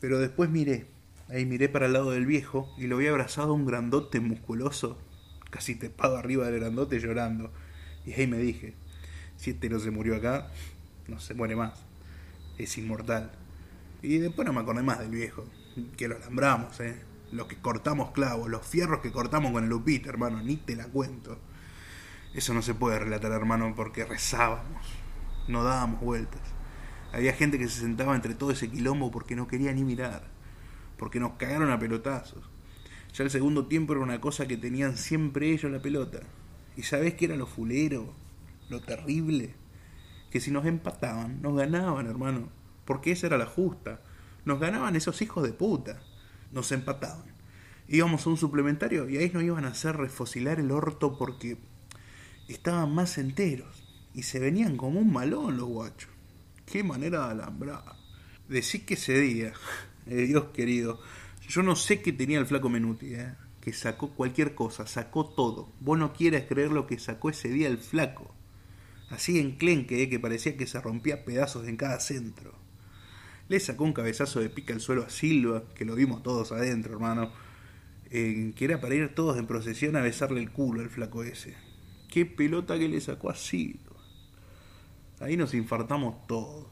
Pero 0.00 0.18
después 0.18 0.50
miré 0.50 0.86
Ahí 1.32 1.46
miré 1.46 1.70
para 1.70 1.86
el 1.86 1.94
lado 1.94 2.10
del 2.10 2.26
viejo 2.26 2.70
y 2.76 2.88
lo 2.88 2.96
había 2.96 3.08
abrazado 3.08 3.52
a 3.52 3.54
un 3.54 3.64
grandote 3.64 4.20
musculoso, 4.20 4.98
casi 5.48 5.74
tepado 5.74 6.18
arriba 6.18 6.46
del 6.46 6.60
grandote 6.60 7.00
llorando. 7.00 7.50
Y 8.04 8.12
ahí 8.12 8.26
me 8.26 8.36
dije, 8.36 8.74
si 9.38 9.52
este 9.52 9.70
no 9.70 9.78
se 9.78 9.90
murió 9.90 10.14
acá, 10.14 10.50
no 11.08 11.18
se 11.20 11.32
muere 11.32 11.56
más. 11.56 11.86
Es 12.58 12.76
inmortal. 12.76 13.32
Y 14.02 14.18
después 14.18 14.44
no 14.44 14.52
me 14.52 14.60
acordé 14.60 14.82
más 14.82 14.98
del 14.98 15.08
viejo, 15.08 15.46
que 15.96 16.06
lo 16.06 16.16
alambramos, 16.16 16.78
eh. 16.80 17.00
Los 17.30 17.46
que 17.46 17.56
cortamos 17.56 18.10
clavos, 18.10 18.50
los 18.50 18.66
fierros 18.66 19.00
que 19.00 19.10
cortamos 19.10 19.52
con 19.52 19.64
el 19.64 19.70
lupita, 19.70 20.10
hermano, 20.10 20.42
ni 20.42 20.56
te 20.56 20.76
la 20.76 20.84
cuento. 20.84 21.38
Eso 22.34 22.54
no 22.54 22.62
se 22.62 22.74
puede 22.74 22.98
relatar, 22.98 23.30
hermano, 23.32 23.74
porque 23.76 24.04
rezábamos, 24.04 24.82
no 25.48 25.64
dábamos 25.64 26.00
vueltas. 26.00 26.40
Había 27.12 27.34
gente 27.34 27.58
que 27.58 27.68
se 27.68 27.80
sentaba 27.80 28.14
entre 28.14 28.34
todo 28.34 28.50
ese 28.50 28.70
quilombo 28.70 29.10
porque 29.10 29.36
no 29.36 29.46
quería 29.46 29.72
ni 29.72 29.84
mirar, 29.84 30.24
porque 30.96 31.20
nos 31.20 31.32
cagaron 31.32 31.70
a 31.70 31.78
pelotazos. 31.78 32.48
Ya 33.12 33.24
el 33.24 33.30
segundo 33.30 33.66
tiempo 33.66 33.92
era 33.92 34.02
una 34.02 34.20
cosa 34.22 34.48
que 34.48 34.56
tenían 34.56 34.96
siempre 34.96 35.50
ellos 35.50 35.70
la 35.70 35.82
pelota. 35.82 36.20
¿Y 36.74 36.84
sabés 36.84 37.14
qué 37.14 37.26
era 37.26 37.36
lo 37.36 37.46
fulero? 37.46 38.14
Lo 38.70 38.80
terrible. 38.80 39.54
Que 40.30 40.40
si 40.40 40.50
nos 40.50 40.64
empataban, 40.64 41.42
nos 41.42 41.54
ganaban, 41.54 42.06
hermano. 42.06 42.48
Porque 42.86 43.12
esa 43.12 43.26
era 43.26 43.36
la 43.36 43.44
justa. 43.44 44.00
Nos 44.46 44.58
ganaban 44.58 44.96
esos 44.96 45.20
hijos 45.20 45.44
de 45.44 45.52
puta. 45.52 46.00
Nos 46.50 46.72
empataban. 46.72 47.30
Íbamos 47.88 48.26
a 48.26 48.30
un 48.30 48.38
suplementario 48.38 49.10
y 49.10 49.18
ahí 49.18 49.30
nos 49.34 49.42
iban 49.42 49.66
a 49.66 49.68
hacer 49.68 49.98
refosilar 49.98 50.58
el 50.58 50.70
orto 50.70 51.18
porque 51.18 51.58
estaban 52.48 52.94
más 52.94 53.18
enteros. 53.18 53.82
Y 54.14 54.24
se 54.24 54.38
venían 54.38 54.76
como 54.76 55.00
un 55.00 55.12
malón 55.12 55.56
los 55.56 55.68
guachos. 55.68 56.10
Qué 56.66 56.82
manera 56.84 57.26
de 57.26 57.32
alambrar. 57.32 57.84
Decí 58.48 58.80
que 58.80 58.94
ese 58.94 59.18
día, 59.18 59.52
eh, 60.06 60.26
Dios 60.26 60.46
querido, 60.54 61.00
yo 61.48 61.62
no 61.62 61.76
sé 61.76 62.02
qué 62.02 62.12
tenía 62.12 62.38
el 62.38 62.46
flaco 62.46 62.68
Menuti, 62.68 63.14
eh, 63.14 63.34
que 63.60 63.72
sacó 63.72 64.10
cualquier 64.10 64.54
cosa, 64.54 64.86
sacó 64.86 65.26
todo. 65.26 65.72
Vos 65.80 65.98
no 65.98 66.12
quieras 66.12 66.44
creer 66.48 66.70
lo 66.70 66.86
que 66.86 66.98
sacó 66.98 67.30
ese 67.30 67.48
día 67.48 67.68
el 67.68 67.78
flaco. 67.78 68.34
Así 69.10 69.38
enclenque, 69.38 70.02
eh, 70.02 70.08
que 70.08 70.20
parecía 70.20 70.56
que 70.56 70.66
se 70.66 70.80
rompía 70.80 71.24
pedazos 71.24 71.66
en 71.68 71.76
cada 71.76 72.00
centro. 72.00 72.54
Le 73.48 73.60
sacó 73.60 73.84
un 73.84 73.92
cabezazo 73.92 74.40
de 74.40 74.48
pica 74.48 74.72
al 74.72 74.80
suelo 74.80 75.04
a 75.04 75.10
Silva, 75.10 75.64
que 75.74 75.84
lo 75.84 75.94
vimos 75.94 76.22
todos 76.22 76.52
adentro, 76.52 76.94
hermano. 76.94 77.32
que 78.10 78.54
era 78.58 78.80
para 78.80 78.94
ir 78.94 79.14
todos 79.14 79.38
en 79.38 79.46
procesión 79.46 79.96
a 79.96 80.02
besarle 80.02 80.40
el 80.40 80.50
culo 80.50 80.82
al 80.82 80.90
flaco 80.90 81.22
ese. 81.22 81.56
Qué 82.12 82.26
pelota 82.26 82.78
que 82.78 82.90
le 82.90 83.00
sacó 83.00 83.30
a 83.30 83.34
Silva. 83.34 83.96
Ahí 85.20 85.38
nos 85.38 85.54
infartamos 85.54 86.26
todos. 86.26 86.66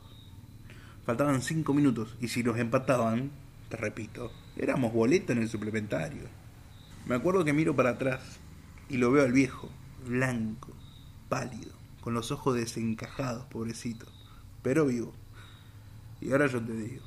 Faltaban 1.06 1.40
cinco 1.40 1.72
minutos 1.72 2.14
y 2.20 2.28
si 2.28 2.42
nos 2.42 2.58
empataban, 2.58 3.30
te 3.70 3.78
repito, 3.78 4.30
éramos 4.58 4.92
boleta 4.92 5.32
en 5.32 5.38
el 5.38 5.48
suplementario. 5.48 6.24
Me 7.06 7.14
acuerdo 7.14 7.42
que 7.42 7.54
miro 7.54 7.74
para 7.74 7.92
atrás 7.92 8.20
y 8.90 8.98
lo 8.98 9.10
veo 9.12 9.24
al 9.24 9.32
viejo, 9.32 9.70
blanco, 10.06 10.74
pálido, 11.30 11.72
con 12.02 12.12
los 12.12 12.32
ojos 12.32 12.56
desencajados, 12.56 13.46
pobrecito, 13.46 14.04
pero 14.62 14.84
vivo. 14.84 15.14
Y 16.20 16.32
ahora 16.32 16.48
yo 16.48 16.60
te 16.62 16.74
digo, 16.74 17.04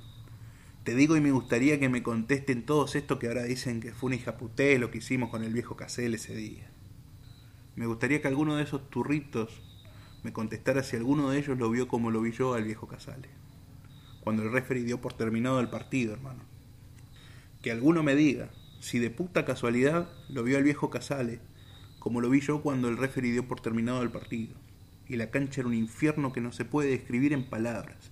te 0.83 0.95
digo 0.95 1.15
y 1.15 1.21
me 1.21 1.29
gustaría 1.29 1.79
que 1.79 1.87
me 1.87 2.01
contesten 2.01 2.65
todos 2.65 2.95
estos 2.95 3.19
que 3.19 3.27
ahora 3.27 3.43
dicen 3.43 3.79
que 3.79 3.93
fue 3.93 4.07
un 4.07 4.15
hijaputé 4.15 4.79
lo 4.79 4.89
que 4.89 4.97
hicimos 4.97 5.29
con 5.29 5.43
el 5.43 5.53
viejo 5.53 5.75
Casel 5.75 6.15
ese 6.15 6.35
día. 6.35 6.72
Me 7.75 7.87
gustaría 7.87 8.21
que 8.21 8.27
alguno 8.27 8.55
de 8.55 8.63
esos 8.63 8.89
turritos 8.89 9.61
me 10.23 10.31
contestara 10.31 10.83
si 10.83 10.95
alguno 10.95 11.29
de 11.29 11.39
ellos 11.39 11.57
lo 11.57 11.69
vio 11.69 11.87
como 11.87 12.11
lo 12.11 12.21
vi 12.21 12.31
yo 12.31 12.53
al 12.53 12.63
viejo 12.63 12.87
Casale. 12.87 13.29
Cuando 14.21 14.43
el 14.43 14.51
referee 14.51 14.83
dio 14.83 15.01
por 15.01 15.13
terminado 15.13 15.59
el 15.59 15.69
partido, 15.69 16.13
hermano. 16.13 16.41
Que 17.61 17.71
alguno 17.71 18.03
me 18.03 18.15
diga 18.15 18.51
si 18.79 18.99
de 18.99 19.09
puta 19.09 19.43
casualidad 19.43 20.09
lo 20.29 20.43
vio 20.43 20.57
al 20.57 20.63
viejo 20.63 20.89
Casale, 20.89 21.39
como 21.99 22.21
lo 22.21 22.29
vi 22.29 22.41
yo 22.41 22.61
cuando 22.61 22.89
el 22.89 22.97
referee 22.97 23.31
dio 23.31 23.47
por 23.47 23.59
terminado 23.59 24.03
el 24.03 24.11
partido. 24.11 24.53
Y 25.09 25.15
la 25.15 25.31
cancha 25.31 25.61
era 25.61 25.67
un 25.67 25.73
infierno 25.73 26.31
que 26.31 26.41
no 26.41 26.51
se 26.51 26.65
puede 26.65 26.89
describir 26.89 27.33
en 27.33 27.49
palabras. 27.49 28.11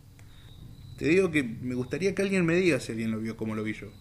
Te 0.97 1.07
digo 1.07 1.31
que 1.31 1.43
me 1.43 1.75
gustaría 1.75 2.15
que 2.15 2.21
alguien 2.21 2.45
me 2.45 2.55
diga 2.55 2.79
si 2.79 2.91
alguien 2.91 3.11
lo 3.11 3.19
vio 3.19 3.37
como 3.37 3.55
lo 3.55 3.63
vi 3.63 3.73
yo. 3.73 3.91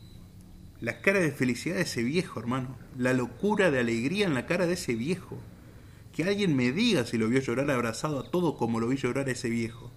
La 0.80 1.02
cara 1.02 1.20
de 1.20 1.30
felicidad 1.30 1.76
de 1.76 1.82
ese 1.82 2.02
viejo, 2.02 2.40
hermano. 2.40 2.78
La 2.96 3.12
locura 3.12 3.70
de 3.70 3.80
alegría 3.80 4.26
en 4.26 4.32
la 4.32 4.46
cara 4.46 4.66
de 4.66 4.74
ese 4.74 4.94
viejo. 4.94 5.38
Que 6.14 6.24
alguien 6.24 6.56
me 6.56 6.72
diga 6.72 7.04
si 7.04 7.18
lo 7.18 7.28
vio 7.28 7.40
llorar 7.40 7.70
abrazado 7.70 8.20
a 8.20 8.30
todo 8.30 8.56
como 8.56 8.80
lo 8.80 8.88
vi 8.88 8.96
llorar 8.96 9.28
a 9.28 9.32
ese 9.32 9.50
viejo. 9.50 9.92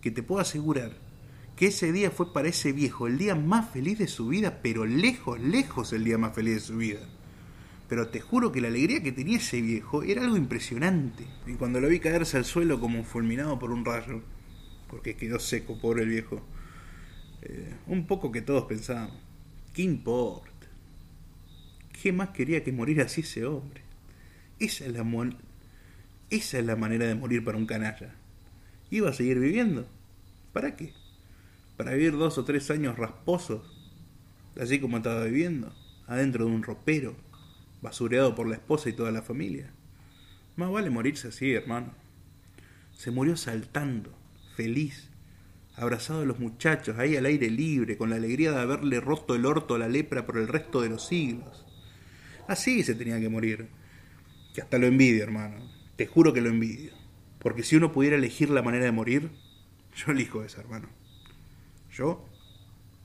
Que 0.00 0.12
te 0.12 0.22
puedo 0.22 0.40
asegurar 0.40 0.92
que 1.56 1.66
ese 1.66 1.92
día 1.92 2.10
fue 2.10 2.32
para 2.32 2.48
ese 2.48 2.72
viejo 2.72 3.06
el 3.06 3.18
día 3.18 3.34
más 3.34 3.70
feliz 3.70 3.98
de 3.98 4.08
su 4.08 4.28
vida, 4.28 4.60
pero 4.62 4.86
lejos, 4.86 5.38
lejos 5.40 5.92
el 5.92 6.04
día 6.04 6.16
más 6.16 6.34
feliz 6.34 6.54
de 6.54 6.60
su 6.60 6.76
vida. 6.76 7.00
Pero 7.88 8.08
te 8.08 8.20
juro 8.20 8.52
que 8.52 8.60
la 8.60 8.68
alegría 8.68 9.02
que 9.02 9.12
tenía 9.12 9.38
ese 9.38 9.60
viejo 9.60 10.04
era 10.04 10.22
algo 10.22 10.36
impresionante. 10.36 11.26
Y 11.46 11.54
cuando 11.54 11.80
lo 11.80 11.88
vi 11.88 11.98
caerse 11.98 12.36
al 12.36 12.44
suelo 12.44 12.80
como 12.80 13.02
fulminado 13.04 13.58
por 13.58 13.72
un 13.72 13.84
rayo, 13.84 14.22
porque 14.88 15.16
quedó 15.16 15.40
seco, 15.40 15.78
pobre 15.78 16.04
el 16.04 16.08
viejo, 16.08 16.40
eh, 17.42 17.74
un 17.88 18.06
poco 18.06 18.32
que 18.32 18.42
todos 18.42 18.64
pensábamos, 18.64 19.29
¿qué 19.72 19.82
importa? 19.82 20.50
¿Qué 22.02 22.12
más 22.12 22.30
quería 22.30 22.64
que 22.64 22.72
morir 22.72 23.00
así 23.00 23.20
ese 23.20 23.44
hombre? 23.44 23.82
Esa 24.58 24.86
es 24.86 24.92
la, 24.92 25.04
esa 26.30 26.58
es 26.58 26.64
la 26.64 26.76
manera 26.76 27.06
de 27.06 27.14
morir 27.14 27.44
para 27.44 27.58
un 27.58 27.66
canalla. 27.66 28.14
¿Iba 28.90 29.10
a 29.10 29.12
seguir 29.12 29.38
viviendo? 29.38 29.86
¿Para 30.52 30.76
qué? 30.76 30.92
¿Para 31.76 31.92
vivir 31.92 32.12
dos 32.12 32.38
o 32.38 32.44
tres 32.44 32.70
años 32.70 32.98
rasposos? 32.98 33.62
Así 34.60 34.80
como 34.80 34.96
estaba 34.96 35.24
viviendo, 35.24 35.72
adentro 36.06 36.44
de 36.44 36.50
un 36.50 36.62
ropero, 36.62 37.16
basureado 37.82 38.34
por 38.34 38.48
la 38.48 38.56
esposa 38.56 38.88
y 38.88 38.94
toda 38.94 39.12
la 39.12 39.22
familia. 39.22 39.70
Más 40.56 40.70
vale 40.70 40.90
morirse 40.90 41.28
así, 41.28 41.52
hermano. 41.52 41.92
Se 42.96 43.10
murió 43.10 43.36
saltando, 43.36 44.12
feliz, 44.56 45.09
abrazado 45.80 46.20
a 46.20 46.26
los 46.26 46.38
muchachos, 46.38 46.98
ahí 46.98 47.16
al 47.16 47.26
aire 47.26 47.50
libre, 47.50 47.96
con 47.96 48.10
la 48.10 48.16
alegría 48.16 48.52
de 48.52 48.60
haberle 48.60 49.00
roto 49.00 49.34
el 49.34 49.46
orto 49.46 49.74
a 49.74 49.78
la 49.78 49.88
lepra 49.88 50.26
por 50.26 50.36
el 50.36 50.46
resto 50.46 50.82
de 50.82 50.90
los 50.90 51.06
siglos. 51.06 51.64
Así 52.46 52.82
se 52.82 52.94
tenía 52.94 53.18
que 53.18 53.28
morir, 53.28 53.68
que 54.54 54.60
hasta 54.60 54.78
lo 54.78 54.86
envidio, 54.86 55.22
hermano. 55.22 55.56
Te 55.96 56.06
juro 56.06 56.32
que 56.32 56.40
lo 56.40 56.50
envidio. 56.50 56.92
Porque 57.38 57.62
si 57.62 57.76
uno 57.76 57.92
pudiera 57.92 58.16
elegir 58.16 58.50
la 58.50 58.62
manera 58.62 58.84
de 58.84 58.92
morir, 58.92 59.30
yo 59.96 60.12
elijo 60.12 60.42
esa, 60.42 60.60
hermano. 60.60 60.88
Yo 61.90 62.28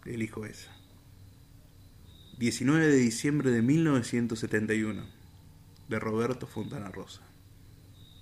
elijo 0.05 0.45
esa. 0.45 0.75
19 2.37 2.87
de 2.87 2.97
diciembre 2.97 3.51
de 3.51 3.61
1971, 3.61 5.05
de 5.87 5.99
Roberto 5.99 6.47
Fontana 6.47 6.89
Rosa. 6.89 7.21